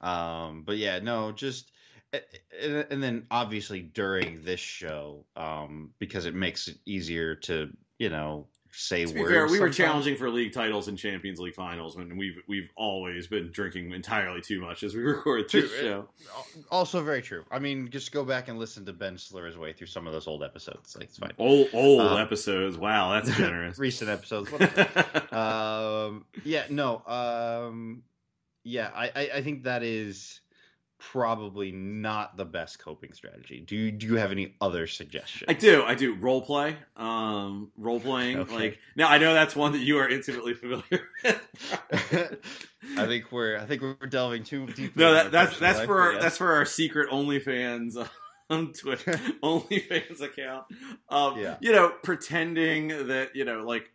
Um, 0.00 0.62
but 0.66 0.78
yeah, 0.78 0.98
no, 1.00 1.30
just 1.30 1.70
and, 2.12 2.86
and 2.90 3.02
then 3.02 3.26
obviously 3.30 3.82
during 3.82 4.42
this 4.42 4.60
show, 4.60 5.26
um, 5.36 5.90
because 5.98 6.24
it 6.24 6.34
makes 6.34 6.68
it 6.68 6.78
easier 6.86 7.36
to 7.36 7.68
you 7.98 8.08
know 8.08 8.46
say 8.76 9.06
To 9.06 9.14
be 9.14 9.20
words. 9.20 9.32
fair, 9.32 9.46
we 9.48 9.60
were 9.60 9.70
challenging 9.70 10.16
for 10.16 10.28
league 10.30 10.52
titles 10.52 10.88
and 10.88 10.98
Champions 10.98 11.38
League 11.38 11.54
finals 11.54 11.96
and 11.96 12.18
we've 12.18 12.36
we've 12.48 12.68
always 12.76 13.26
been 13.26 13.50
drinking 13.52 13.92
entirely 13.92 14.40
too 14.40 14.60
much 14.60 14.82
as 14.82 14.94
we 14.94 15.02
record 15.04 15.44
this 15.50 15.70
True. 15.70 15.80
show. 15.80 16.08
Also 16.70 17.02
very 17.02 17.22
true. 17.22 17.44
I 17.50 17.58
mean, 17.58 17.88
just 17.90 18.12
go 18.12 18.24
back 18.24 18.48
and 18.48 18.58
listen 18.58 18.84
to 18.86 18.92
Ben 18.92 19.16
slur 19.18 19.46
his 19.46 19.56
way 19.56 19.72
through 19.72 19.86
some 19.86 20.06
of 20.06 20.12
those 20.12 20.26
old 20.26 20.42
episodes. 20.42 20.94
Like 20.96 21.04
it's 21.04 21.18
fine. 21.18 21.32
Old 21.38 21.68
old 21.72 22.00
Um, 22.00 22.18
episodes. 22.20 22.76
Wow, 22.76 23.12
that's 23.20 23.36
generous. 23.36 23.78
Recent 23.78 24.10
episodes. 24.10 24.50
um, 25.32 26.24
yeah, 26.44 26.64
no. 26.70 27.02
Um, 27.06 28.02
yeah, 28.64 28.90
I, 28.94 29.06
I, 29.14 29.30
I 29.36 29.42
think 29.42 29.64
that 29.64 29.82
is 29.82 30.40
probably 31.12 31.70
not 31.72 32.36
the 32.36 32.44
best 32.44 32.78
coping 32.78 33.12
strategy. 33.12 33.60
Do 33.60 33.76
you, 33.76 33.92
do 33.92 34.06
you 34.06 34.16
have 34.16 34.32
any 34.32 34.54
other 34.60 34.86
suggestions? 34.86 35.44
I 35.48 35.52
do, 35.54 35.84
I 35.84 35.94
do 35.94 36.14
role 36.14 36.40
play, 36.40 36.76
um, 36.96 37.70
role 37.76 38.00
playing. 38.00 38.38
Okay. 38.38 38.54
Like 38.54 38.78
now, 38.96 39.08
I 39.08 39.18
know 39.18 39.34
that's 39.34 39.54
one 39.54 39.72
that 39.72 39.78
you 39.80 39.98
are 39.98 40.08
intimately 40.08 40.54
familiar. 40.54 41.08
with. 41.22 41.40
I 42.98 43.06
think 43.06 43.32
we're 43.32 43.58
I 43.58 43.64
think 43.66 43.82
we're 43.82 43.94
delving 44.08 44.44
too 44.44 44.66
deep. 44.66 44.96
no, 44.96 45.14
that, 45.14 45.32
that's 45.32 45.58
that's 45.58 45.78
life, 45.78 45.86
for 45.86 46.00
our, 46.00 46.12
yes. 46.14 46.22
that's 46.22 46.36
for 46.36 46.52
our 46.52 46.64
secret 46.64 47.10
OnlyFans 47.10 47.96
on 48.50 48.72
Twitter, 48.78 49.12
OnlyFans 49.42 50.20
account. 50.20 50.66
Um, 51.08 51.38
Yeah. 51.38 51.56
you 51.60 51.72
know, 51.72 51.92
pretending 52.02 52.88
that 53.08 53.34
you 53.34 53.44
know, 53.44 53.64
like, 53.64 53.90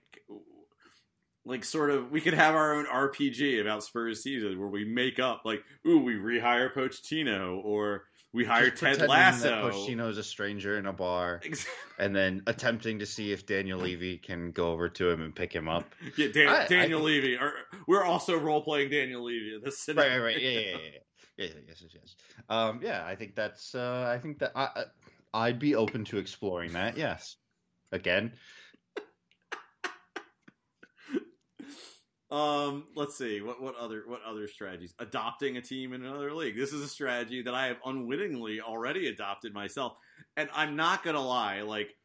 like 1.46 1.64
sort 1.64 1.90
of, 1.90 2.12
we 2.12 2.22
could 2.22 2.34
have 2.34 2.56
our 2.56 2.76
own 2.76 2.86
RPG 2.86 3.62
about 3.62 3.84
Spurs 3.84 4.22
season 4.24 4.60
where 4.60 4.68
we 4.70 4.86
make 4.86 5.20
up, 5.20 5.42
like, 5.46 5.64
ooh, 5.88 6.00
we 6.00 6.14
rehire 6.16 6.74
Pochettino 6.74 7.64
or 7.64 8.04
we 8.34 8.46
hire 8.46 8.70
Ted 8.70 9.02
Lasso. 9.08 9.50
That 9.50 9.64
Pochettino 9.74 10.10
is 10.10 10.18
a 10.20 10.24
stranger 10.24 10.78
in 10.78 10.86
a 10.86 10.94
bar, 10.94 11.40
Exactly. 11.44 11.74
and 11.98 12.16
then 12.16 12.44
attempting 12.46 13.00
to 13.00 13.06
see 13.08 13.32
if 13.32 13.46
Daniel 13.48 13.80
Levy 13.80 14.18
can 14.18 14.52
go 14.52 14.72
over 14.72 14.88
to 14.90 15.10
him 15.10 15.22
and 15.24 15.36
pick 15.36 15.52
him 15.52 15.68
up. 15.68 15.86
Yeah, 16.18 16.28
Dan, 16.32 16.48
I- 16.50 16.64
I 16.66 16.68
Daniel 16.68 17.00
think- 17.00 17.08
Levy, 17.24 17.38
or 17.38 17.54
we're 17.88 18.04
also 18.04 18.38
role 18.38 18.62
playing 18.62 18.92
Daniel 18.92 19.24
Levy 19.26 19.56
in 19.56 19.62
this 19.64 19.80
scenario. 19.80 20.18
right, 20.24 20.34
right. 20.36 20.42
Yeah, 20.42 20.50
yeah, 20.52 20.60
yeah, 20.60 20.66
yeah. 20.70 20.78
yeah, 21.38 21.46
yeah 21.46 21.52
yes, 21.68 21.82
yes, 21.82 21.92
yes. 21.96 22.16
Um, 22.50 22.80
yeah, 22.84 23.04
I 23.06 23.16
think 23.16 23.34
that's. 23.36 23.74
Uh, 23.74 24.12
I 24.16 24.20
think 24.20 24.38
that 24.40 24.52
I, 24.56 24.64
I, 24.76 24.84
I'd 25.48 25.58
be 25.60 25.74
open 25.76 26.06
to 26.06 26.18
exploring 26.20 26.74
that. 26.74 26.98
Yes. 26.98 27.38
Again, 27.92 28.34
Um, 32.32 32.86
let's 32.96 33.18
see 33.18 33.42
what 33.42 33.62
what 33.62 33.76
other 33.76 34.04
what 34.06 34.22
other 34.24 34.48
strategies? 34.48 34.94
Adopting 35.00 35.58
a 35.58 35.62
team 35.62 35.94
in 35.94 36.06
another 36.06 36.34
league. 36.34 36.56
This 36.56 36.74
is 36.74 36.84
a 36.84 36.88
strategy 36.88 37.42
that 37.42 37.56
I 37.56 37.68
have 37.68 37.78
unwittingly 37.84 38.62
already 38.62 39.08
adopted 39.08 39.54
myself, 39.54 39.94
and 40.38 40.48
I'm 40.54 40.76
not 40.76 41.04
gonna 41.04 41.26
lie. 41.26 41.62
Like, 41.62 41.96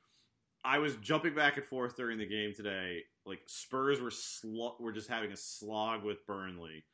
I 0.65 0.79
was 0.79 0.97
jumping 0.97 1.35
back 1.35 1.59
and 1.59 1.67
forth 1.67 1.97
during 1.97 2.19
the 2.19 2.27
game 2.27 2.55
today. 2.55 3.03
Like 3.27 3.41
Spurs 3.47 4.01
were 4.01 4.11
sl- 4.11 4.81
were 4.81 4.93
just 4.93 5.09
having 5.09 5.31
a 5.31 5.37
slog 5.37 6.05
with 6.05 6.27
Burnley, 6.27 6.85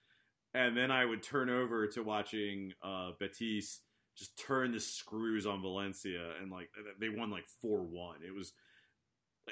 and 0.53 0.77
then 0.77 0.91
I 0.91 1.05
would 1.05 1.23
turn 1.23 1.51
over 1.51 1.87
to 1.89 2.03
watching 2.03 2.73
uh, 2.83 3.13
Betis 3.21 3.81
just 4.17 4.37
turn 4.39 4.73
the 4.73 4.81
screws 4.81 5.47
on 5.47 5.63
Valencia, 5.63 6.33
and 6.41 6.51
like 6.51 6.69
they 7.01 7.09
won 7.09 7.31
like 7.31 7.47
four 7.63 7.83
one. 7.83 8.19
It 8.27 8.35
was 8.35 8.53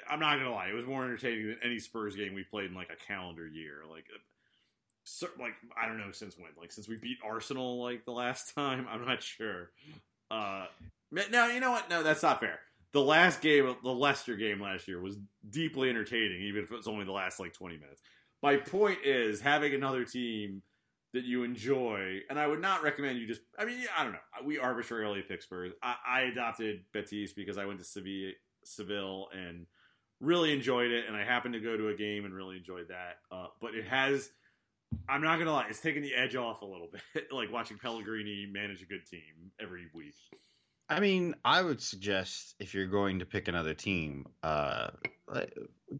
I'm 0.09 0.19
not 0.19 0.37
gonna 0.37 0.53
lie, 0.53 0.67
it 0.67 0.75
was 0.75 0.85
more 0.85 1.03
entertaining 1.03 1.47
than 1.47 1.57
any 1.63 1.79
Spurs 1.79 2.15
game 2.15 2.33
we've 2.33 2.49
played 2.49 2.69
in 2.69 2.75
like 2.75 2.89
a 2.91 3.05
calendar 3.07 3.47
year. 3.47 3.81
Like, 3.89 4.05
uh, 4.13 5.27
like 5.39 5.53
I 5.81 5.87
don't 5.87 5.97
know 5.97 6.11
since 6.11 6.37
when, 6.37 6.49
like 6.59 6.71
since 6.71 6.87
we 6.87 6.97
beat 6.97 7.17
Arsenal 7.25 7.81
like 7.81 8.05
the 8.05 8.11
last 8.11 8.53
time. 8.55 8.87
I'm 8.89 9.05
not 9.05 9.23
sure. 9.23 9.71
Uh, 10.31 10.65
no, 11.11 11.47
you 11.47 11.59
know 11.59 11.71
what? 11.71 11.89
No, 11.89 12.03
that's 12.03 12.23
not 12.23 12.39
fair. 12.39 12.59
The 12.91 13.01
last 13.01 13.41
game, 13.41 13.75
the 13.83 13.89
Leicester 13.89 14.35
game 14.35 14.59
last 14.61 14.87
year, 14.87 14.99
was 14.99 15.17
deeply 15.47 15.89
entertaining, 15.89 16.41
even 16.41 16.63
if 16.63 16.71
it 16.71 16.75
was 16.75 16.87
only 16.87 17.05
the 17.05 17.11
last 17.11 17.39
like 17.39 17.53
20 17.53 17.77
minutes. 17.77 18.01
My 18.41 18.57
point 18.57 18.99
is 19.03 19.41
having 19.41 19.73
another 19.73 20.05
team 20.05 20.63
that 21.13 21.23
you 21.23 21.43
enjoy, 21.43 22.19
and 22.29 22.39
I 22.39 22.47
would 22.47 22.61
not 22.61 22.83
recommend 22.83 23.19
you 23.19 23.27
just. 23.27 23.41
I 23.57 23.65
mean, 23.65 23.79
I 23.97 24.03
don't 24.03 24.13
know. 24.13 24.19
We 24.43 24.59
arbitrarily 24.59 25.21
pick 25.21 25.41
Spurs. 25.41 25.73
I, 25.81 25.95
I 26.07 26.21
adopted 26.21 26.81
Betis 26.93 27.33
because 27.33 27.57
I 27.57 27.65
went 27.65 27.79
to 27.79 27.85
Seville, 27.85 28.31
Seville 28.63 29.27
and 29.33 29.65
really 30.21 30.53
enjoyed 30.53 30.91
it, 30.91 31.05
and 31.07 31.15
I 31.15 31.23
happened 31.23 31.53
to 31.53 31.59
go 31.59 31.77
to 31.77 31.89
a 31.89 31.95
game 31.95 32.25
and 32.25 32.33
really 32.33 32.57
enjoyed 32.57 32.87
that. 32.89 33.17
Uh, 33.31 33.47
but 33.61 33.75
it 33.75 33.87
has, 33.87 34.29
I'm 35.07 35.21
not 35.21 35.39
gonna 35.39 35.53
lie, 35.53 35.67
it's 35.69 35.79
taken 35.79 36.01
the 36.01 36.15
edge 36.15 36.35
off 36.35 36.61
a 36.61 36.65
little 36.65 36.89
bit, 37.13 37.31
like 37.31 37.51
watching 37.51 37.77
Pellegrini 37.77 38.47
manage 38.51 38.81
a 38.81 38.85
good 38.85 39.05
team 39.09 39.51
every 39.61 39.87
week. 39.93 40.15
I 40.89 40.99
mean, 40.99 41.35
I 41.45 41.61
would 41.61 41.81
suggest 41.81 42.55
if 42.59 42.73
you're 42.73 42.87
going 42.87 43.19
to 43.19 43.25
pick 43.25 43.47
another 43.47 43.75
team, 43.75 44.25
uh, 44.41 44.89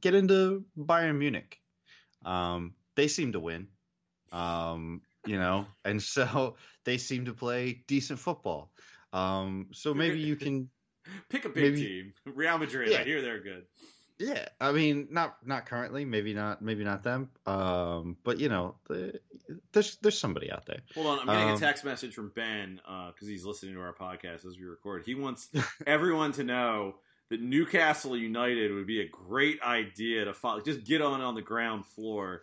get 0.01 0.15
into 0.15 0.65
Bayern 0.75 1.19
Munich. 1.19 1.59
Um, 2.25 2.73
they 2.95 3.07
seem 3.07 3.33
to 3.33 3.39
win, 3.39 3.67
um, 4.31 5.01
you 5.27 5.37
know, 5.37 5.67
and 5.85 6.01
so 6.01 6.55
they 6.85 6.97
seem 6.97 7.25
to 7.25 7.33
play 7.33 7.83
decent 7.87 8.19
football. 8.19 8.71
Um, 9.13 9.67
so 9.73 9.93
maybe 9.93 10.19
you 10.19 10.35
can 10.35 10.69
pick 11.29 11.45
a 11.45 11.49
big 11.49 11.75
maybe, 11.75 11.85
team. 11.85 12.13
Real 12.25 12.57
Madrid, 12.57 12.91
yeah. 12.91 12.99
I 12.99 13.03
hear 13.03 13.21
they're 13.21 13.41
good. 13.41 13.65
Yeah, 14.19 14.45
I 14.59 14.73
mean, 14.73 15.07
not 15.11 15.37
not 15.45 15.65
currently, 15.65 16.03
maybe 16.03 16.33
not, 16.33 16.61
maybe 16.61 16.83
not 16.83 17.03
them. 17.03 17.29
Um, 17.45 18.17
but 18.25 18.37
you 18.37 18.49
know, 18.49 18.75
the, 18.89 19.17
there's 19.71 19.95
there's 20.01 20.19
somebody 20.19 20.51
out 20.51 20.65
there. 20.65 20.81
Hold 20.93 21.07
on, 21.07 21.19
I'm 21.21 21.27
getting 21.27 21.49
um, 21.51 21.55
a 21.55 21.59
text 21.59 21.85
message 21.85 22.13
from 22.13 22.33
Ben 22.35 22.81
because 22.83 23.27
uh, 23.27 23.31
he's 23.31 23.45
listening 23.45 23.75
to 23.75 23.81
our 23.81 23.93
podcast 23.93 24.45
as 24.45 24.57
we 24.59 24.65
record. 24.65 25.03
He 25.05 25.15
wants 25.15 25.47
everyone 25.87 26.33
to 26.33 26.43
know 26.43 26.95
that 27.29 27.41
Newcastle 27.41 28.17
United 28.17 28.73
would 28.73 28.87
be 28.87 28.99
a 29.01 29.07
great 29.07 29.61
idea 29.61 30.25
to 30.25 30.33
follow. 30.33 30.59
Just 30.59 30.83
get 30.83 31.01
on 31.01 31.21
on 31.21 31.33
the 31.33 31.41
ground 31.41 31.85
floor, 31.85 32.41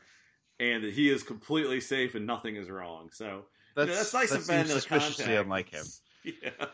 and 0.59 0.83
that 0.83 0.95
he 0.95 1.11
is 1.11 1.23
completely 1.23 1.83
safe 1.83 2.15
and 2.15 2.27
nothing 2.27 2.57
is 2.57 2.71
wrong. 2.71 3.11
So 3.13 3.45
that's, 3.75 3.87
you 3.87 3.93
know, 3.93 3.99
that's 3.99 4.15
nice 4.15 4.31
that 4.31 4.41
of 4.41 4.49
Ben. 4.49 4.67
Suspiciously 4.67 5.37
unlike 5.37 5.71
him. 5.71 5.85
Yeah. 6.43 6.67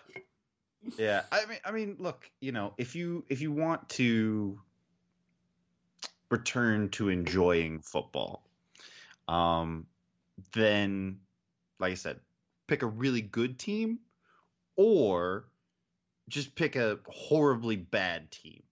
yeah, 0.96 1.22
I 1.30 1.44
mean, 1.44 1.58
I 1.62 1.72
mean, 1.72 1.96
look, 1.98 2.30
you 2.40 2.52
know, 2.52 2.72
if 2.78 2.96
you 2.96 3.22
if 3.28 3.42
you 3.42 3.52
want 3.52 3.86
to 3.90 4.58
return 6.32 6.88
to 6.88 7.10
enjoying 7.10 7.80
football, 7.80 8.42
um, 9.28 9.86
then, 10.52 11.18
like 11.78 11.92
I 11.92 11.94
said, 11.94 12.18
pick 12.66 12.82
a 12.82 12.86
really 12.86 13.20
good 13.20 13.58
team 13.58 14.00
or 14.76 15.44
just 16.28 16.54
pick 16.56 16.74
a 16.74 16.98
horribly 17.06 17.76
bad 17.76 18.30
team. 18.30 18.62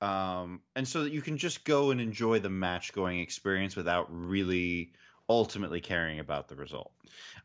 Um, 0.00 0.60
and 0.76 0.86
so 0.86 1.04
that 1.04 1.12
you 1.12 1.22
can 1.22 1.38
just 1.38 1.64
go 1.64 1.90
and 1.90 2.00
enjoy 2.00 2.40
the 2.40 2.50
match 2.50 2.92
going 2.92 3.20
experience 3.20 3.76
without 3.76 4.06
really 4.10 4.92
ultimately 5.28 5.80
caring 5.80 6.20
about 6.20 6.48
the 6.48 6.56
result. 6.56 6.92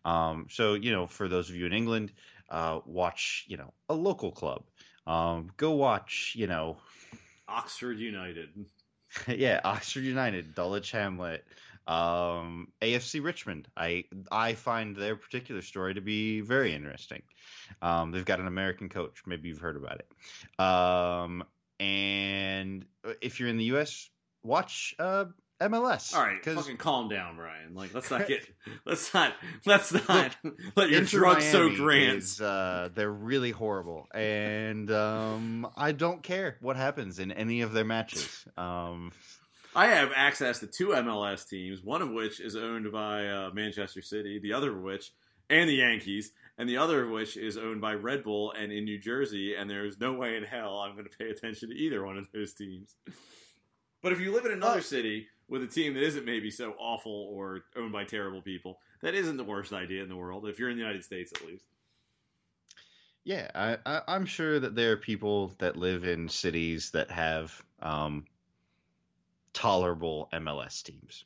Um, 0.06 0.48
so, 0.50 0.74
you 0.74 0.92
know, 0.92 1.08
for 1.08 1.28
those 1.28 1.50
of 1.50 1.56
you 1.56 1.66
in 1.66 1.74
England, 1.74 2.12
uh, 2.50 2.80
watch, 2.86 3.46
you 3.48 3.58
know, 3.58 3.74
a 3.90 3.94
local 3.94 4.32
club. 4.32 4.64
Um, 5.06 5.50
go 5.58 5.72
watch, 5.72 6.34
you 6.36 6.48
know, 6.48 6.78
Oxford 7.48 8.00
United. 8.00 8.50
yeah, 9.28 9.62
Oxford 9.64 10.04
United, 10.04 10.56
Dulwich 10.56 10.92
Hamlet, 10.92 11.46
um, 11.88 12.70
AFC 12.82 13.24
Richmond. 13.24 13.68
I 13.76 14.06
I 14.32 14.54
find 14.54 14.96
their 14.96 15.16
particular 15.16 15.62
story 15.62 15.94
to 15.94 16.02
be 16.02 16.42
very 16.42 16.74
interesting. 16.74 17.22
Um, 17.82 18.12
they've 18.12 18.26
got 18.26 18.40
an 18.40 18.48
American 18.48 18.90
coach. 18.90 19.22
Maybe 19.26 19.50
you've 19.50 19.60
heard 19.60 19.76
about 19.76 20.02
it. 20.02 20.64
Um, 20.64 21.44
and 21.80 22.86
if 23.22 23.40
you're 23.40 23.50
in 23.50 23.58
the 23.58 23.66
U.S., 23.66 24.10
watch 24.44 24.96
uh, 25.00 25.26
MLS. 25.72 26.16
All 26.16 26.24
right, 26.24 26.44
fucking 26.44 26.78
calm 26.78 27.10
down, 27.10 27.36
Brian. 27.36 27.74
Like, 27.74 27.94
let's 27.94 28.10
not 28.10 28.28
get, 28.28 28.48
let's 28.86 29.14
not, 29.14 29.34
let's 29.66 29.92
not 30.08 30.36
let 30.76 30.90
your 30.90 31.02
drugs 31.02 31.46
so 31.46 31.70
grand. 31.70 32.24
uh, 32.42 32.90
they're 32.94 33.12
really 33.12 33.52
horrible, 33.52 34.08
and 34.14 34.90
um, 34.92 35.68
I 35.76 35.92
don't 35.92 36.24
care 36.24 36.58
what 36.62 36.76
happens 36.76 37.20
in 37.20 37.32
any 37.32 37.62
of 37.62 37.74
their 37.74 37.86
matches. 37.86 38.46
Um, 38.58 39.12
I 39.76 39.88
have 39.88 40.12
access 40.16 40.60
to 40.60 40.68
two 40.68 40.90
MLS 40.90 41.48
teams, 41.48 41.82
one 41.84 42.02
of 42.02 42.12
which 42.12 42.40
is 42.40 42.56
owned 42.56 42.92
by 42.92 43.28
uh, 43.28 43.50
Manchester 43.54 44.02
City, 44.02 44.40
the 44.40 44.54
other 44.54 44.76
of 44.76 44.84
which, 44.84 45.12
and 45.50 45.68
the 45.68 45.76
Yankees, 45.76 46.32
and 46.58 46.70
the 46.70 46.78
other 46.78 47.04
of 47.04 47.10
which 47.10 47.38
is 47.38 47.58
owned 47.58 47.82
by 47.82 47.94
Red 47.94 48.24
Bull 48.24 48.52
and 48.52 48.72
in 48.72 48.84
New 48.84 49.00
Jersey. 49.00 49.56
And 49.56 49.68
there's 49.70 50.00
no 50.00 50.14
way 50.14 50.36
in 50.38 50.44
hell 50.44 50.78
I'm 50.78 50.94
going 50.94 51.08
to 51.10 51.18
pay 51.18 51.30
attention 51.30 51.70
to 51.70 51.76
either 51.76 52.06
one 52.06 52.18
of 52.18 52.28
those 52.32 52.54
teams. 52.54 52.96
But 54.04 54.12
if 54.12 54.20
you 54.20 54.34
live 54.34 54.46
in 54.46 54.52
another 54.52 54.82
sit 54.82 55.06
with 55.54 55.62
a 55.62 55.68
team 55.68 55.94
that 55.94 56.02
isn't 56.02 56.26
maybe 56.26 56.50
so 56.50 56.74
awful 56.80 57.30
or 57.32 57.66
owned 57.78 57.92
by 57.92 58.04
terrible 58.04 58.42
people, 58.42 58.80
that 59.04 59.14
isn't 59.14 59.38
the 59.38 59.44
worst 59.44 59.72
idea 59.72 60.02
in 60.02 60.10
the 60.10 60.16
world. 60.16 60.48
If 60.48 60.58
you're 60.58 60.72
in 60.72 60.78
the 60.78 60.82
United 60.82 61.04
States, 61.04 61.32
at 61.32 61.46
least. 61.46 61.64
Yeah, 63.24 63.52
I, 63.54 63.78
I, 63.86 64.16
am 64.16 64.26
sure 64.26 64.60
that 64.60 64.74
there 64.74 64.94
are 64.94 64.98
people 64.98 65.54
that 65.60 65.78
live 65.78 66.06
in 66.06 66.28
cities 66.28 66.90
that 66.92 67.12
have 67.12 67.64
um, 67.84 68.26
tolerable 69.54 70.28
MLS 70.34 70.82
teams, 70.82 71.24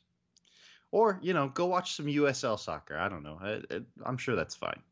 or 0.92 1.18
you 1.22 1.32
know, 1.32 1.48
go 1.48 1.64
watch 1.64 1.96
some 1.96 2.04
USL 2.04 2.58
soccer. 2.58 2.98
I 2.98 3.08
don't 3.08 3.22
know. 3.22 3.38
I, 3.42 3.80
I'm 4.04 4.18
sure 4.18 4.36
that's 4.36 4.54
fine. 4.54 4.82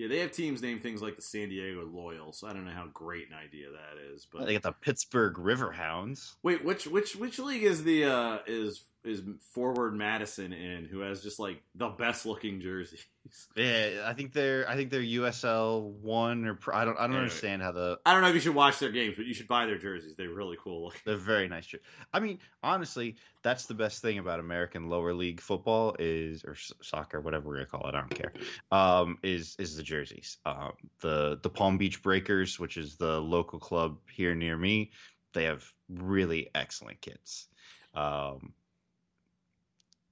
Yeah, 0.00 0.08
they 0.08 0.20
have 0.20 0.32
teams 0.32 0.62
named 0.62 0.82
things 0.82 1.02
like 1.02 1.16
the 1.16 1.20
San 1.20 1.50
Diego 1.50 1.84
Loyal, 1.84 2.32
so 2.32 2.46
I 2.46 2.54
don't 2.54 2.64
know 2.64 2.70
how 2.70 2.86
great 2.86 3.28
an 3.28 3.34
idea 3.34 3.66
that 3.70 4.14
is. 4.14 4.26
But 4.32 4.46
they 4.46 4.54
got 4.54 4.62
the 4.62 4.72
Pittsburgh 4.72 5.34
Riverhounds. 5.34 6.36
Wait, 6.42 6.64
which 6.64 6.86
which 6.86 7.16
which 7.16 7.38
league 7.38 7.64
is 7.64 7.84
the 7.84 8.04
uh, 8.06 8.38
is 8.46 8.80
is 9.04 9.22
Forward 9.52 9.94
Madison 9.94 10.52
in, 10.52 10.84
who 10.84 11.00
has 11.00 11.22
just 11.22 11.38
like 11.38 11.62
the 11.74 11.88
best 11.88 12.26
looking 12.26 12.60
jerseys. 12.60 13.04
Yeah, 13.54 14.04
I 14.06 14.14
think 14.14 14.32
they're 14.32 14.66
I 14.66 14.76
think 14.76 14.90
they're 14.90 15.02
USL 15.02 15.92
one 16.00 16.46
or 16.46 16.58
I 16.72 16.86
don't 16.86 16.96
I 16.96 17.02
don't 17.02 17.10
anyway, 17.10 17.18
understand 17.18 17.60
how 17.60 17.70
the 17.70 17.98
I 18.06 18.14
don't 18.14 18.22
know 18.22 18.28
if 18.28 18.34
you 18.34 18.40
should 18.40 18.54
watch 18.54 18.78
their 18.78 18.90
games, 18.90 19.14
but 19.16 19.26
you 19.26 19.34
should 19.34 19.46
buy 19.46 19.66
their 19.66 19.76
jerseys. 19.76 20.14
They're 20.16 20.30
really 20.30 20.56
cool. 20.58 20.84
Looking. 20.84 21.02
They're 21.04 21.16
very 21.16 21.46
nice. 21.46 21.72
I 22.14 22.20
mean, 22.20 22.38
honestly, 22.62 23.16
that's 23.42 23.66
the 23.66 23.74
best 23.74 24.00
thing 24.00 24.18
about 24.18 24.40
American 24.40 24.88
lower 24.88 25.12
league 25.12 25.40
football 25.40 25.94
is 25.98 26.44
or 26.44 26.56
soccer, 26.80 27.20
whatever 27.20 27.48
we're 27.48 27.56
gonna 27.56 27.66
call 27.66 27.86
it. 27.88 27.94
I 27.94 28.00
don't 28.00 28.14
care. 28.14 28.32
Um, 28.72 29.18
is 29.22 29.54
is 29.58 29.76
the 29.76 29.82
jerseys. 29.82 30.38
Um, 30.46 30.72
the 31.02 31.38
the 31.42 31.50
Palm 31.50 31.76
Beach 31.76 32.02
Breakers, 32.02 32.58
which 32.58 32.78
is 32.78 32.96
the 32.96 33.20
local 33.20 33.58
club 33.58 33.98
here 34.10 34.34
near 34.34 34.56
me, 34.56 34.92
they 35.34 35.44
have 35.44 35.70
really 35.90 36.48
excellent 36.54 37.02
kits. 37.02 37.48
Um, 37.94 38.54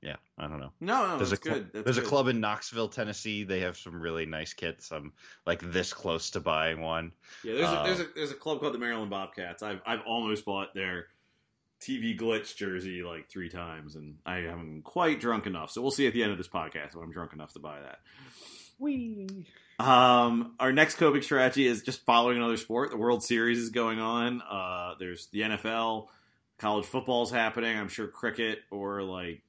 yeah, 0.02 0.16
I 0.38 0.46
don't 0.46 0.60
know. 0.60 0.72
No, 0.80 1.06
no, 1.06 1.16
there's 1.16 1.32
a 1.32 1.36
cl- 1.36 1.56
good. 1.56 1.70
That's 1.72 1.84
there's 1.84 1.96
good. 1.98 2.06
a 2.06 2.08
club 2.08 2.28
in 2.28 2.40
Knoxville, 2.40 2.88
Tennessee. 2.88 3.44
They 3.44 3.60
have 3.60 3.76
some 3.76 4.00
really 4.00 4.26
nice 4.26 4.52
kits. 4.52 4.92
I'm 4.92 5.12
like 5.44 5.60
this 5.60 5.92
close 5.92 6.30
to 6.30 6.40
buying 6.40 6.80
one. 6.80 7.12
Yeah, 7.42 7.54
there's 7.54 7.68
uh, 7.68 7.80
a, 7.80 7.86
there's 7.86 8.00
a 8.00 8.06
there's 8.14 8.30
a 8.30 8.34
club 8.34 8.60
called 8.60 8.74
the 8.74 8.78
Maryland 8.78 9.10
Bobcats. 9.10 9.62
I've 9.62 9.80
I've 9.84 10.02
almost 10.06 10.44
bought 10.44 10.72
their 10.74 11.06
TV 11.80 12.18
glitch 12.18 12.56
jersey 12.56 13.02
like 13.02 13.28
three 13.28 13.48
times, 13.48 13.96
and 13.96 14.16
I 14.24 14.38
haven't 14.38 14.82
quite 14.82 15.20
drunk 15.20 15.46
enough. 15.46 15.70
So 15.72 15.82
we'll 15.82 15.90
see 15.90 16.06
at 16.06 16.12
the 16.12 16.22
end 16.22 16.32
of 16.32 16.38
this 16.38 16.48
podcast 16.48 16.94
when 16.94 17.04
I'm 17.04 17.12
drunk 17.12 17.32
enough 17.32 17.52
to 17.54 17.58
buy 17.58 17.80
that. 17.80 17.98
We. 18.78 19.46
Um, 19.80 20.54
our 20.58 20.72
next 20.72 20.96
coping 20.96 21.22
strategy 21.22 21.66
is 21.66 21.82
just 21.82 22.04
following 22.04 22.36
another 22.36 22.56
sport. 22.56 22.90
The 22.90 22.96
World 22.96 23.22
Series 23.22 23.58
is 23.58 23.70
going 23.70 24.00
on. 24.00 24.42
Uh, 24.42 24.94
there's 24.98 25.26
the 25.28 25.40
NFL, 25.40 26.08
college 26.58 26.84
football's 26.84 27.30
happening. 27.30 27.76
I'm 27.76 27.88
sure 27.88 28.08
cricket 28.08 28.58
or 28.72 29.02
like 29.02 29.42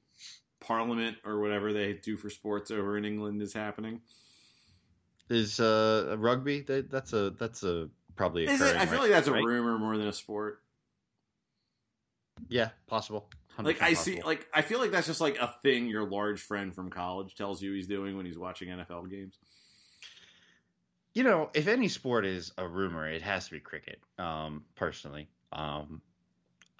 Parliament 0.60 1.16
or 1.24 1.40
whatever 1.40 1.72
they 1.72 1.94
do 1.94 2.16
for 2.16 2.30
sports 2.30 2.70
over 2.70 2.96
in 2.96 3.04
England 3.04 3.40
is 3.42 3.52
happening. 3.52 4.00
Is 5.28 5.60
uh 5.60 6.16
rugby? 6.18 6.60
That, 6.62 6.90
that's 6.90 7.12
a 7.12 7.30
that's 7.30 7.62
a 7.62 7.88
probably 8.16 8.46
Is 8.46 8.60
it? 8.60 8.76
I 8.76 8.86
feel 8.86 8.94
right- 8.98 9.02
like 9.02 9.10
that's 9.10 9.28
a 9.28 9.32
rumor 9.32 9.78
more 9.78 9.96
than 9.96 10.08
a 10.08 10.12
sport. 10.12 10.60
Yeah, 12.48 12.70
possible. 12.86 13.28
Like 13.58 13.82
I 13.82 13.92
see, 13.92 14.22
like 14.22 14.46
I 14.54 14.62
feel 14.62 14.78
like 14.78 14.90
that's 14.90 15.06
just 15.06 15.20
like 15.20 15.36
a 15.38 15.54
thing 15.62 15.86
your 15.86 16.08
large 16.08 16.40
friend 16.40 16.74
from 16.74 16.88
college 16.88 17.34
tells 17.34 17.60
you 17.60 17.72
he's 17.74 17.86
doing 17.86 18.16
when 18.16 18.24
he's 18.24 18.38
watching 18.38 18.68
NFL 18.68 19.10
games. 19.10 19.36
you 21.14 21.24
know, 21.24 21.50
if 21.52 21.68
any 21.68 21.88
sport 21.88 22.24
is 22.24 22.52
a 22.56 22.66
rumor, 22.66 23.06
it 23.08 23.20
has 23.22 23.46
to 23.46 23.50
be 23.50 23.60
cricket. 23.60 24.00
Um, 24.18 24.64
personally, 24.76 25.28
um, 25.52 26.00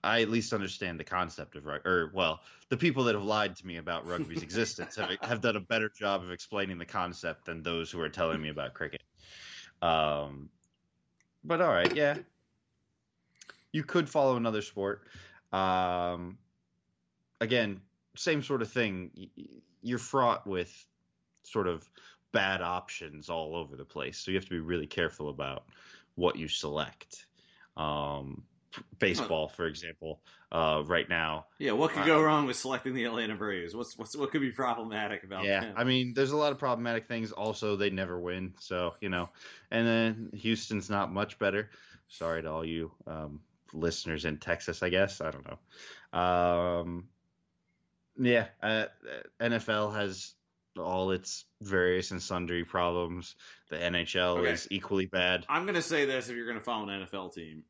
I 0.02 0.22
at 0.22 0.30
least 0.30 0.52
understand 0.52 0.98
the 0.98 1.04
concept 1.04 1.56
of 1.56 1.66
rugby. 1.66 1.88
Or, 1.88 2.10
well, 2.14 2.40
the 2.68 2.76
people 2.76 3.04
that 3.04 3.14
have 3.14 3.24
lied 3.24 3.56
to 3.56 3.66
me 3.66 3.76
about 3.76 4.06
rugby's 4.06 4.42
existence 4.42 4.96
have 4.96 5.10
have 5.22 5.40
done 5.40 5.56
a 5.56 5.60
better 5.60 5.90
job 5.90 6.22
of 6.22 6.30
explaining 6.30 6.78
the 6.78 6.86
concept 6.86 7.44
than 7.44 7.62
those 7.62 7.90
who 7.90 8.00
are 8.00 8.08
telling 8.08 8.40
me 8.40 8.48
about 8.48 8.74
cricket. 8.74 9.02
Um, 9.82 10.48
but 11.44 11.60
all 11.60 11.72
right, 11.72 11.94
yeah, 11.94 12.16
you 13.72 13.82
could 13.82 14.08
follow 14.08 14.36
another 14.36 14.62
sport. 14.62 15.06
Um, 15.52 16.38
again, 17.40 17.80
same 18.16 18.42
sort 18.42 18.62
of 18.62 18.70
thing. 18.70 19.10
You're 19.82 19.98
fraught 19.98 20.46
with 20.46 20.86
sort 21.42 21.66
of 21.66 21.88
bad 22.32 22.62
options 22.62 23.28
all 23.28 23.56
over 23.56 23.76
the 23.76 23.84
place, 23.84 24.18
so 24.18 24.30
you 24.30 24.36
have 24.36 24.44
to 24.44 24.50
be 24.50 24.60
really 24.60 24.86
careful 24.86 25.28
about 25.28 25.64
what 26.14 26.36
you 26.36 26.48
select. 26.48 27.26
Um, 27.76 28.44
baseball, 28.98 29.48
for 29.48 29.66
example, 29.66 30.20
uh, 30.52 30.82
right 30.86 31.08
now. 31.08 31.46
Yeah, 31.58 31.72
what 31.72 31.92
could 31.92 32.06
go 32.06 32.20
wrong 32.22 32.46
with 32.46 32.56
selecting 32.56 32.94
the 32.94 33.04
Atlanta 33.04 33.34
Braves? 33.34 33.74
What's 33.74 33.96
what's 33.98 34.16
what 34.16 34.30
could 34.30 34.40
be 34.40 34.50
problematic 34.52 35.24
about 35.24 35.44
Yeah, 35.44 35.60
them? 35.60 35.74
I 35.76 35.84
mean, 35.84 36.14
there's 36.14 36.32
a 36.32 36.36
lot 36.36 36.52
of 36.52 36.58
problematic 36.58 37.06
things. 37.08 37.32
Also, 37.32 37.76
they 37.76 37.90
never 37.90 38.18
win, 38.18 38.54
so 38.58 38.94
you 39.00 39.08
know. 39.08 39.28
And 39.70 39.86
then 39.86 40.30
Houston's 40.34 40.90
not 40.90 41.12
much 41.12 41.38
better. 41.38 41.70
Sorry 42.08 42.42
to 42.42 42.50
all 42.50 42.64
you 42.64 42.92
um, 43.06 43.40
listeners 43.72 44.24
in 44.24 44.38
Texas. 44.38 44.82
I 44.82 44.88
guess 44.88 45.20
I 45.20 45.30
don't 45.30 45.46
know. 45.46 46.18
Um, 46.18 47.08
yeah, 48.18 48.46
uh, 48.62 48.86
NFL 49.40 49.94
has 49.94 50.34
all 50.78 51.10
its 51.10 51.44
various 51.60 52.10
and 52.10 52.22
sundry 52.22 52.64
problems. 52.64 53.34
The 53.70 53.76
NHL 53.76 54.38
Okay. 54.38 54.52
is 54.52 54.68
equally 54.70 55.06
bad. 55.06 55.44
I'm 55.48 55.66
gonna 55.66 55.82
say 55.82 56.04
this: 56.06 56.28
if 56.28 56.36
you're 56.36 56.46
gonna 56.46 56.60
follow 56.60 56.88
an 56.88 57.06
NFL 57.06 57.34
team, 57.34 57.64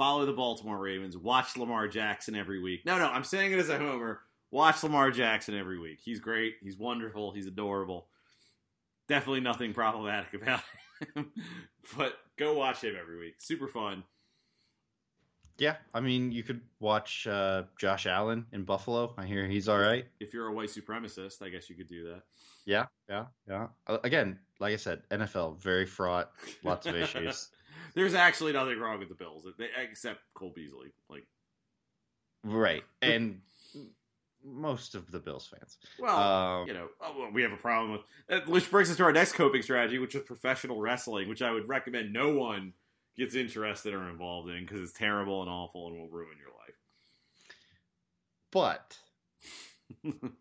follow 0.00 0.24
the 0.24 0.32
Baltimore 0.32 0.78
Ravens. 0.78 1.14
Watch 1.14 1.58
Lamar 1.58 1.86
Jackson 1.86 2.34
every 2.34 2.58
week. 2.58 2.86
No, 2.86 2.96
no, 2.96 3.04
I'm 3.08 3.22
saying 3.22 3.52
it 3.52 3.58
as 3.58 3.68
a 3.68 3.76
homer. 3.76 4.20
Watch 4.50 4.82
Lamar 4.82 5.10
Jackson 5.10 5.54
every 5.54 5.78
week. 5.78 5.98
He's 6.02 6.20
great. 6.20 6.54
He's 6.62 6.78
wonderful. 6.78 7.32
He's 7.32 7.46
adorable. 7.46 8.08
Definitely 9.08 9.40
nothing 9.40 9.74
problematic 9.74 10.32
about 10.40 10.62
him. 11.14 11.30
but 11.98 12.14
go 12.38 12.54
watch 12.54 12.82
him 12.82 12.96
every 12.98 13.18
week. 13.18 13.34
Super 13.40 13.68
fun. 13.68 14.02
Yeah, 15.58 15.76
I 15.92 16.00
mean, 16.00 16.32
you 16.32 16.44
could 16.44 16.62
watch 16.78 17.26
uh, 17.26 17.64
Josh 17.78 18.06
Allen 18.06 18.46
in 18.52 18.64
Buffalo. 18.64 19.12
I 19.18 19.26
hear 19.26 19.46
he's 19.46 19.68
all 19.68 19.76
right. 19.76 20.06
If 20.18 20.32
you're 20.32 20.46
a 20.46 20.52
white 20.54 20.70
supremacist, 20.70 21.42
I 21.42 21.50
guess 21.50 21.68
you 21.68 21.76
could 21.76 21.88
do 21.88 22.04
that. 22.04 22.22
Yeah, 22.64 22.86
yeah, 23.10 23.26
yeah. 23.46 23.66
Again, 24.02 24.38
like 24.60 24.72
I 24.72 24.76
said, 24.76 25.02
NFL 25.10 25.58
very 25.58 25.84
fraught, 25.84 26.30
lots 26.64 26.86
of 26.86 26.96
issues. 26.96 27.50
There's 27.94 28.14
actually 28.14 28.52
nothing 28.52 28.78
wrong 28.78 28.98
with 28.98 29.08
the 29.08 29.14
Bills, 29.14 29.46
except 29.76 30.20
Cole 30.34 30.52
Beasley. 30.54 30.92
Like, 31.08 31.26
right, 32.44 32.82
and 33.02 33.40
most 34.44 34.94
of 34.94 35.10
the 35.10 35.18
Bills 35.18 35.46
fans. 35.46 35.78
well, 35.98 36.18
Um, 36.18 36.68
you 36.68 36.74
know, 36.74 36.88
oh, 37.00 37.14
well, 37.18 37.30
we 37.32 37.42
have 37.42 37.52
a 37.52 37.56
problem 37.56 37.92
with 37.92 38.46
which 38.46 38.70
brings 38.70 38.90
us 38.90 38.96
to 38.96 39.04
our 39.04 39.12
next 39.12 39.32
coping 39.32 39.62
strategy, 39.62 39.98
which 39.98 40.14
is 40.14 40.22
professional 40.22 40.80
wrestling, 40.80 41.28
which 41.28 41.42
I 41.42 41.50
would 41.50 41.68
recommend 41.68 42.12
no 42.12 42.34
one 42.34 42.72
gets 43.16 43.34
interested 43.34 43.92
or 43.92 44.08
involved 44.08 44.48
in 44.50 44.64
because 44.64 44.80
it's 44.80 44.98
terrible 44.98 45.42
and 45.42 45.50
awful 45.50 45.88
and 45.88 45.98
will 45.98 46.08
ruin 46.08 46.38
your 46.38 46.48
life. 46.48 46.76
but, 48.50 48.98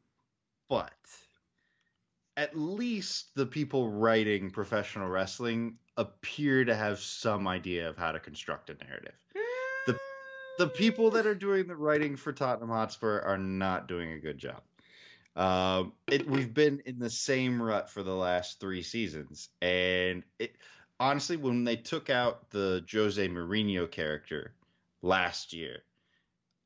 at 2.40 2.58
least 2.58 3.36
the 3.36 3.46
people 3.46 3.90
writing 3.92 4.50
professional 4.50 5.10
wrestling 5.10 5.76
appear 5.98 6.64
to 6.64 6.74
have 6.74 6.98
some 6.98 7.50
idea 7.50 7.90
of 7.90 7.98
how 7.98 8.14
to 8.14 8.20
construct 8.20 8.70
a 8.70 8.76
narrative. 8.86 9.16
The 9.86 10.00
the 10.58 10.68
people 10.68 11.12
that 11.12 11.26
are 11.26 11.36
doing 11.36 11.68
the 11.68 11.76
writing 11.76 12.16
for 12.16 12.32
Tottenham 12.32 12.70
Hotspur 12.70 13.20
are 13.20 13.38
not 13.38 13.90
doing 13.90 14.14
a 14.14 14.20
good 14.20 14.38
job. 14.38 14.62
Um, 15.36 15.92
it, 16.08 16.30
we've 16.30 16.54
been 16.54 16.82
in 16.86 16.98
the 16.98 17.10
same 17.10 17.62
rut 17.62 17.90
for 17.90 18.04
the 18.04 18.16
last 18.16 18.62
three 18.62 18.84
seasons, 18.84 19.50
and 19.62 20.24
it 20.40 20.56
honestly, 20.98 21.36
when 21.36 21.66
they 21.66 21.76
took 21.76 22.10
out 22.10 22.50
the 22.52 22.86
Jose 22.90 23.28
Mourinho 23.28 23.92
character 23.92 24.54
last 25.02 25.52
year, 25.52 25.84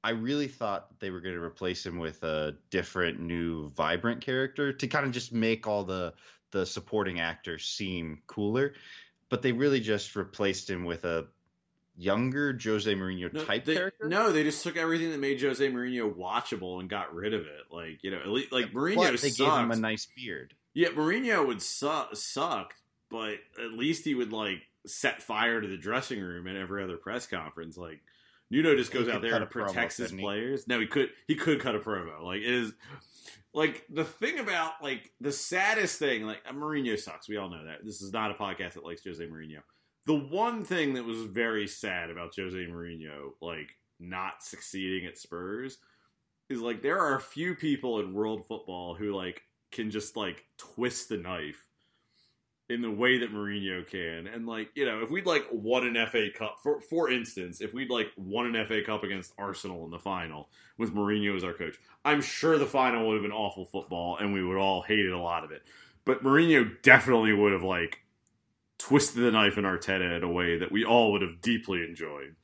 I 0.04 0.12
really 0.12 0.48
thought 0.48 1.00
they 1.00 1.10
were 1.12 1.22
going 1.22 1.36
to 1.36 1.42
replace 1.42 1.86
him 1.86 1.98
with 1.98 2.24
a 2.24 2.56
different, 2.70 3.20
new, 3.20 3.70
vibrant 3.70 4.22
character 4.22 4.74
to 4.74 4.88
kind 4.88 5.06
of 5.06 5.12
just 5.12 5.32
make 5.32 5.68
all 5.68 5.84
the 5.84 6.14
the 6.52 6.66
supporting 6.66 7.20
actors 7.20 7.66
seem 7.66 8.22
cooler. 8.28 8.74
But 9.30 9.42
they 9.42 9.52
really 9.52 9.80
just 9.80 10.16
replaced 10.16 10.70
him 10.70 10.84
with 10.84 11.04
a 11.06 11.26
younger 11.98 12.58
Jose 12.62 12.94
Mourinho 12.94 13.32
No, 13.34 13.44
type 13.44 13.66
they, 13.66 13.76
character. 13.76 14.08
no, 14.08 14.32
they 14.32 14.44
just 14.44 14.64
took 14.64 14.78
everything 14.78 15.12
that 15.12 15.20
made 15.20 15.42
Jose 15.42 15.68
Mourinho 15.72 16.14
watchable 16.14 16.80
and 16.80 16.90
got 16.90 17.14
rid 17.16 17.34
of 17.34 17.42
it. 17.42 17.64
Like, 17.72 18.04
you 18.04 18.12
know, 18.12 18.20
at 18.20 18.28
least, 18.28 18.52
like 18.52 18.72
Mourinho 18.72 19.12
but 19.12 19.22
they 19.22 19.32
gave 19.32 19.52
him 19.52 19.72
a 19.72 19.76
nice 19.76 20.08
beard. 20.16 20.54
Yeah, 20.74 20.90
Mourinho 20.90 21.48
would 21.48 21.62
su- 21.62 22.14
suck, 22.14 22.74
but 23.10 23.36
at 23.64 23.72
least 23.74 24.06
he 24.06 24.16
would 24.16 24.34
like 24.34 24.62
set 24.86 25.22
fire 25.22 25.62
to 25.62 25.68
the 25.68 25.78
dressing 25.78 26.20
room 26.20 26.48
at 26.48 26.56
every 26.56 26.84
other 26.84 26.98
press 26.98 27.26
conference. 27.28 27.78
Like 27.78 28.02
Nuno 28.54 28.76
just 28.76 28.92
goes 28.92 29.10
out 29.10 29.24
there 29.24 29.34
and 29.34 29.44
a 29.44 29.48
promo, 29.48 29.66
protects 29.66 29.98
his 29.98 30.12
players. 30.12 30.68
No, 30.68 30.80
he 30.80 30.86
could 30.86 31.10
he 31.28 31.34
could 31.34 31.60
cut 31.60 31.74
a 31.74 31.80
promo. 31.80 32.22
Like 32.24 32.42
it 32.42 32.54
is 32.54 32.74
like 33.52 33.84
the 33.90 34.06
thing 34.06 34.38
about 34.38 34.74
like 34.80 35.12
the 35.20 35.32
saddest 35.32 35.98
thing. 35.98 36.24
Like 36.24 36.42
uh, 36.48 36.54
Mourinho 36.54 36.98
sucks. 37.00 37.28
We 37.28 37.38
all 37.38 37.50
know 37.50 37.66
that. 37.66 37.84
This 37.84 38.04
is 38.04 38.14
not 38.14 38.30
a 38.30 38.36
podcast 38.36 38.74
that 38.74 38.86
likes 38.86 39.04
Jose 39.04 39.26
Mourinho. 39.26 39.62
The 40.06 40.14
one 40.14 40.64
thing 40.66 40.94
that 40.94 41.04
was 41.04 41.24
very 41.24 41.68
sad 41.68 42.12
about 42.12 42.36
Jose 42.36 42.56
Mourinho, 42.56 43.32
like 43.42 43.72
not 44.00 44.44
succeeding 44.44 45.08
at 45.08 45.18
Spurs, 45.18 45.80
is 46.48 46.62
like 46.62 46.84
there 46.84 47.00
are 47.00 47.16
a 47.16 47.22
few 47.22 47.56
people 47.56 48.02
in 48.02 48.14
world 48.14 48.46
football 48.46 48.94
who 48.94 49.16
like 49.16 49.42
can 49.72 49.90
just 49.90 50.16
like 50.16 50.46
twist 50.60 51.10
the 51.10 51.18
knife 51.18 51.66
in 52.74 52.82
the 52.82 52.92
way 52.92 53.20
that 53.20 53.32
Mourinho 53.32 53.88
can. 53.88 54.28
And 54.28 54.48
like, 54.48 54.70
you 54.74 54.86
know, 54.86 55.02
if 55.02 55.12
we'd 55.12 55.26
like 55.26 55.46
won 55.52 55.86
an 55.86 56.08
FA 56.08 56.30
Cup 56.36 56.58
for 56.62 56.82
for 56.82 57.10
instance, 57.10 57.62
if 57.62 57.74
we'd 57.74 57.90
like 57.90 58.08
won 58.18 58.54
an 58.54 58.66
FA 58.66 58.82
Cup 58.82 59.04
against 59.04 59.34
Arsenal 59.38 59.86
in 59.86 59.92
the 59.92 60.00
final 60.00 60.50
with 60.78 60.94
Mourinho 60.94 61.36
as 61.36 61.44
our 61.44 61.54
coach, 61.54 61.78
I'm 62.04 62.22
sure 62.22 62.58
the 62.58 62.66
final 62.66 63.08
would 63.08 63.16
have 63.16 63.24
been 63.24 63.32
awful 63.32 63.66
football 63.66 64.18
and 64.18 64.34
we 64.34 64.44
would 64.44 64.58
all 64.58 64.82
hated 64.82 65.12
a 65.12 65.20
lot 65.20 65.44
of 65.44 65.52
it. 65.52 65.62
But 66.04 66.24
Mourinho 66.24 66.82
definitely 66.82 67.34
would 67.34 67.54
have 67.54 67.64
like 67.64 68.00
twisted 68.80 69.24
the 69.24 69.32
knife 69.32 69.58
in 69.58 69.64
Arteta 69.64 70.18
in 70.18 70.24
a 70.24 70.32
way 70.32 70.58
that 70.58 70.72
we 70.72 70.84
all 70.84 71.12
would 71.14 71.22
have 71.22 71.42
deeply 71.42 71.84
enjoyed. 71.84 72.36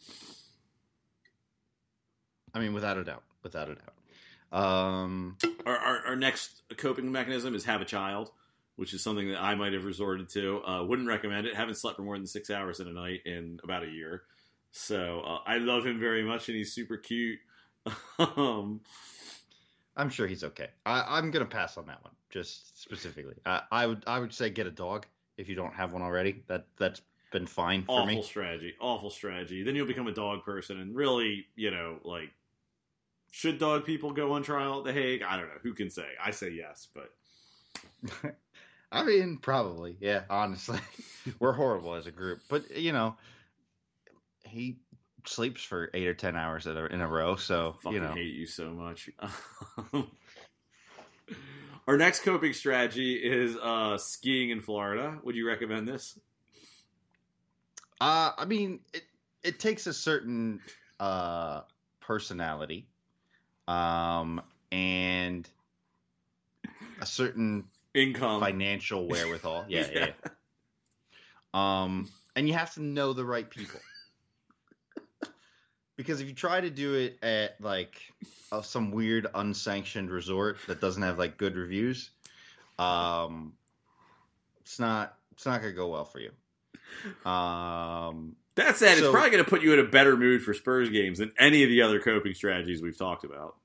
I 2.53 2.59
mean, 2.59 2.73
without 2.73 2.97
a 2.97 3.03
doubt, 3.03 3.23
without 3.43 3.69
a 3.69 3.75
doubt. 3.75 3.93
Um, 4.51 5.37
Our, 5.65 5.77
our, 5.77 6.05
our 6.07 6.15
next 6.15 6.63
coping 6.77 7.11
mechanism 7.11 7.53
is 7.55 7.65
have 7.65 7.81
a 7.81 7.85
child, 7.85 8.31
which 8.79 8.93
is 8.93 9.03
something 9.03 9.27
that 9.27 9.41
I 9.41 9.55
might 9.55 9.73
have 9.73 9.83
resorted 9.83 10.29
to. 10.29 10.63
Uh, 10.63 10.83
wouldn't 10.85 11.09
recommend 11.09 11.45
it. 11.45 11.53
Haven't 11.53 11.75
slept 11.75 11.97
for 11.97 12.03
more 12.03 12.17
than 12.17 12.25
six 12.25 12.49
hours 12.49 12.79
in 12.79 12.87
a 12.87 12.93
night 12.93 13.19
in 13.25 13.59
about 13.61 13.83
a 13.83 13.89
year. 13.89 14.23
So 14.71 15.19
uh, 15.19 15.39
I 15.45 15.57
love 15.57 15.85
him 15.85 15.99
very 15.99 16.23
much, 16.23 16.47
and 16.47 16.55
he's 16.55 16.71
super 16.71 16.95
cute. 16.95 17.39
um, 18.19 18.79
I'm 19.97 20.09
sure 20.09 20.27
he's 20.27 20.45
okay. 20.45 20.69
I, 20.85 21.17
I'm 21.17 21.29
gonna 21.29 21.43
pass 21.43 21.77
on 21.77 21.87
that 21.87 22.01
one, 22.05 22.13
just 22.29 22.81
specifically. 22.81 23.35
I, 23.45 23.63
I 23.69 23.85
would 23.85 24.05
I 24.07 24.17
would 24.17 24.33
say 24.33 24.49
get 24.49 24.65
a 24.65 24.71
dog 24.71 25.07
if 25.37 25.49
you 25.49 25.55
don't 25.55 25.73
have 25.73 25.91
one 25.91 26.01
already. 26.01 26.41
That 26.47 26.67
that's 26.77 27.01
been 27.33 27.47
fine 27.47 27.83
for 27.83 27.99
awful 27.99 28.15
me. 28.15 28.23
strategy. 28.23 28.75
Awful 28.79 29.09
strategy. 29.09 29.61
Then 29.61 29.75
you'll 29.75 29.87
become 29.87 30.07
a 30.07 30.13
dog 30.13 30.45
person, 30.45 30.79
and 30.79 30.95
really, 30.95 31.47
you 31.57 31.69
know, 31.69 31.97
like, 32.05 32.29
should 33.31 33.59
dog 33.59 33.83
people 33.83 34.13
go 34.13 34.31
on 34.31 34.41
trial 34.41 34.79
at 34.79 34.85
The 34.85 34.93
Hague? 34.93 35.21
I 35.21 35.35
don't 35.35 35.47
know. 35.47 35.59
Who 35.63 35.73
can 35.73 35.89
say? 35.89 36.07
I 36.23 36.31
say 36.31 36.51
yes, 36.51 36.87
but 36.93 37.11
I 38.91 39.03
mean, 39.03 39.37
probably, 39.37 39.97
yeah. 39.99 40.23
Honestly, 40.29 40.79
we're 41.39 41.53
horrible 41.53 41.93
as 41.95 42.07
a 42.07 42.11
group, 42.11 42.39
but 42.49 42.75
you 42.75 42.91
know, 42.91 43.15
he 44.43 44.77
sleeps 45.25 45.61
for 45.63 45.91
eight 45.93 46.07
or 46.07 46.13
ten 46.13 46.35
hours 46.35 46.65
in 46.65 46.75
a, 46.75 46.85
in 46.85 47.01
a 47.01 47.07
row, 47.07 47.35
so 47.35 47.75
fucking 47.83 47.93
you 47.93 47.99
know. 48.01 48.13
hate 48.13 48.33
you 48.33 48.47
so 48.47 48.71
much. 48.71 49.09
Our 51.87 51.97
next 51.97 52.21
coping 52.21 52.53
strategy 52.53 53.15
is 53.15 53.55
uh, 53.57 53.97
skiing 53.97 54.51
in 54.51 54.61
Florida. 54.61 55.19
Would 55.23 55.35
you 55.35 55.47
recommend 55.47 55.87
this? 55.87 56.19
Uh, 58.01 58.31
I 58.37 58.45
mean, 58.45 58.79
it 58.93 59.03
it 59.43 59.59
takes 59.59 59.87
a 59.87 59.93
certain 59.93 60.61
uh 60.99 61.61
personality, 61.99 62.87
um, 63.67 64.41
and 64.71 65.47
a 67.01 67.05
certain 67.05 67.65
Income. 67.93 68.41
financial 68.41 69.07
wherewithal. 69.07 69.65
Yeah, 69.69 69.87
yeah. 69.91 69.99
Yeah. 69.99 70.05
yeah. 70.25 70.31
Um, 71.53 72.09
and 72.35 72.47
you 72.47 72.53
have 72.53 72.73
to 72.75 72.81
know 72.81 73.13
the 73.13 73.25
right 73.25 73.49
people. 73.49 73.79
Because 75.95 76.21
if 76.21 76.27
you 76.27 76.33
try 76.33 76.61
to 76.61 76.69
do 76.69 76.93
it 76.93 77.17
at 77.21 77.59
like 77.59 77.99
uh, 78.51 78.61
some 78.61 78.91
weird 78.91 79.27
unsanctioned 79.35 80.09
resort 80.09 80.57
that 80.67 80.79
doesn't 80.79 81.01
have 81.03 81.17
like 81.19 81.37
good 81.37 81.55
reviews, 81.57 82.11
um, 82.77 83.53
it's 84.61 84.79
not 84.79 85.17
it's 85.33 85.45
not 85.45 85.59
gonna 85.61 85.73
go 85.73 85.89
well 85.89 86.05
for 86.05 86.19
you. 86.19 86.31
Um, 87.29 88.37
That 88.55 88.77
said, 88.77 88.97
it's 88.97 89.09
probably 89.09 89.29
going 89.29 89.43
to 89.43 89.49
put 89.49 89.61
you 89.61 89.73
in 89.73 89.79
a 89.79 89.83
better 89.83 90.15
mood 90.15 90.41
for 90.41 90.53
Spurs 90.53 90.89
games 90.89 91.19
than 91.19 91.31
any 91.37 91.63
of 91.63 91.69
the 91.69 91.81
other 91.81 91.99
coping 91.99 92.33
strategies 92.33 92.81
we've 92.81 92.97
talked 92.97 93.25
about. 93.25 93.55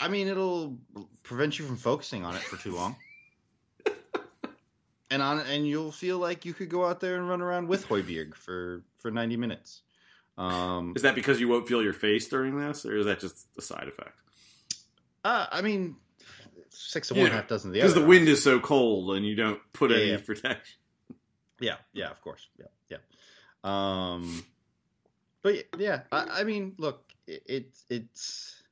I 0.00 0.08
mean, 0.08 0.28
it'll 0.28 0.78
prevent 1.22 1.58
you 1.58 1.66
from 1.66 1.76
focusing 1.76 2.24
on 2.24 2.34
it 2.36 2.42
for 2.42 2.56
too 2.56 2.74
long. 2.74 2.96
And 5.12 5.20
on 5.22 5.40
and 5.40 5.68
you'll 5.68 5.92
feel 5.92 6.18
like 6.18 6.46
you 6.46 6.54
could 6.54 6.70
go 6.70 6.86
out 6.86 6.98
there 7.00 7.16
and 7.16 7.28
run 7.28 7.42
around 7.42 7.68
with 7.68 7.86
Højbjerg 7.86 8.34
for 8.34 8.82
for 8.98 9.10
90 9.10 9.36
minutes. 9.36 9.82
Um 10.38 10.94
Is 10.96 11.02
that 11.02 11.14
because 11.14 11.38
you 11.38 11.48
won't 11.48 11.68
feel 11.68 11.82
your 11.82 11.92
face 11.92 12.26
during 12.28 12.58
this, 12.58 12.86
or 12.86 12.96
is 12.96 13.04
that 13.04 13.20
just 13.20 13.46
a 13.58 13.60
side 13.60 13.88
effect? 13.88 14.16
uh, 15.24 15.46
I 15.52 15.60
mean 15.60 15.96
six 16.70 17.10
of 17.10 17.18
Yeah, 17.18 17.24
one 17.24 17.32
half 17.32 17.46
dozen 17.46 17.68
of 17.68 17.74
the 17.74 17.80
Because 17.80 17.94
the 17.94 18.06
wind 18.06 18.26
is 18.28 18.42
so 18.42 18.58
cold 18.58 19.14
and 19.14 19.26
you 19.26 19.36
don't 19.36 19.60
put 19.74 19.90
Yeah, 19.90 19.96
any 19.98 20.10
yeah. 20.12 20.16
protection. 20.16 20.78
Yeah, 21.60 21.76
yeah, 21.92 22.10
of 22.10 22.20
course. 22.22 22.48
Yeah, 22.58 22.66
yeah. 22.88 22.98
Um 23.62 24.42
but 25.42 25.66
yeah, 25.76 26.02
I, 26.10 26.40
I 26.40 26.44
mean, 26.44 26.74
look, 26.78 27.12
it, 27.26 27.42
it's 27.46 27.84
it's 27.90 28.62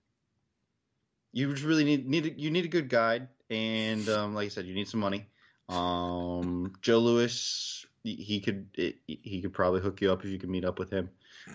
you 1.32 1.52
just 1.52 1.64
really 1.64 1.84
need 1.84 2.08
need 2.08 2.24
a- 2.26 2.40
you 2.40 2.50
need 2.50 2.64
a 2.64 2.68
good 2.68 2.88
guide 2.88 3.28
and 3.50 4.08
um 4.08 4.34
like 4.34 4.46
I 4.46 4.48
said, 4.48 4.64
you 4.64 4.74
need 4.74 4.88
some 4.88 5.00
money. 5.00 5.26
Um 5.70 6.72
Joe 6.82 6.98
Lewis 6.98 7.86
he- 8.02 8.40
could 8.40 8.68
he 9.06 9.40
could 9.40 9.52
probably 9.52 9.80
hook 9.80 10.00
you 10.00 10.10
up 10.12 10.24
if 10.24 10.30
you 10.30 10.38
could 10.38 10.50
meet 10.50 10.64
up 10.64 10.78
with 10.78 10.90
him. 10.90 11.10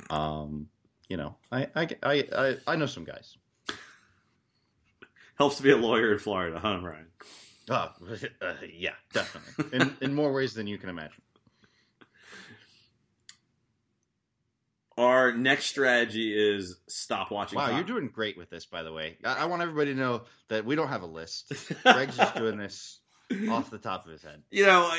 Um 0.09 0.69
you 1.09 1.17
know, 1.17 1.35
I 1.51 1.67
I 1.75 1.87
I 2.03 2.57
I, 2.65 2.75
know 2.75 2.85
some 2.87 3.03
guys. 3.03 3.37
Helps 5.37 5.57
to 5.57 5.63
be 5.63 5.71
a 5.71 5.77
lawyer 5.77 6.13
in 6.13 6.19
Florida, 6.19 6.57
huh, 6.59 6.79
Ryan? 6.81 7.07
Oh, 7.69 7.89
uh, 8.41 8.53
yeah, 8.73 8.93
definitely. 9.13 9.79
In 9.79 9.97
in 10.01 10.15
more 10.15 10.33
ways 10.33 10.53
than 10.53 10.65
you 10.65 10.77
can 10.77 10.89
imagine. 10.89 11.21
Our 14.97 15.33
next 15.33 15.65
strategy 15.65 16.33
is 16.33 16.77
stop 16.87 17.29
watching. 17.29 17.57
Wow, 17.57 17.75
you're 17.75 17.83
doing 17.83 18.07
great 18.07 18.37
with 18.37 18.49
this, 18.49 18.65
by 18.65 18.81
the 18.81 18.93
way. 18.93 19.17
I, 19.25 19.43
I 19.43 19.45
want 19.45 19.61
everybody 19.61 19.93
to 19.93 19.99
know 19.99 20.23
that 20.47 20.63
we 20.63 20.75
don't 20.75 20.87
have 20.87 21.01
a 21.01 21.07
list. 21.07 21.51
Greg's 21.83 22.15
just 22.15 22.35
doing 22.35 22.57
this 22.57 23.01
off 23.49 23.69
the 23.69 23.77
top 23.77 24.05
of 24.05 24.11
his 24.11 24.23
head. 24.23 24.43
you 24.51 24.65
know, 24.65 24.91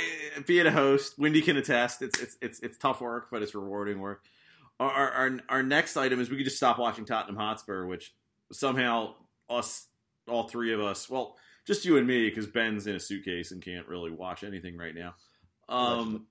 being 0.47 0.67
a 0.67 0.71
host, 0.71 1.19
Wendy 1.19 1.43
can 1.43 1.57
attest. 1.57 2.03
It's 2.03 2.21
it's 2.21 2.37
it's 2.41 2.61
it's 2.61 2.79
tough 2.79 3.01
work, 3.01 3.29
but 3.31 3.43
it's 3.43 3.55
rewarding 3.55 4.01
work. 4.01 4.25
Our 4.79 4.91
our 4.91 5.41
our, 5.49 5.63
next 5.63 5.97
item 5.97 6.21
is 6.21 6.29
we 6.29 6.37
could 6.37 6.45
just 6.45 6.59
stop 6.59 6.79
watching 6.79 7.05
Tottenham 7.05 7.37
Hotspur, 7.37 7.87
which 7.87 8.13
somehow 8.53 9.15
us 9.49 9.87
all 10.29 10.49
three 10.49 10.73
of 10.73 10.81
us, 10.81 11.09
well, 11.09 11.37
just 11.67 11.85
you 11.85 11.97
and 11.97 12.07
me, 12.07 12.29
because 12.29 12.47
Ben's 12.47 12.87
in 12.87 12.97
a 12.97 13.01
suitcase 13.01 13.53
and 13.53 13.63
can't 13.63 13.89
really 13.89 14.11
watch 14.11 14.45
anything 14.45 14.77
right 14.77 14.95
now. 14.95 15.15
Um, 15.69 16.27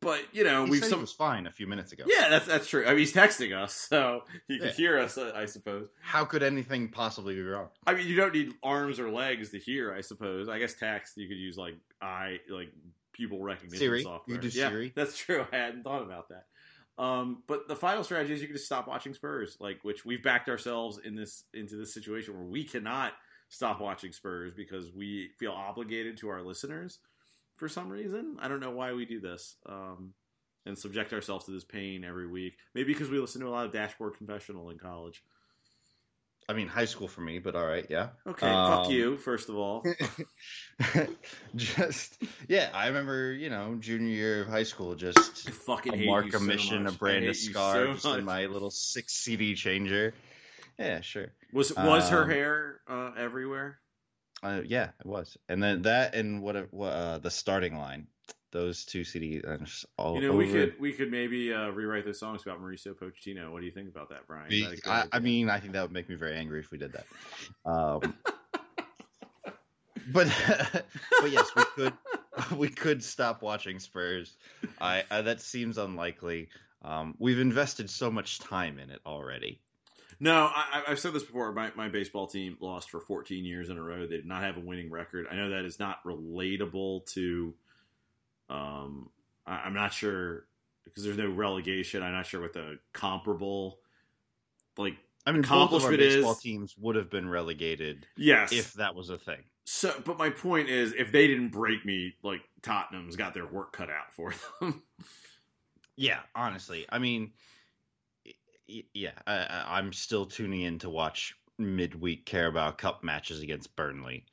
but 0.00 0.20
you 0.32 0.44
know, 0.44 0.64
He 0.64 0.70
we've 0.72 0.84
some. 0.84 1.00
was 1.00 1.12
fine 1.12 1.46
a 1.46 1.50
few 1.50 1.66
minutes 1.66 1.92
ago. 1.92 2.04
Yeah, 2.06 2.28
that's 2.28 2.46
that's 2.46 2.68
true. 2.68 2.84
I 2.86 2.90
mean, 2.90 2.98
he's 2.98 3.12
texting 3.12 3.56
us, 3.56 3.74
so 3.74 4.22
he 4.46 4.58
can 4.58 4.68
hear 4.70 4.98
us, 4.98 5.18
uh, 5.18 5.32
I 5.34 5.46
suppose. 5.46 5.88
How 6.00 6.24
could 6.24 6.42
anything 6.42 6.88
possibly 6.88 7.34
be 7.34 7.42
wrong? 7.42 7.68
I 7.86 7.94
mean, 7.94 8.06
you 8.06 8.16
don't 8.16 8.32
need 8.34 8.52
arms 8.62 9.00
or 9.00 9.10
legs 9.10 9.50
to 9.50 9.58
hear, 9.58 9.92
I 9.92 10.00
suppose. 10.00 10.48
I 10.48 10.58
guess 10.58 10.74
text 10.74 11.16
you 11.16 11.26
could 11.28 11.36
use 11.36 11.56
like 11.56 11.74
eye, 12.00 12.38
like 12.48 12.70
pupil 13.12 13.42
recognition 13.42 13.78
Siri. 13.78 13.98
You 13.98 14.04
software. 14.04 14.38
could 14.38 14.50
do 14.50 14.58
yeah, 14.58 14.68
Siri. 14.68 14.92
That's 14.94 15.16
true. 15.16 15.44
I 15.52 15.56
hadn't 15.56 15.82
thought 15.82 16.02
about 16.02 16.28
that. 16.28 16.44
Um, 17.02 17.42
but 17.46 17.66
the 17.66 17.76
final 17.76 18.04
strategy 18.04 18.34
is 18.34 18.40
you 18.42 18.46
can 18.46 18.56
just 18.56 18.66
stop 18.66 18.86
watching 18.86 19.14
Spurs, 19.14 19.56
like 19.58 19.80
which 19.82 20.04
we've 20.04 20.22
backed 20.22 20.48
ourselves 20.48 20.98
in 21.02 21.14
this 21.14 21.44
into 21.54 21.76
this 21.76 21.92
situation 21.94 22.34
where 22.34 22.44
we 22.44 22.62
cannot 22.64 23.12
stop 23.48 23.80
watching 23.80 24.12
Spurs 24.12 24.52
because 24.54 24.92
we 24.94 25.30
feel 25.38 25.52
obligated 25.52 26.16
to 26.18 26.28
our 26.28 26.42
listeners 26.42 26.98
for 27.60 27.68
some 27.68 27.88
reason. 27.90 28.36
I 28.40 28.48
don't 28.48 28.58
know 28.60 28.72
why 28.72 28.92
we 28.94 29.04
do 29.04 29.20
this. 29.20 29.54
Um, 29.66 30.14
and 30.66 30.76
subject 30.76 31.12
ourselves 31.12 31.44
to 31.46 31.52
this 31.52 31.64
pain 31.64 32.04
every 32.04 32.26
week. 32.26 32.54
Maybe 32.74 32.92
because 32.92 33.08
we 33.08 33.18
listen 33.18 33.40
to 33.42 33.48
a 33.48 33.50
lot 33.50 33.66
of 33.66 33.72
Dashboard 33.72 34.16
Confessional 34.18 34.70
in 34.70 34.78
college. 34.78 35.22
I 36.48 36.52
mean, 36.52 36.66
high 36.68 36.84
school 36.86 37.06
for 37.06 37.20
me, 37.20 37.38
but 37.38 37.54
all 37.54 37.64
right, 37.64 37.86
yeah. 37.88 38.08
Okay, 38.26 38.48
Um, 38.48 38.82
fuck 38.82 38.90
you, 38.90 39.16
first 39.18 39.48
of 39.48 39.56
all. 39.56 39.84
just 41.56 42.20
yeah, 42.48 42.70
I 42.74 42.88
remember 42.88 43.32
you 43.32 43.50
know 43.50 43.76
junior 43.78 44.08
year 44.08 44.42
of 44.42 44.48
high 44.48 44.64
school, 44.64 44.94
just 44.96 45.48
I 45.48 45.52
fucking 45.52 45.94
a 45.94 46.06
mark 46.06 46.26
a 46.28 46.32
so 46.32 46.40
mission, 46.40 46.82
much. 46.84 46.94
a 46.94 46.98
brand 46.98 47.24
of 47.26 47.36
scar, 47.36 47.74
so 47.74 47.92
just 47.92 48.04
much. 48.04 48.18
in 48.18 48.24
my 48.24 48.46
little 48.46 48.70
six 48.70 49.14
CD 49.14 49.54
changer. 49.54 50.12
Yeah, 50.78 51.00
sure. 51.02 51.28
Was 51.52 51.74
was 51.76 52.08
her 52.10 52.22
Um, 52.24 52.30
hair 52.30 52.80
uh, 52.88 53.12
everywhere? 53.16 53.78
Uh, 54.42 54.62
yeah, 54.64 54.90
it 54.98 55.06
was, 55.06 55.36
and 55.48 55.62
then 55.62 55.82
that 55.82 56.14
and 56.14 56.42
what 56.42 56.72
what 56.72 56.92
uh, 56.92 57.18
the 57.18 57.30
starting 57.30 57.76
line, 57.76 58.06
those 58.52 58.84
two 58.84 59.02
CDs, 59.02 59.44
and 59.44 59.66
just 59.66 59.84
all 59.98 60.14
You 60.14 60.28
know, 60.28 60.34
we 60.34 60.50
could 60.50 60.80
we 60.80 60.92
could 60.92 61.10
maybe 61.10 61.52
uh, 61.52 61.68
rewrite 61.68 62.06
those 62.06 62.18
songs 62.18 62.42
about 62.42 62.60
Mauricio 62.60 62.94
Pochettino. 62.94 63.52
What 63.52 63.60
do 63.60 63.66
you 63.66 63.72
think 63.72 63.88
about 63.88 64.08
that, 64.10 64.26
Brian? 64.26 64.48
Be- 64.48 64.64
that 64.64 64.80
I. 64.86 65.04
I 65.12 65.18
mean, 65.20 65.50
I 65.50 65.60
think 65.60 65.74
that 65.74 65.82
would 65.82 65.92
make 65.92 66.08
me 66.08 66.14
very 66.14 66.36
angry 66.36 66.60
if 66.60 66.70
we 66.70 66.78
did 66.78 66.92
that. 66.92 67.06
Um, 67.66 68.14
but 70.12 70.28
but 71.20 71.30
yes, 71.30 71.50
we 71.54 71.64
could 71.74 71.92
we 72.56 72.68
could 72.68 73.02
stop 73.02 73.42
watching 73.42 73.78
Spurs. 73.78 74.36
I, 74.80 75.04
I 75.10 75.22
that 75.22 75.40
seems 75.40 75.78
unlikely. 75.78 76.48
Um, 76.82 77.14
we've 77.18 77.38
invested 77.38 77.90
so 77.90 78.10
much 78.10 78.38
time 78.38 78.78
in 78.78 78.90
it 78.90 79.00
already. 79.04 79.60
No, 80.20 80.46
I, 80.54 80.64
I- 80.86 80.90
I've 80.92 81.00
said 81.00 81.12
this 81.12 81.22
before. 81.24 81.52
My 81.52 81.72
my 81.74 81.88
baseball 81.88 82.26
team 82.26 82.56
lost 82.60 82.90
for 82.90 83.00
14 83.00 83.44
years 83.44 83.68
in 83.70 83.76
a 83.78 83.82
row. 83.82 84.06
They 84.06 84.16
did 84.16 84.26
not 84.26 84.42
have 84.42 84.56
a 84.56 84.60
winning 84.60 84.90
record. 84.90 85.26
I 85.30 85.34
know 85.36 85.50
that 85.50 85.64
is 85.64 85.78
not 85.78 86.04
relatable 86.04 87.06
to. 87.14 87.54
Um, 88.48 89.10
I, 89.46 89.56
I'm 89.58 89.74
not 89.74 89.92
sure 89.92 90.44
because 90.84 91.04
there's 91.04 91.16
no 91.18 91.28
relegation. 91.30 92.02
I'm 92.02 92.12
not 92.12 92.26
sure 92.26 92.40
what 92.40 92.52
the 92.52 92.78
comparable, 92.92 93.78
like 94.76 94.94
I 95.26 95.32
mean, 95.32 95.42
both 95.42 95.50
of 95.50 95.52
our 95.52 95.64
Accomplishment 95.66 95.98
baseball 96.00 96.32
is- 96.32 96.38
teams 96.38 96.74
would 96.78 96.96
have 96.96 97.10
been 97.10 97.28
relegated 97.28 98.06
yes, 98.16 98.52
if 98.52 98.74
that 98.74 98.94
was 98.94 99.10
a 99.10 99.18
thing. 99.18 99.44
So, 99.64 99.94
but 100.04 100.18
my 100.18 100.30
point 100.30 100.68
is, 100.68 100.92
if 100.94 101.12
they 101.12 101.28
didn't 101.28 101.50
break 101.50 101.84
me, 101.86 102.14
like 102.24 102.40
Tottenham's 102.62 103.14
got 103.14 103.34
their 103.34 103.46
work 103.46 103.72
cut 103.72 103.88
out 103.88 104.12
for 104.12 104.34
them. 104.60 104.82
Yeah, 105.96 106.18
honestly, 106.34 106.86
I 106.88 106.98
mean, 106.98 107.32
yeah, 108.94 109.12
I, 109.26 109.64
I'm 109.66 109.92
still 109.92 110.26
tuning 110.26 110.62
in 110.62 110.78
to 110.80 110.90
watch 110.90 111.34
midweek 111.58 112.26
Carabao 112.26 112.72
Cup 112.72 113.04
matches 113.04 113.40
against 113.40 113.74
Burnley, 113.76 114.24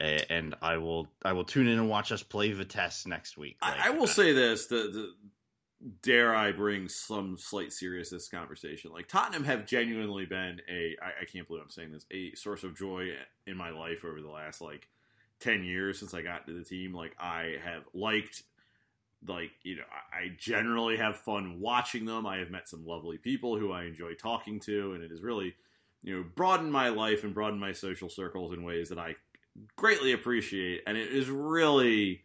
and 0.00 0.54
I 0.60 0.78
will 0.78 1.08
I 1.24 1.32
will 1.32 1.44
tune 1.44 1.68
in 1.68 1.78
and 1.78 1.88
watch 1.88 2.12
us 2.12 2.22
play 2.22 2.52
Vitesse 2.52 3.06
next 3.06 3.36
week. 3.36 3.56
Like, 3.62 3.80
I, 3.80 3.88
I 3.88 3.90
will 3.90 4.04
uh, 4.04 4.06
say 4.06 4.32
this: 4.32 4.66
the, 4.66 4.76
the 4.76 5.14
dare 6.02 6.34
I 6.34 6.52
bring 6.52 6.88
some 6.88 7.36
slight 7.38 7.72
seriousness 7.72 8.28
to 8.28 8.36
conversation. 8.36 8.90
Like 8.92 9.08
Tottenham 9.08 9.44
have 9.44 9.66
genuinely 9.66 10.26
been 10.26 10.60
a 10.70 10.96
I, 11.02 11.22
I 11.22 11.24
can't 11.30 11.46
believe 11.46 11.62
I'm 11.62 11.70
saying 11.70 11.92
this 11.92 12.06
a 12.10 12.34
source 12.34 12.64
of 12.64 12.76
joy 12.76 13.10
in 13.46 13.56
my 13.56 13.70
life 13.70 14.04
over 14.04 14.20
the 14.20 14.30
last 14.30 14.60
like 14.60 14.88
ten 15.40 15.64
years 15.64 15.98
since 15.98 16.14
I 16.14 16.22
got 16.22 16.46
to 16.46 16.52
the 16.52 16.64
team. 16.64 16.94
Like 16.94 17.12
I 17.18 17.56
have 17.64 17.82
liked. 17.92 18.42
Like 19.26 19.52
you 19.62 19.76
know, 19.76 19.82
I 20.12 20.32
generally 20.38 20.96
have 20.96 21.16
fun 21.16 21.60
watching 21.60 22.04
them. 22.04 22.26
I 22.26 22.38
have 22.38 22.50
met 22.50 22.68
some 22.68 22.86
lovely 22.86 23.18
people 23.18 23.58
who 23.58 23.72
I 23.72 23.84
enjoy 23.84 24.14
talking 24.14 24.60
to, 24.60 24.92
and 24.92 25.02
it 25.02 25.10
has 25.10 25.22
really, 25.22 25.54
you 26.02 26.16
know, 26.16 26.24
broadened 26.34 26.72
my 26.72 26.90
life 26.90 27.24
and 27.24 27.34
broadened 27.34 27.60
my 27.60 27.72
social 27.72 28.08
circles 28.08 28.52
in 28.52 28.64
ways 28.64 28.90
that 28.90 28.98
I 28.98 29.16
greatly 29.76 30.12
appreciate. 30.12 30.82
And 30.86 30.96
it 30.96 31.10
is 31.10 31.28
really 31.28 32.22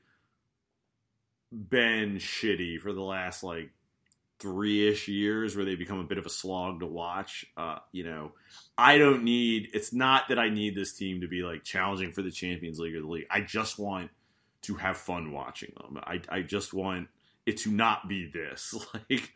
been 1.51 2.17
shitty 2.17 2.79
for 2.79 2.93
the 2.93 3.01
last 3.01 3.43
like 3.43 3.71
three 4.39 4.87
ish 4.87 5.07
years 5.07 5.55
where 5.55 5.65
they 5.65 5.75
become 5.75 5.99
a 5.99 6.05
bit 6.05 6.17
of 6.17 6.25
a 6.25 6.29
slog 6.29 6.79
to 6.79 6.85
watch. 6.85 7.45
Uh, 7.57 7.77
you 7.91 8.03
know, 8.03 8.31
I 8.77 8.97
don't 8.97 9.23
need 9.23 9.69
it's 9.73 9.93
not 9.93 10.29
that 10.29 10.39
I 10.39 10.49
need 10.49 10.75
this 10.75 10.93
team 10.93 11.21
to 11.21 11.27
be 11.27 11.43
like 11.43 11.63
challenging 11.63 12.11
for 12.11 12.21
the 12.21 12.31
Champions 12.31 12.79
League 12.79 12.95
or 12.95 13.01
the 13.01 13.07
league. 13.07 13.27
I 13.29 13.41
just 13.41 13.77
want 13.77 14.11
to 14.63 14.75
have 14.75 14.97
fun 14.97 15.31
watching 15.31 15.71
them. 15.79 15.97
I 16.03 16.21
I 16.29 16.41
just 16.41 16.73
want 16.73 17.07
it 17.45 17.57
to 17.57 17.71
not 17.71 18.07
be 18.07 18.29
this. 18.31 18.75
Like 19.09 19.33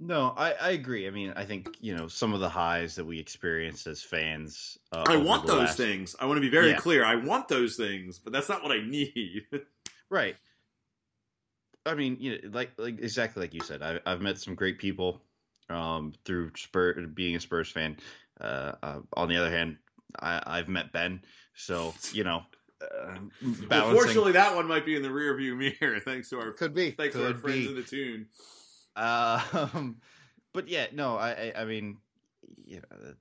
No, 0.00 0.32
I, 0.36 0.52
I 0.52 0.70
agree. 0.70 1.08
I 1.08 1.10
mean, 1.10 1.32
I 1.34 1.44
think 1.44 1.76
you 1.80 1.96
know 1.96 2.06
some 2.08 2.32
of 2.32 2.40
the 2.40 2.48
highs 2.48 2.94
that 2.96 3.04
we 3.04 3.18
experienced 3.18 3.86
as 3.88 4.02
fans. 4.02 4.78
Uh, 4.92 5.04
I 5.08 5.16
want 5.16 5.46
those 5.46 5.58
last- 5.60 5.76
things. 5.76 6.14
I 6.20 6.26
want 6.26 6.36
to 6.36 6.40
be 6.40 6.50
very 6.50 6.70
Yeah. 6.70 6.76
clear. 6.76 7.04
I 7.04 7.16
want 7.16 7.48
those 7.48 7.74
things, 7.76 8.18
but 8.18 8.32
that's 8.32 8.48
not 8.48 8.62
what 8.62 8.72
I 8.72 8.80
need. 8.86 9.46
Right. 10.10 10.36
I 11.84 11.94
mean, 11.94 12.16
you 12.20 12.32
know, 12.32 12.48
like 12.52 12.70
like 12.78 12.98
exactly 13.00 13.42
like 13.42 13.52
you 13.54 13.60
said. 13.60 13.82
I, 13.82 14.00
I've 14.06 14.20
met 14.22 14.38
some 14.38 14.54
great 14.54 14.78
people 14.78 15.20
um, 15.68 16.14
through 16.24 16.52
Spur 16.56 16.94
being 17.08 17.36
a 17.36 17.40
Spurs 17.40 17.70
fan. 17.70 17.96
Uh, 18.40 18.72
uh, 18.82 19.00
on 19.14 19.28
the 19.28 19.36
other 19.36 19.50
hand, 19.50 19.76
I, 20.20 20.42
I've 20.46 20.68
met 20.68 20.92
Ben, 20.92 21.20
so 21.54 21.92
you 22.12 22.24
know, 22.24 22.42
uh, 22.80 23.18
Well, 23.70 23.92
fortunately, 23.92 24.32
that 24.32 24.54
one 24.54 24.66
might 24.66 24.84
be 24.86 24.94
in 24.96 25.02
the 25.02 25.10
rear 25.10 25.34
view 25.36 25.54
mirror, 25.56 26.00
thanks 26.04 26.30
to 26.30 26.38
our 26.40 26.52
could 26.52 26.74
be. 26.74 26.92
thanks 26.92 27.14
to 27.14 27.26
our 27.26 27.32
could 27.32 27.40
friends 27.42 27.58
be. 27.64 27.68
in 27.68 27.74
the 27.76 27.82
tune. 27.82 28.26
Um, 28.96 29.96
but 30.52 30.68
yeah, 30.68 30.86
no, 30.92 31.16
I, 31.16 31.30
I, 31.56 31.62
I 31.62 31.64
mean, 31.64 31.98
you 32.64 32.76
know, 32.80 33.14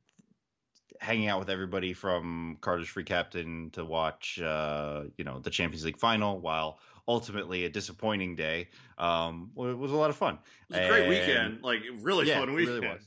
hanging 1.00 1.28
out 1.28 1.40
with 1.40 1.50
everybody 1.50 1.94
from 1.94 2.58
Cartilage 2.62 2.90
Free 2.90 3.04
Captain 3.04 3.70
to 3.72 3.86
watch, 3.86 4.40
uh, 4.42 5.04
you 5.18 5.24
know, 5.24 5.40
the 5.40 5.50
Champions 5.50 5.86
League 5.86 6.00
final, 6.00 6.40
while 6.40 6.80
ultimately 7.08 7.66
a 7.66 7.70
disappointing 7.70 8.36
day, 8.36 8.68
um, 8.98 9.52
wa- 9.56 9.74
was 9.74 9.92
a 9.92 9.96
lot 9.96 10.10
of 10.10 10.16
fun. 10.16 10.40
It 10.70 10.74
was 10.74 10.80
a 10.80 10.88
great 10.90 11.02
And- 11.02 11.10
weekend, 11.10 11.62
like 11.64 11.82
really 12.02 12.28
Yeah, 12.28 12.40
fun 12.40 12.50
it 12.50 12.54
weekend. 12.54 12.76
really 12.82 12.94
was. 12.94 13.02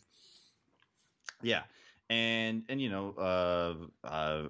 Yeah, 1.42 1.62
and 2.11 2.62
and 2.68 2.80
you 2.80 2.90
know, 2.90 3.14
uh, 3.18 4.07
uh, 4.07 4.48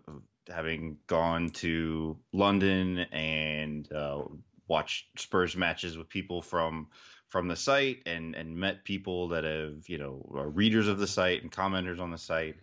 having 0.50 0.98
gone 1.06 1.50
to 1.50 2.18
London 2.32 2.98
and 3.12 3.90
uh, 3.92 4.22
watched 4.68 5.06
Spurs 5.18 5.56
matches 5.56 5.96
with 5.96 6.08
people 6.08 6.42
from 6.42 6.88
from 7.28 7.48
the 7.48 7.56
site, 7.56 8.02
and 8.06 8.34
and 8.34 8.56
met 8.56 8.84
people 8.84 9.28
that 9.28 9.44
have 9.44 9.88
you 9.88 9.98
know 9.98 10.30
are 10.34 10.48
readers 10.48 10.88
of 10.88 10.98
the 10.98 11.06
site 11.06 11.42
and 11.42 11.52
commenters 11.52 12.00
on 12.00 12.10
the 12.10 12.18
site, 12.18 12.56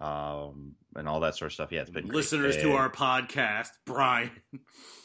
um, 0.00 0.74
and 0.96 1.08
all 1.08 1.20
that 1.20 1.36
sort 1.36 1.50
of 1.50 1.54
stuff. 1.54 1.72
Yeah, 1.72 1.80
it's 1.80 1.90
been 1.90 2.04
great. 2.04 2.16
Listeners 2.16 2.56
to 2.58 2.72
our 2.72 2.90
podcast, 2.90 3.70
Brian. 3.84 4.30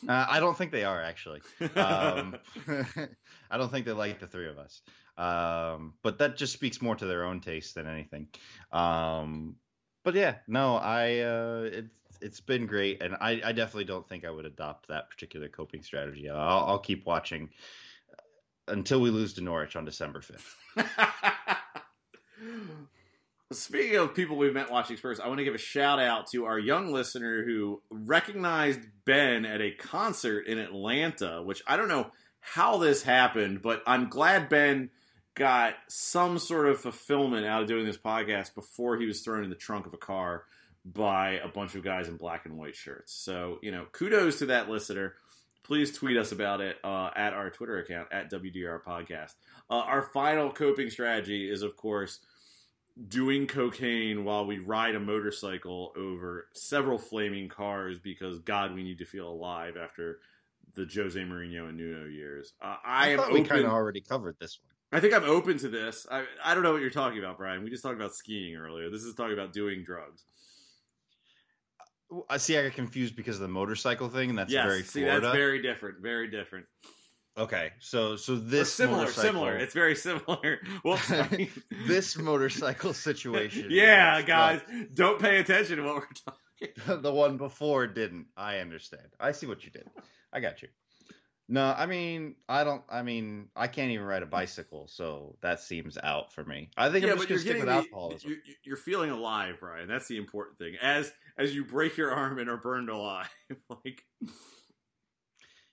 uh, 0.08 0.26
I 0.30 0.40
don't 0.40 0.58
think 0.58 0.72
they 0.72 0.84
are 0.84 1.02
actually. 1.02 1.42
Um, 1.76 2.38
I 3.50 3.58
don't 3.58 3.72
think 3.72 3.86
they 3.86 3.94
like 3.94 4.20
the 4.20 4.28
three 4.28 4.50
of 4.50 4.58
us. 4.58 4.82
Um, 5.18 5.94
but 6.04 6.20
that 6.20 6.38
just 6.38 6.54
speaks 6.54 6.82
more 6.82 6.96
to 6.96 7.06
their 7.06 7.26
own 7.26 7.42
taste 7.42 7.76
than 7.76 7.88
anything. 7.88 8.28
Um, 8.72 9.56
but 10.04 10.16
yeah, 10.16 10.36
no, 10.48 10.76
I 10.76 11.20
uh, 11.20 11.82
it's 12.22 12.40
been 12.40 12.66
great, 12.66 13.02
and 13.02 13.16
I, 13.16 13.42
I 13.44 13.52
definitely 13.52 13.86
don't 13.86 14.08
think 14.08 14.26
I 14.26 14.32
would 14.32 14.46
adopt 14.46 14.88
that 14.88 15.10
particular 15.10 15.48
coping 15.48 15.84
strategy. 15.84 16.30
I'll, 16.30 16.66
I'll 16.66 16.80
keep 16.80 17.06
watching 17.06 17.50
until 18.68 19.00
we 19.00 19.10
lose 19.10 19.34
to 19.34 19.42
Norwich 19.42 19.76
on 19.76 19.86
December 19.86 20.22
fifth. 20.22 20.56
Speaking 23.52 23.96
of 23.96 24.14
people 24.14 24.36
we've 24.36 24.54
met 24.54 24.70
watching 24.70 24.98
Spurs, 24.98 25.22
I 25.22 25.28
want 25.28 25.38
to 25.38 25.46
give 25.46 25.56
a 25.56 25.60
shout 25.60 26.00
out 26.00 26.28
to 26.32 26.46
our 26.46 26.60
young 26.60 26.92
listener 26.92 27.46
who 27.46 27.82
recognized 27.90 28.82
Ben 29.06 29.46
at 29.46 29.62
a 29.62 29.72
concert 29.72 30.48
in 30.48 30.60
Atlanta, 30.60 31.42
which 31.42 31.64
I 31.66 31.78
don't 31.78 31.88
know 31.88 32.12
how 32.42 32.78
this 32.78 33.04
happened, 33.04 33.62
but 33.62 33.82
I'm 33.88 34.10
glad 34.10 34.50
Ben 34.50 34.90
got 35.34 35.76
some 35.88 36.40
sort 36.40 36.68
of 36.68 36.82
fulfillment 36.82 37.46
out 37.46 37.62
of 37.62 37.68
doing 37.70 37.86
this 37.86 37.98
podcast 37.98 38.54
before 38.54 38.98
he 38.98 39.06
was 39.06 39.22
thrown 39.22 39.46
in 39.46 39.50
the 39.50 39.56
trunk 39.56 39.86
of 39.86 39.94
a 39.94 39.98
car 39.98 40.44
by 40.94 41.40
a 41.44 41.48
bunch 41.48 41.76
of 41.76 41.84
guys 41.84 42.08
in 42.08 42.16
black 42.16 42.46
and 42.46 42.58
white 42.58 42.76
shirts. 42.76 43.14
So, 43.14 43.60
you 43.62 43.72
know, 43.72 43.86
kudos 43.92 44.40
to 44.40 44.48
that 44.48 44.70
listener. 44.70 45.16
Please 45.64 45.92
tweet 45.92 46.16
us 46.16 46.32
about 46.32 46.62
it 46.62 46.78
uh, 46.84 47.10
at 47.16 47.34
our 47.34 47.50
Twitter 47.50 47.80
account, 47.80 48.08
at 48.12 48.32
WDR 48.32 48.82
Podcast. 48.82 49.34
Uh, 49.70 49.80
our 49.80 50.02
final 50.02 50.50
coping 50.50 50.90
strategy 50.90 51.52
is, 51.52 51.62
of 51.62 51.76
course, 51.76 52.20
doing 53.10 53.48
cocaine 53.48 54.24
while 54.24 54.46
we 54.46 54.60
ride 54.60 54.96
a 54.96 55.00
motorcycle 55.00 55.92
over 55.98 56.48
several 56.54 56.98
flaming 56.98 57.50
cars 57.50 58.00
because 58.00 58.40
God, 58.40 58.74
we 58.74 58.84
need 58.84 59.00
to 59.00 59.06
feel 59.06 59.28
alive 59.28 59.76
after 59.76 60.20
the 60.76 60.88
Jose 60.94 61.20
Mourinho 61.20 61.68
and 61.68 61.78
Nuno 61.78 62.06
years. 62.06 62.54
Uh, 62.62 62.78
I, 62.86 63.10
am 63.10 63.20
thought 63.20 63.34
we 63.34 63.44
kind 63.44 63.66
of 63.66 63.72
already 63.72 64.02
covered 64.02 64.38
this 64.40 64.60
one. 64.62 64.98
I 64.98 65.02
think 65.02 65.14
I'm 65.14 65.26
open 65.26 65.58
to 65.60 65.68
this. 65.68 66.08
I, 66.10 66.24
I 66.42 66.54
don't 66.54 66.64
know 66.64 66.72
what 66.72 66.82
you're 66.82 66.90
talking 66.90 67.20
about, 67.20 67.38
Brian. 67.38 67.62
We 67.64 67.70
just 67.70 67.84
talked 67.84 67.96
about 67.96 68.16
skiing 68.16 68.56
earlier. 68.56 68.90
This 68.90 69.04
is 69.04 69.16
talking 69.16 69.34
about 69.34 69.52
doing 69.52 69.84
drugs. 69.84 70.24
I 72.30 72.38
see. 72.38 72.58
I 72.58 72.64
got 72.64 72.74
confused 72.74 73.16
because 73.16 73.36
of 73.36 73.42
the 73.42 73.48
motorcycle 73.48 74.10
thing, 74.10 74.30
and 74.30 74.40
that's 74.40 74.52
yes, 74.52 74.66
very 74.66 74.84
see, 74.84 75.02
Florida. 75.02 75.22
that's 75.22 75.36
very 75.36 75.62
different. 75.62 76.02
Very 76.02 76.30
different. 76.30 76.66
okay, 77.38 77.72
so 77.80 78.16
so 78.16 78.34
Or 78.34 78.38
this 78.38 78.74
similar, 78.74 79.00
motorcycle, 79.00 79.24
similar. 79.24 79.58
It's 79.58 79.74
very 79.74 79.96
similar. 79.96 80.60
Well, 80.84 81.00
this 81.88 82.18
motorcycle 82.18 82.94
situation. 82.94 83.68
yeah, 83.70 84.22
guys, 84.22 84.62
don't 84.94 85.20
pay 85.22 85.40
attention 85.40 85.78
to 85.78 85.84
what 85.84 85.96
we're 85.96 86.08
talking. 86.26 87.02
the 87.02 87.14
one 87.14 87.38
before 87.38 87.88
didn't. 87.88 88.28
I 88.36 88.60
understand. 88.60 89.08
I 89.20 89.32
see 89.34 89.46
what 89.46 89.66
you 89.66 89.72
did. 89.72 89.88
I 90.32 90.40
got 90.40 90.62
you. 90.62 90.70
No, 91.50 91.74
I 91.78 91.86
mean, 91.86 92.36
I 92.50 92.66
don't. 92.66 92.84
I 92.90 93.04
mean, 93.04 93.48
I 93.56 93.68
can't 93.68 93.92
even 93.92 94.06
ride 94.06 94.22
a 94.22 94.26
bicycle, 94.26 94.88
so 94.88 95.38
that 95.42 95.62
seems 95.62 95.98
out 96.02 96.34
for 96.34 96.44
me. 96.44 96.70
I 96.76 96.90
think 96.90 97.06
yeah, 97.06 97.12
I'm 97.12 97.18
just 97.18 97.30
you're 97.30 97.38
gonna 97.38 97.50
stick 97.50 97.58
with 97.58 97.66
the, 97.66 97.72
alcoholism. 97.72 98.30
you're, 98.30 98.40
you're 98.66 98.78
feeling 98.78 99.12
alive, 99.12 99.56
Brian. 99.62 99.88
That's 99.88 100.08
the 100.08 100.18
important 100.18 100.58
thing. 100.58 100.76
As 100.82 101.12
as 101.38 101.54
you 101.56 101.64
break 101.66 101.98
your 101.98 102.12
arm 102.12 102.40
and 102.40 102.50
are 102.50 102.58
burned 102.58 102.90
alive, 102.90 103.30
like 103.70 104.04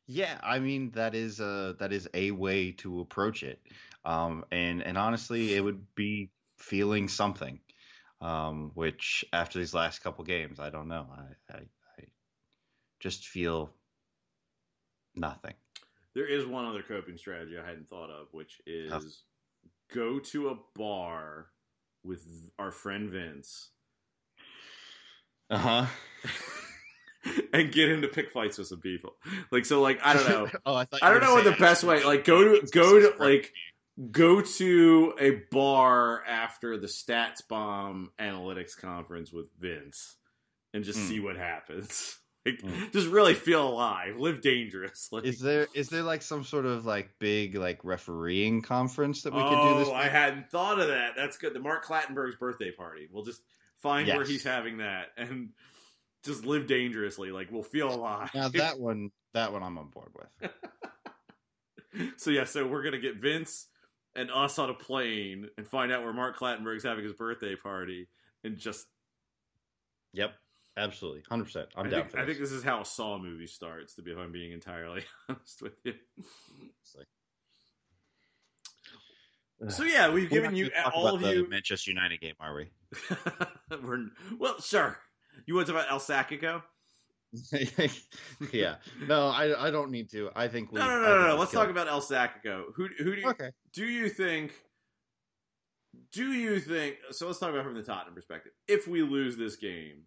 Yeah, 0.07 0.39
I 0.43 0.59
mean 0.59 0.91
that 0.93 1.15
is 1.15 1.41
a 1.41 1.77
that 1.79 1.93
is 1.93 2.09
a 2.13 2.31
way 2.31 2.73
to 2.73 3.01
approach 3.01 3.43
it, 3.43 3.61
um, 4.05 4.45
and 4.53 4.83
and 4.83 4.99
honestly, 4.99 5.55
it 5.55 5.61
would 5.61 5.95
be 5.95 6.31
feeling 6.59 7.09
something, 7.09 7.61
um, 8.21 8.71
which 8.75 9.25
after 9.33 9.59
these 9.59 9.73
last 9.73 10.01
couple 10.01 10.25
games, 10.25 10.61
I 10.61 10.69
don't 10.71 10.89
know. 10.89 11.07
I 11.11 11.55
I, 11.55 11.59
I 11.99 12.05
just 13.01 13.29
feel 13.29 13.71
nothing. 15.15 15.55
there 16.15 16.27
is 16.27 16.47
one 16.47 16.65
other 16.65 16.83
coping 16.83 17.17
strategy 17.17 17.59
I 17.59 17.67
hadn't 17.67 17.89
thought 17.89 18.11
of, 18.11 18.29
which 18.33 18.61
is 18.67 18.93
Oh. 18.93 19.01
go 19.95 20.19
to 20.19 20.49
a 20.51 20.57
bar 20.77 21.51
with 22.03 22.51
our 22.59 22.71
friend 22.71 23.11
Vince 23.11 23.71
Uh 25.51 25.59
huh. 25.59 25.87
and 27.53 27.73
get 27.73 27.89
into 27.91 28.09
pick 28.09 28.31
fights 28.31 28.59
with 28.59 28.67
some 28.69 28.81
people. 28.81 29.15
Like 29.51 29.65
so, 29.65 29.81
like 29.81 30.01
I 30.05 30.15
don't 30.15 30.29
know. 30.29 30.49
oh, 30.67 30.75
I 30.75 30.85
thought 30.85 31.03
I 31.03 31.11
don't 31.11 31.23
know 31.23 31.35
what 31.35 31.45
the 31.45 31.53
best 31.53 31.85
way. 31.85 32.05
Like 32.05 32.25
go 32.25 32.43
to 32.61 32.67
go 32.71 33.01
to 33.01 33.15
like 33.23 33.53
go 34.11 34.41
to 34.41 35.15
a 35.21 35.31
bar 35.51 36.25
after 36.25 36.77
the 36.77 36.89
StatsBomb 36.89 38.07
analytics 38.19 38.77
conference 38.77 39.33
with 39.33 39.47
Vince 39.59 40.17
and 40.73 40.85
just 40.85 40.99
Mm. 40.99 41.09
see 41.09 41.21
what 41.21 41.37
happens. 41.37 42.19
Like 42.47 42.61
Mm. 42.61 42.93
just 42.93 43.09
really 43.09 43.33
feel 43.33 43.67
alive, 43.67 44.19
live 44.19 44.43
dangerous. 44.43 45.09
Like, 45.11 45.25
Is 45.25 45.41
there 45.41 45.67
is 45.73 45.89
there 45.89 46.03
like 46.03 46.21
some 46.21 46.45
sort 46.45 46.67
of 46.67 46.85
like 46.85 47.09
big 47.19 47.55
like 47.55 47.83
refereeing 47.85 48.61
conference 48.61 49.23
that 49.23 49.33
we 49.33 49.41
could 49.41 49.55
oh, 49.57 49.73
do 49.73 49.79
this? 49.79 49.89
Oh, 49.89 49.95
I 49.95 50.03
with? 50.03 50.13
hadn't 50.13 50.51
thought 50.51 50.79
of 50.79 50.89
that. 50.89 51.13
That's 51.17 51.39
good. 51.39 51.55
The 51.55 51.61
Mark 51.61 51.87
Clattenburg's 51.87 52.37
birthday 52.37 52.71
party. 52.71 53.09
We'll 53.11 53.25
just 53.25 53.41
find 53.85 54.09
where 54.09 54.25
he's 54.25 54.43
having 54.43 54.79
that 54.79 55.09
and 55.19 55.51
just 56.25 56.45
live 56.47 56.67
dangerously. 56.67 57.31
Like 57.31 57.53
we'll 57.53 57.63
feel 57.63 57.95
alive. 57.95 58.31
Now 58.35 58.49
that 58.49 58.81
one 58.81 59.11
that 59.35 59.53
one 59.53 59.63
I'm 59.63 59.79
on 59.79 59.91
board 59.91 60.11
with. 60.17 60.51
so 62.17 62.31
yeah, 62.31 62.45
so 62.45 62.67
we're 62.67 62.83
gonna 62.83 62.99
get 62.99 63.17
Vince 63.17 63.67
and 64.17 64.31
us 64.31 64.59
on 64.59 64.71
a 64.71 64.75
plane 64.75 65.51
and 65.59 65.69
find 65.69 65.93
out 65.93 66.03
where 66.03 66.13
Mark 66.13 66.39
Clattenburg's 66.39 66.83
having 66.83 67.05
his 67.05 67.13
birthday 67.13 67.55
party 67.55 68.09
and 68.43 68.57
just 68.57 68.87
Yep, 70.15 70.33
absolutely, 70.77 71.23
hundred 71.29 71.45
percent. 71.45 71.69
I'm 71.77 71.87
I 71.87 71.91
down 71.91 72.09
think, 72.09 72.19
I 72.19 72.25
think 72.27 72.39
this 72.39 72.53
is 72.53 72.65
how 72.65 72.81
a 72.81 72.85
Saw 72.85 73.19
movie 73.19 73.49
starts. 73.49 73.95
To 73.97 74.03
be 74.03 74.13
if 74.13 74.19
I'm 74.19 74.33
being 74.33 74.53
entirely 74.53 75.03
honest 75.29 75.61
with 75.61 75.75
you. 75.85 75.95
So 79.69 79.85
yeah, 79.85 80.11
we've 80.11 80.31
We're 80.31 80.41
given 80.43 80.57
you 80.57 80.71
all 80.95 81.15
of 81.15 81.21
the 81.21 81.35
you. 81.35 81.49
Manchester 81.49 81.91
United 81.91 82.21
game, 82.21 82.35
are 82.41 82.55
we? 82.55 82.71
we're, 83.83 84.07
well, 84.39 84.61
sure. 84.61 84.99
You 85.47 85.55
want 85.55 85.67
to 85.67 85.73
talk 85.73 85.83
about 85.83 85.93
El 85.93 86.01
Sackico? 86.01 86.63
yeah. 88.53 88.77
No, 89.09 89.27
I 89.29 89.67
I 89.67 89.71
don't 89.71 89.91
need 89.91 90.11
to. 90.11 90.31
I 90.37 90.49
think 90.49 90.71
we. 90.71 90.79
No, 90.79 90.87
no, 90.87 91.01
no, 91.03 91.21
no, 91.21 91.27
no. 91.29 91.37
Let's 91.37 91.53
talk 91.53 91.69
about 91.69 91.89
El 91.89 92.01
Sackico. 92.01 92.67
Who, 92.77 92.89
who 92.99 93.17
do 93.17 93.21
you, 93.21 93.29
Okay. 93.31 93.51
do 93.73 93.85
you 93.85 94.09
think? 94.09 94.53
Do 96.13 96.33
you 96.33 96.61
think? 96.61 96.97
So 97.11 97.27
let's 97.27 97.39
talk 97.39 97.51
about 97.51 97.65
from 97.65 97.75
the 97.75 97.83
Tottenham 97.83 98.15
perspective. 98.15 98.53
If 98.69 98.87
we 98.87 99.03
lose 99.03 99.37
this 99.37 99.57
game, 99.57 100.03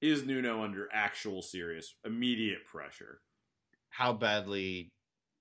is 0.00 0.24
Nuno 0.24 0.62
under 0.62 0.88
actual 0.92 1.42
serious 1.42 1.94
immediate 2.04 2.66
pressure? 2.66 3.20
How 3.90 4.12
badly 4.14 4.92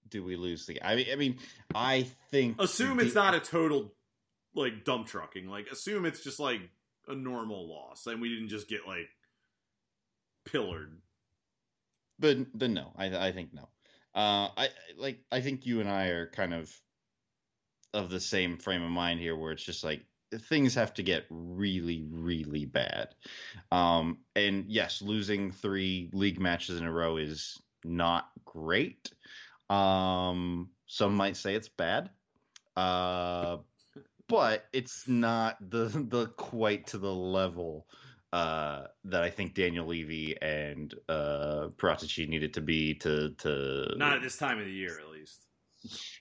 do 0.09 0.23
we 0.23 0.35
lose 0.35 0.65
the? 0.65 0.81
I 0.81 0.95
mean, 0.95 1.07
I 1.11 1.15
mean, 1.15 1.37
I 1.73 2.07
think. 2.29 2.61
Assume 2.61 2.97
the- 2.97 3.05
it's 3.05 3.15
not 3.15 3.35
a 3.35 3.39
total 3.39 3.93
like 4.53 4.83
dump 4.83 5.07
trucking. 5.07 5.47
Like 5.47 5.67
assume 5.71 6.05
it's 6.05 6.23
just 6.23 6.39
like 6.39 6.61
a 7.07 7.15
normal 7.15 7.69
loss, 7.69 8.05
and 8.07 8.21
we 8.21 8.29
didn't 8.29 8.49
just 8.49 8.67
get 8.67 8.87
like 8.87 9.07
pillared. 10.45 10.97
But 12.19 12.37
then 12.53 12.73
no, 12.73 12.91
I 12.97 13.27
I 13.27 13.31
think 13.31 13.53
no. 13.53 13.69
Uh, 14.13 14.49
I 14.57 14.69
like 14.97 15.19
I 15.31 15.41
think 15.41 15.65
you 15.65 15.79
and 15.79 15.89
I 15.89 16.07
are 16.07 16.27
kind 16.27 16.53
of 16.53 16.71
of 17.93 18.09
the 18.09 18.19
same 18.19 18.57
frame 18.57 18.83
of 18.83 18.91
mind 18.91 19.19
here, 19.19 19.35
where 19.35 19.51
it's 19.51 19.63
just 19.63 19.83
like 19.83 20.01
things 20.47 20.75
have 20.75 20.93
to 20.93 21.03
get 21.03 21.25
really, 21.29 22.05
really 22.09 22.65
bad. 22.65 23.09
Um, 23.71 24.19
and 24.35 24.65
yes, 24.67 25.01
losing 25.01 25.51
three 25.51 26.09
league 26.13 26.39
matches 26.39 26.77
in 26.79 26.85
a 26.85 26.91
row 26.91 27.17
is 27.17 27.61
not 27.83 28.29
great. 28.45 29.11
Um, 29.71 30.69
some 30.85 31.15
might 31.15 31.37
say 31.37 31.55
it's 31.55 31.69
bad. 31.69 32.09
Uh, 32.75 33.57
but 34.27 34.65
it's 34.73 35.07
not 35.07 35.57
the 35.69 35.85
the 36.09 36.27
quite 36.37 36.87
to 36.87 36.97
the 36.97 37.13
level 37.13 37.87
uh, 38.33 38.83
that 39.05 39.23
I 39.23 39.29
think 39.29 39.53
Daniel 39.53 39.87
Levy 39.87 40.41
and 40.41 40.93
uh, 41.09 41.67
Paratici 41.77 42.27
needed 42.27 42.53
to 42.53 42.61
be 42.61 42.93
to 42.95 43.31
to 43.39 43.93
Not 43.97 44.13
at 44.13 44.21
this 44.21 44.37
time 44.37 44.59
of 44.59 44.65
the 44.65 44.71
year, 44.71 44.99
at 44.99 45.09
least. 45.09 45.45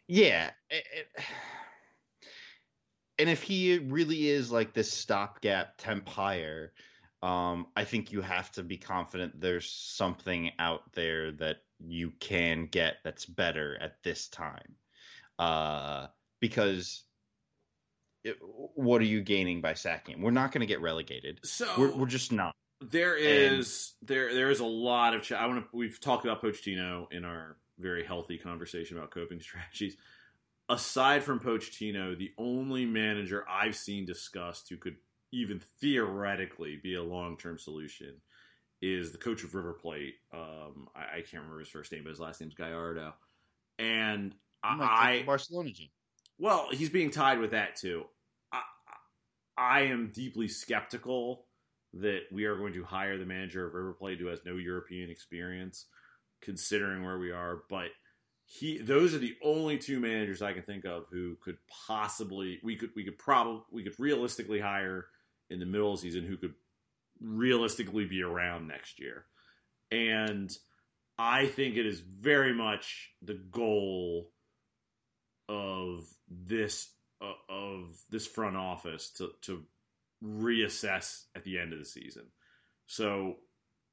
yeah. 0.09 0.51
It, 0.71 0.85
it, 0.93 1.25
and 3.19 3.29
if 3.29 3.43
he 3.43 3.79
really 3.79 4.29
is 4.29 4.51
like 4.51 4.73
this 4.73 4.91
stopgap 4.91 5.75
temp 5.77 6.09
hire, 6.09 6.73
um, 7.23 7.67
I 7.77 7.85
think 7.85 8.13
you 8.13 8.23
have 8.23 8.51
to 8.53 8.63
be 8.63 8.79
confident 8.79 9.41
there's 9.41 9.71
something 9.71 10.53
out 10.59 10.91
there 10.95 11.33
that 11.33 11.59
you 11.87 12.13
can 12.21 12.67
get 12.67 12.97
that's 13.05 13.27
better 13.27 13.79
at 13.81 14.03
this 14.03 14.29
time. 14.29 14.77
Uh, 15.39 16.07
because 16.41 17.05
it, 18.25 18.37
what 18.75 19.01
are 19.01 19.07
you 19.07 19.23
gaining 19.23 19.61
by 19.61 19.75
sacking? 19.75 20.21
We're 20.21 20.31
not 20.31 20.53
going 20.53 20.61
to 20.61 20.67
get 20.67 20.81
relegated. 20.81 21.41
So 21.45 21.67
We're, 21.79 21.97
we're 21.97 22.07
just 22.07 22.33
not. 22.33 22.55
There 22.83 23.17
is 23.17 23.93
there 24.01 24.33
there 24.35 24.51
is 24.51 24.61
a 24.61 24.67
lot 24.67 25.15
of. 25.15 25.23
Ch- 25.23 25.33
I 25.33 25.47
want 25.47 25.65
to. 25.65 25.77
We've 25.77 26.01
talked 26.01 26.25
about 26.25 26.43
Pochettino 26.43 27.13
in 27.13 27.25
our 27.25 27.57
very 27.79 28.05
healthy 28.05 28.39
conversation 28.39 28.97
about 28.97 29.11
coping 29.11 29.41
strategies. 29.41 29.97
Aside 30.69 31.25
from 31.25 31.41
Pochettino, 31.41 32.17
the 32.17 32.33
only 32.39 32.87
manager 32.87 33.45
I've 33.49 33.77
seen 33.77 34.07
discussed 34.07 34.69
who 34.69 34.77
could 34.77 34.97
even 35.33 35.61
theoretically 35.81 36.79
be 36.83 36.95
a 36.95 37.03
long 37.03 37.37
term 37.37 37.59
solution 37.59 38.15
is 38.83 39.13
the 39.13 39.19
coach 39.19 39.45
of 39.45 39.55
River 39.55 39.73
Plate. 39.73 40.15
Um, 40.33 40.89
I, 40.95 41.19
I 41.19 41.21
can't 41.21 41.43
remember 41.43 41.61
his 41.61 41.69
first 41.69 41.93
name, 41.93 42.03
but 42.05 42.11
his 42.11 42.21
last 42.21 42.41
name's 42.41 42.55
Gallardo. 42.55 43.15
And 43.79 44.35
I'm 44.63 44.79
like, 44.79 44.91
I, 44.91 45.23
Barcelona 45.25 45.71
gene. 45.71 45.91
well, 46.39 46.69
he's 46.71 46.91
being 46.91 47.11
tied 47.11 47.41
with 47.41 47.53
that 47.53 47.77
too. 47.77 48.05
I, 48.53 48.63
I 49.57 49.81
am 49.83 50.11
deeply 50.15 50.49
skeptical 50.49 51.47
that 51.95 52.21
we 52.31 52.45
are 52.45 52.57
going 52.57 52.75
to 52.75 52.85
hire 52.85 53.19
the 53.19 53.27
manager 53.27 53.67
of 53.67 53.75
River 53.75 53.93
Plate 53.93 54.19
who 54.19 54.27
has 54.27 54.41
no 54.45 54.57
European 54.57 55.11
experience, 55.11 55.87
considering 56.41 57.05
where 57.05 57.19
we 57.19 57.33
are. 57.33 57.63
But 57.69 57.89
he, 58.45 58.79
those 58.79 59.15
are 59.15 59.19
the 59.19 59.37
only 59.43 59.79
two 59.79 60.01
managers 60.01 60.43
I 60.43 60.53
can 60.53 60.63
think 60.63 60.85
of 60.85 61.05
who 61.11 61.37
could 61.43 61.59
possibly 61.87 62.59
we 62.63 62.77
could 62.77 62.91
we 62.97 63.05
could 63.05 63.19
probably 63.19 63.63
we 63.71 63.83
could 63.83 63.99
realistically 63.99 64.61
hire 64.61 65.07
in 65.51 65.61
the 65.61 65.67
middle 65.67 65.93
of 65.93 66.01
the 66.01 66.09
season 66.09 66.25
who 66.25 66.37
could 66.37 66.55
realistically 67.21 68.07
be 68.07 68.23
around 68.23 68.67
next 68.69 68.99
year. 68.99 69.25
And 69.91 70.51
I 71.19 71.47
think 71.47 71.77
it 71.77 71.87
is 71.87 72.01
very 72.01 72.55
much 72.55 73.11
the 73.23 73.35
goal 73.35 74.31
of 75.49 76.05
this 76.29 76.91
uh, 77.21 77.33
of 77.49 77.97
this 78.09 78.27
front 78.27 78.57
office 78.57 79.11
to 79.19 79.31
to 79.43 79.65
reassess 80.25 81.25
at 81.35 81.45
the 81.45 81.59
end 81.59 81.73
of 81.73 81.79
the 81.79 81.85
season. 81.85 82.27
So 82.87 83.37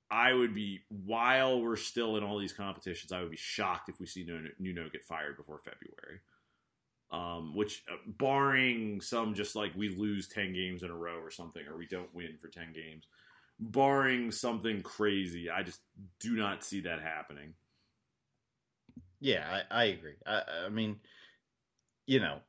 I 0.09 0.34
would 0.34 0.55
be 0.55 0.82
while 0.89 1.61
we're 1.61 1.75
still 1.75 2.15
in 2.17 2.23
all 2.23 2.39
these 2.39 2.53
competitions, 2.53 3.11
I 3.11 3.21
would 3.21 3.32
be 3.32 3.38
shocked 3.38 3.89
if 3.89 3.99
we 3.99 4.05
see 4.05 4.23
Nuno, 4.23 4.49
Nuno 4.59 4.89
get 4.89 5.03
fired 5.03 5.36
before 5.38 5.59
February. 5.59 6.21
Um, 7.10 7.55
which, 7.55 7.86
uh, 7.89 7.95
barring 8.05 8.99
some 8.99 9.34
just 9.34 9.55
like 9.55 9.74
we 9.76 9.95
lose 9.95 10.28
ten 10.28 10.51
games 10.51 10.84
in 10.84 10.91
a 10.91 10.95
row 10.95 11.20
or 11.20 11.32
something, 11.32 11.66
or 11.66 11.78
we 11.78 11.88
don't 11.88 12.14
win 12.14 12.38
for 12.38 12.49
ten 12.49 12.74
games, 12.74 13.08
barring 13.60 14.30
something 14.30 14.82
crazy, 14.82 15.49
I 15.49 15.64
just 15.64 15.80
do 16.20 16.36
not 16.36 16.66
see 16.66 16.82
that 16.82 17.01
happening. 17.01 17.53
Yeah, 19.22 19.62
I, 19.72 19.84
I 19.84 19.84
agree. 19.86 20.16
I, 20.26 20.43
I 20.66 20.70
mean, 20.70 20.99
you 22.08 22.20
know, 22.20 22.41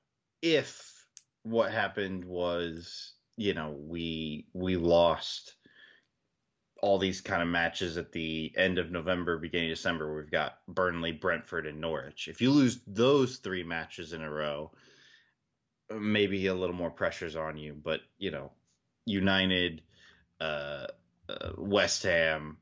if 0.42 1.06
what 1.44 1.70
happened 1.70 2.24
was, 2.24 3.14
you 3.36 3.54
know, 3.54 3.70
we 3.78 4.48
we 4.54 4.76
lost 4.76 5.54
all 6.80 6.98
these 6.98 7.20
kind 7.20 7.42
of 7.42 7.48
matches 7.48 7.96
at 7.96 8.12
the 8.12 8.52
end 8.56 8.78
of 8.78 8.90
November, 8.90 9.38
beginning 9.38 9.70
of 9.70 9.76
December, 9.76 10.14
we've 10.14 10.30
got 10.30 10.58
Burnley, 10.68 11.12
Brentford, 11.12 11.66
and 11.66 11.80
Norwich. 11.80 12.28
If 12.28 12.40
you 12.40 12.50
lose 12.50 12.80
those 12.86 13.38
three 13.38 13.64
matches 13.64 14.12
in 14.12 14.22
a 14.22 14.30
row, 14.30 14.70
maybe 15.90 16.46
a 16.46 16.54
little 16.54 16.76
more 16.76 16.90
pressure's 16.90 17.36
on 17.36 17.56
you. 17.56 17.74
But 17.82 18.00
you 18.18 18.30
know, 18.30 18.52
United, 19.06 19.82
uh, 20.40 20.86
uh, 21.28 21.50
West 21.56 22.04
Ham, 22.04 22.58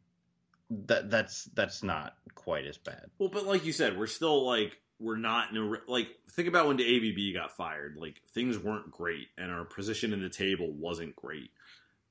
that 0.70 1.10
that's 1.10 1.44
that's 1.54 1.82
not 1.82 2.16
quite 2.34 2.66
as 2.66 2.78
bad. 2.78 3.10
Well, 3.18 3.28
but 3.28 3.46
like 3.46 3.64
you 3.64 3.72
said, 3.72 3.98
we're 3.98 4.06
still 4.06 4.46
like 4.46 4.78
we're 4.98 5.16
not 5.16 5.50
in 5.50 5.56
a 5.58 5.90
like 5.90 6.08
think 6.30 6.48
about 6.48 6.66
when 6.68 6.78
the 6.78 6.84
AVB 6.84 7.34
got 7.34 7.56
fired. 7.56 7.96
Like 7.98 8.22
things 8.34 8.58
weren't 8.58 8.90
great, 8.90 9.28
and 9.36 9.50
our 9.50 9.64
position 9.64 10.12
in 10.12 10.22
the 10.22 10.30
table 10.30 10.70
wasn't 10.72 11.16
great. 11.16 11.50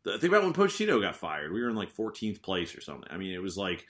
Think 0.05 0.23
about 0.23 0.43
when 0.43 0.53
Pochettino 0.53 1.01
got 1.01 1.15
fired. 1.15 1.51
We 1.51 1.61
were 1.61 1.69
in 1.69 1.75
like 1.75 1.95
14th 1.95 2.41
place 2.41 2.75
or 2.75 2.81
something. 2.81 3.09
I 3.09 3.17
mean, 3.17 3.33
it 3.33 3.41
was 3.41 3.57
like 3.57 3.85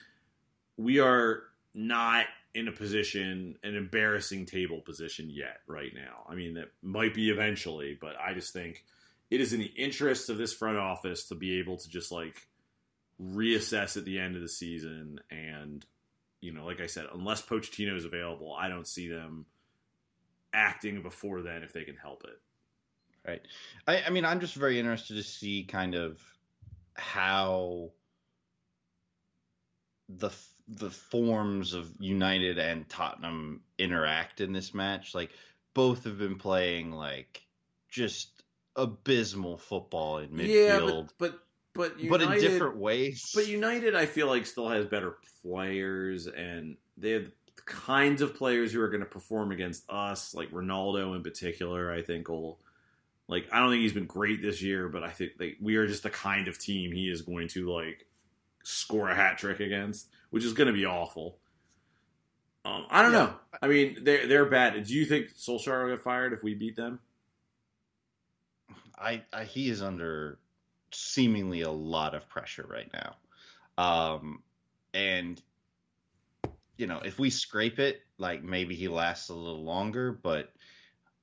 we 0.76 0.98
are 0.98 1.42
not 1.74 2.26
in 2.54 2.68
a 2.68 2.72
position, 2.72 3.58
an 3.62 3.76
embarrassing 3.76 4.46
table 4.46 4.80
position 4.80 5.28
yet 5.28 5.60
right 5.66 5.92
now. 5.94 6.24
I 6.26 6.34
mean, 6.34 6.54
that 6.54 6.70
might 6.82 7.12
be 7.12 7.30
eventually, 7.30 7.98
but 8.00 8.16
I 8.18 8.32
just 8.32 8.52
think 8.54 8.84
it 9.30 9.42
is 9.42 9.52
in 9.52 9.60
the 9.60 9.66
interest 9.66 10.30
of 10.30 10.38
this 10.38 10.54
front 10.54 10.78
office 10.78 11.28
to 11.28 11.34
be 11.34 11.58
able 11.58 11.76
to 11.76 11.88
just 11.88 12.10
like 12.10 12.48
reassess 13.20 13.96
at 13.96 14.04
the 14.04 14.18
end 14.18 14.36
of 14.36 14.42
the 14.42 14.48
season 14.48 15.20
and 15.30 15.84
you 16.40 16.52
know, 16.52 16.64
like 16.64 16.80
I 16.80 16.86
said, 16.86 17.06
unless 17.12 17.42
Pochettino 17.42 17.96
is 17.96 18.04
available, 18.04 18.54
I 18.54 18.68
don't 18.68 18.86
see 18.86 19.08
them 19.08 19.46
acting 20.52 21.02
before 21.02 21.42
then 21.42 21.62
if 21.62 21.72
they 21.72 21.84
can 21.84 21.96
help 21.96 22.24
it. 22.24 22.40
Right. 23.26 23.42
I, 23.86 24.02
I 24.02 24.10
mean, 24.10 24.24
I'm 24.24 24.40
just 24.40 24.54
very 24.54 24.78
interested 24.78 25.14
to 25.14 25.22
see 25.22 25.64
kind 25.64 25.94
of 25.94 26.20
how 26.94 27.90
the 30.08 30.30
the 30.68 30.90
forms 30.90 31.74
of 31.74 31.92
United 31.98 32.58
and 32.58 32.88
Tottenham 32.88 33.62
interact 33.78 34.40
in 34.40 34.52
this 34.52 34.74
match. 34.74 35.14
Like 35.14 35.30
both 35.74 36.04
have 36.04 36.18
been 36.18 36.36
playing 36.36 36.92
like 36.92 37.42
just 37.88 38.42
abysmal 38.76 39.58
football 39.58 40.18
in 40.18 40.30
midfield, 40.30 40.48
Yeah, 40.48 41.02
but 41.18 41.40
but 41.74 41.98
but, 41.98 42.00
United, 42.00 42.26
but 42.26 42.34
in 42.34 42.40
different 42.40 42.76
ways. 42.76 43.32
But 43.34 43.46
United, 43.46 43.94
I 43.94 44.06
feel 44.06 44.26
like 44.26 44.46
still 44.46 44.68
has 44.68 44.86
better 44.86 45.16
players, 45.42 46.26
and 46.26 46.76
they 46.96 47.10
have 47.10 47.24
the 47.24 47.62
kinds 47.64 48.22
of 48.22 48.34
players 48.34 48.72
who 48.72 48.80
are 48.80 48.88
going 48.88 49.00
to 49.00 49.06
perform 49.06 49.52
against 49.52 49.84
us, 49.88 50.34
like 50.34 50.50
Ronaldo 50.50 51.14
in 51.14 51.22
particular. 51.22 51.92
I 51.92 52.02
think 52.02 52.28
will. 52.28 52.58
Like 53.28 53.48
I 53.52 53.58
don't 53.60 53.70
think 53.70 53.82
he's 53.82 53.92
been 53.92 54.06
great 54.06 54.40
this 54.42 54.62
year, 54.62 54.88
but 54.88 55.02
I 55.02 55.10
think 55.10 55.32
like, 55.38 55.56
we 55.60 55.76
are 55.76 55.86
just 55.86 56.02
the 56.04 56.10
kind 56.10 56.48
of 56.48 56.58
team 56.58 56.92
he 56.92 57.10
is 57.10 57.22
going 57.22 57.48
to 57.48 57.70
like 57.72 58.06
score 58.62 59.08
a 59.10 59.14
hat 59.14 59.38
trick 59.38 59.60
against, 59.60 60.08
which 60.30 60.44
is 60.44 60.52
going 60.52 60.68
to 60.68 60.72
be 60.72 60.86
awful. 60.86 61.38
Um, 62.64 62.86
I 62.90 63.02
don't 63.02 63.12
Yeah. 63.12 63.18
know. 63.18 63.34
I 63.62 63.68
mean, 63.68 63.98
they're 64.04 64.26
they're 64.26 64.46
bad. 64.46 64.82
Do 64.84 64.94
you 64.94 65.06
think 65.06 65.28
Solskjaer 65.34 65.84
will 65.84 65.94
get 65.96 66.02
fired 66.04 66.32
if 66.32 66.42
we 66.42 66.54
beat 66.54 66.76
them? 66.76 67.00
I, 68.98 69.22
I 69.32 69.44
he 69.44 69.68
is 69.70 69.82
under 69.82 70.38
seemingly 70.92 71.62
a 71.62 71.70
lot 71.70 72.14
of 72.14 72.28
pressure 72.28 72.66
right 72.68 72.90
now. 72.92 73.16
Um, 73.78 74.42
and 74.94 75.40
you 76.78 76.86
know, 76.86 77.00
if 77.04 77.18
we 77.18 77.30
scrape 77.30 77.78
it, 77.78 78.02
like 78.18 78.42
maybe 78.42 78.74
he 78.74 78.88
lasts 78.88 79.28
a 79.28 79.34
little 79.34 79.64
longer, 79.64 80.12
but 80.12 80.52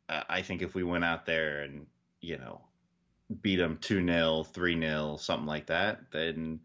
I 0.10 0.24
I 0.30 0.41
think 0.43 0.62
if 0.62 0.76
we 0.76 0.84
went 0.84 1.04
out 1.06 1.26
there 1.26 1.62
and, 1.64 1.88
you 2.24 2.38
know, 2.38 2.62
beat 3.42 3.60
him 3.60 3.78
2-0, 3.78 4.48
3-0, 4.54 5.20
something 5.20 5.46
like 5.48 5.68
that, 5.68 6.00
then 6.12 6.60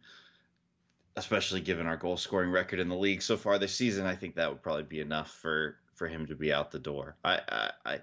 especially 1.16 1.60
given 1.60 1.86
our 1.86 1.96
goal 1.96 2.16
scoring 2.16 2.50
record 2.50 2.78
in 2.78 2.88
the 2.88 2.94
league 2.96 3.22
so 3.22 3.36
far 3.36 3.58
this 3.58 3.74
season, 3.74 4.06
I 4.06 4.14
think 4.14 4.36
that 4.36 4.48
would 4.50 4.62
probably 4.62 4.84
be 4.84 5.00
enough 5.00 5.30
for 5.32 5.76
for 5.96 6.06
him 6.06 6.26
to 6.26 6.36
be 6.36 6.52
out 6.52 6.70
the 6.70 6.78
door. 6.78 7.16
I 7.24 7.40
I 7.84 7.98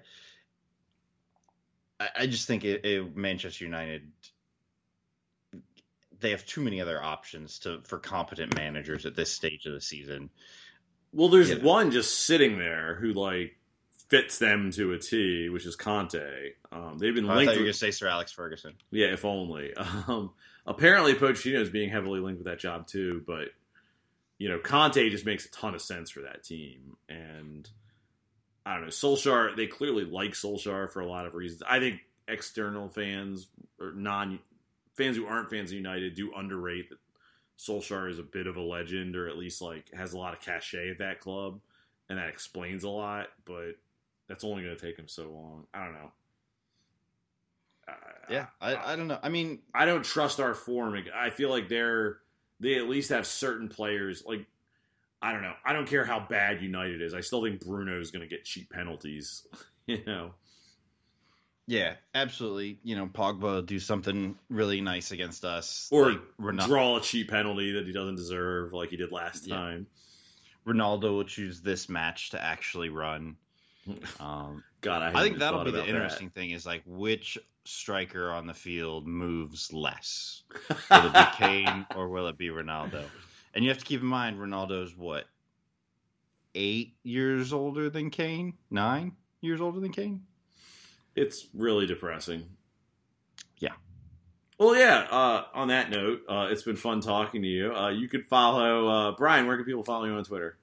I, 1.98 2.08
I- 2.20 2.26
just 2.26 2.46
think 2.46 2.64
it, 2.64 2.84
it, 2.84 3.16
Manchester 3.16 3.64
United 3.64 4.10
they 6.20 6.30
have 6.30 6.44
too 6.46 6.60
many 6.62 6.80
other 6.80 7.02
options 7.02 7.58
to 7.60 7.80
for 7.84 7.98
competent 7.98 8.54
managers 8.54 9.06
at 9.06 9.16
this 9.16 9.32
stage 9.32 9.64
of 9.66 9.72
the 9.72 9.80
season. 9.80 10.28
Well, 11.12 11.28
there's 11.28 11.50
Yeah. 11.50 11.58
one 11.62 11.90
just 11.90 12.26
sitting 12.26 12.58
there 12.58 12.96
who 12.96 13.12
like 13.14 13.56
fits 14.08 14.38
them 14.38 14.70
to 14.72 14.92
a 14.92 14.98
T, 14.98 15.48
which 15.48 15.66
is 15.66 15.76
Conte. 15.76 16.52
Um, 16.70 16.98
they've 16.98 17.14
been 17.14 17.24
I 17.24 17.28
thought 17.28 17.36
linked. 17.36 17.52
you 17.54 17.58
were 17.60 17.64
going 17.64 17.72
to 17.72 17.78
say 17.78 17.90
Sir 17.90 18.08
Alex 18.08 18.32
Ferguson. 18.32 18.74
yeah, 18.90 19.08
if 19.08 19.24
only. 19.24 19.72
Um, 20.08 20.30
apparently, 20.66 21.14
Pochettino 21.14 21.60
is 21.60 21.70
being 21.70 21.90
heavily 21.90 22.20
linked 22.20 22.38
with 22.38 22.46
that 22.46 22.58
job 22.60 22.86
too, 22.86 23.22
but 23.26 23.48
you 24.38 24.48
know, 24.48 24.58
Conte 24.58 25.08
just 25.10 25.24
makes 25.24 25.46
a 25.46 25.50
ton 25.50 25.74
of 25.74 25.82
sense 25.82 26.10
for 26.10 26.20
that 26.22 26.44
team, 26.44 26.96
and 27.08 27.68
I 28.64 28.74
don't 28.74 28.82
know. 28.82 28.88
Solskjaer, 28.88 29.56
they 29.56 29.66
clearly 29.66 30.04
like 30.04 30.32
Solskjaer 30.32 30.90
for 30.90 31.00
a 31.00 31.08
lot 31.08 31.26
of 31.26 31.34
reasons. 31.34 31.62
I 31.68 31.78
think 31.80 32.00
external 32.28 32.88
fans 32.88 33.48
or 33.80 33.92
non 33.92 34.38
fans 34.94 35.16
who 35.16 35.26
aren't 35.26 35.50
fans 35.50 35.70
of 35.70 35.76
United 35.76 36.14
do 36.14 36.32
underrate 36.34 36.90
that 36.90 36.98
Solskjaer 37.58 38.10
is 38.10 38.18
a 38.18 38.24
bit 38.24 38.46
of 38.46 38.56
a 38.56 38.60
legend, 38.62 39.16
or 39.16 39.28
at 39.28 39.38
least 39.38 39.62
like 39.62 39.90
has 39.94 40.12
a 40.12 40.18
lot 40.18 40.34
of 40.34 40.40
cachet 40.40 40.90
at 40.90 40.98
that 40.98 41.20
club, 41.20 41.60
and 42.08 42.18
that 42.18 42.28
explains 42.28 42.84
a 42.84 42.90
lot. 42.90 43.28
But 43.44 43.76
that's 44.28 44.44
only 44.44 44.62
going 44.62 44.76
to 44.76 44.80
take 44.80 44.98
him 44.98 45.08
so 45.08 45.30
long. 45.30 45.66
I 45.74 45.84
don't 45.84 45.94
know. 45.94 46.12
Yeah, 48.28 48.46
I, 48.60 48.92
I 48.92 48.96
don't 48.96 49.06
know. 49.06 49.18
I 49.22 49.28
mean, 49.28 49.60
I 49.72 49.86
don't 49.86 50.04
trust 50.04 50.40
our 50.40 50.54
form. 50.54 51.00
I 51.14 51.30
feel 51.30 51.48
like 51.50 51.68
they're 51.68 52.18
they 52.58 52.74
at 52.76 52.88
least 52.88 53.10
have 53.10 53.26
certain 53.26 53.68
players. 53.68 54.24
Like 54.26 54.46
I 55.22 55.32
don't 55.32 55.42
know. 55.42 55.54
I 55.64 55.72
don't 55.72 55.86
care 55.86 56.04
how 56.04 56.20
bad 56.20 56.60
United 56.60 57.00
is. 57.00 57.14
I 57.14 57.20
still 57.20 57.42
think 57.42 57.64
Bruno 57.64 58.00
is 58.00 58.10
going 58.10 58.22
to 58.22 58.28
get 58.28 58.44
cheap 58.44 58.70
penalties. 58.70 59.46
you 59.86 60.02
know. 60.06 60.32
Yeah, 61.68 61.94
absolutely. 62.14 62.78
You 62.82 62.96
know, 62.96 63.06
Pogba 63.06 63.40
will 63.40 63.62
do 63.62 63.78
something 63.78 64.36
really 64.48 64.80
nice 64.80 65.10
against 65.10 65.44
us, 65.44 65.88
or 65.90 66.10
like 66.12 66.20
Ronaldo, 66.40 66.66
draw 66.66 66.96
a 66.96 67.00
cheap 67.00 67.28
penalty 67.30 67.72
that 67.72 67.86
he 67.86 67.92
doesn't 67.92 68.16
deserve, 68.16 68.72
like 68.72 68.90
he 68.90 68.96
did 68.96 69.10
last 69.12 69.46
Yeah. 69.46 69.56
time. 69.56 69.86
Ronaldo 70.66 71.02
will 71.14 71.24
choose 71.24 71.60
this 71.60 71.88
match 71.88 72.30
to 72.30 72.42
actually 72.42 72.88
run. 72.88 73.36
Um, 74.20 74.64
God, 74.80 75.02
I, 75.02 75.20
I 75.20 75.22
think 75.22 75.38
that'll 75.38 75.64
be 75.64 75.70
the 75.70 75.78
about 75.78 75.86
that. 75.86 75.94
interesting 75.94 76.30
thing 76.30 76.50
is 76.50 76.66
like 76.66 76.82
which 76.86 77.38
striker 77.64 78.30
on 78.30 78.46
the 78.46 78.54
field 78.54 79.06
moves 79.06 79.72
less. 79.72 80.42
Will 80.90 81.06
it 81.06 81.12
be 81.12 81.24
Kane 81.36 81.86
or 81.94 82.08
will 82.08 82.28
it 82.28 82.38
be 82.38 82.48
Ronaldo? 82.48 83.04
And 83.54 83.64
you 83.64 83.70
have 83.70 83.78
to 83.78 83.84
keep 83.84 84.00
in 84.00 84.06
mind 84.06 84.38
Ronaldo's 84.38 84.96
what 84.96 85.24
eight 86.54 86.94
years 87.02 87.52
older 87.52 87.90
than 87.90 88.10
Kane, 88.10 88.54
nine 88.70 89.12
years 89.40 89.60
older 89.60 89.80
than 89.80 89.92
Kane. 89.92 90.22
It's 91.14 91.46
really 91.54 91.86
depressing. 91.86 92.44
Yeah. 93.58 93.72
Well, 94.58 94.76
yeah. 94.76 95.06
Uh, 95.10 95.44
on 95.54 95.68
that 95.68 95.90
note, 95.90 96.20
uh, 96.28 96.48
it's 96.50 96.62
been 96.62 96.76
fun 96.76 97.00
talking 97.00 97.42
to 97.42 97.48
you. 97.48 97.74
Uh, 97.74 97.90
you 97.90 98.08
could 98.08 98.26
follow 98.28 98.88
uh, 98.88 99.12
Bryan. 99.12 99.46
Where 99.46 99.56
can 99.56 99.64
people 99.64 99.82
follow 99.84 100.04
you 100.04 100.12
on 100.12 100.24
Twitter? 100.24 100.58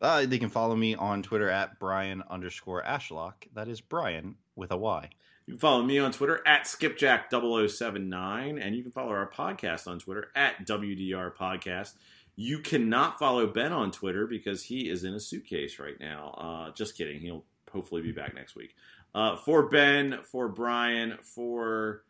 Uh, 0.00 0.26
they 0.26 0.38
can 0.38 0.48
follow 0.48 0.74
me 0.74 0.94
on 0.94 1.22
Twitter 1.22 1.50
at 1.50 1.78
Bryan 1.78 2.22
underscore 2.30 2.82
Ashlock. 2.82 3.34
That 3.54 3.68
is 3.68 3.80
Bryan 3.80 4.36
with 4.56 4.70
a 4.70 4.76
Y. 4.76 5.10
You 5.46 5.54
can 5.54 5.60
follow 5.60 5.82
me 5.82 5.98
on 5.98 6.12
Twitter 6.12 6.40
at 6.46 6.64
skipjack0079, 6.64 8.64
and 8.64 8.76
you 8.76 8.82
can 8.82 8.92
follow 8.92 9.10
our 9.10 9.30
podcast 9.30 9.86
on 9.86 9.98
Twitter 9.98 10.28
at 10.34 10.66
WDR 10.66 11.34
Podcast. 11.34 11.94
You 12.36 12.60
cannot 12.60 13.18
follow 13.18 13.46
Ben 13.46 13.72
on 13.72 13.90
Twitter 13.90 14.26
because 14.26 14.64
he 14.64 14.88
is 14.88 15.04
in 15.04 15.14
a 15.14 15.20
suitcase 15.20 15.78
right 15.78 15.98
now. 16.00 16.34
Uh, 16.38 16.72
just 16.72 16.96
kidding. 16.96 17.20
He'll 17.20 17.44
hopefully 17.70 18.02
be 18.02 18.12
back 18.12 18.34
next 18.34 18.54
week. 18.54 18.74
Uh, 19.14 19.36
for 19.36 19.68
Ben, 19.68 20.20
for 20.24 20.48
Bryan, 20.48 21.18
for 21.22 22.04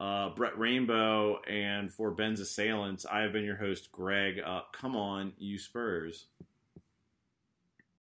uh, 0.00 0.30
Brett 0.30 0.58
Rainbow, 0.58 1.40
and 1.48 1.92
for 1.92 2.12
Ben's 2.12 2.40
Assailants, 2.40 3.04
I 3.04 3.22
have 3.22 3.32
been 3.32 3.44
your 3.44 3.56
host, 3.56 3.90
Greg. 3.90 4.40
Uh, 4.44 4.60
come 4.72 4.94
on, 4.94 5.32
you 5.36 5.58
Spurs. 5.58 6.26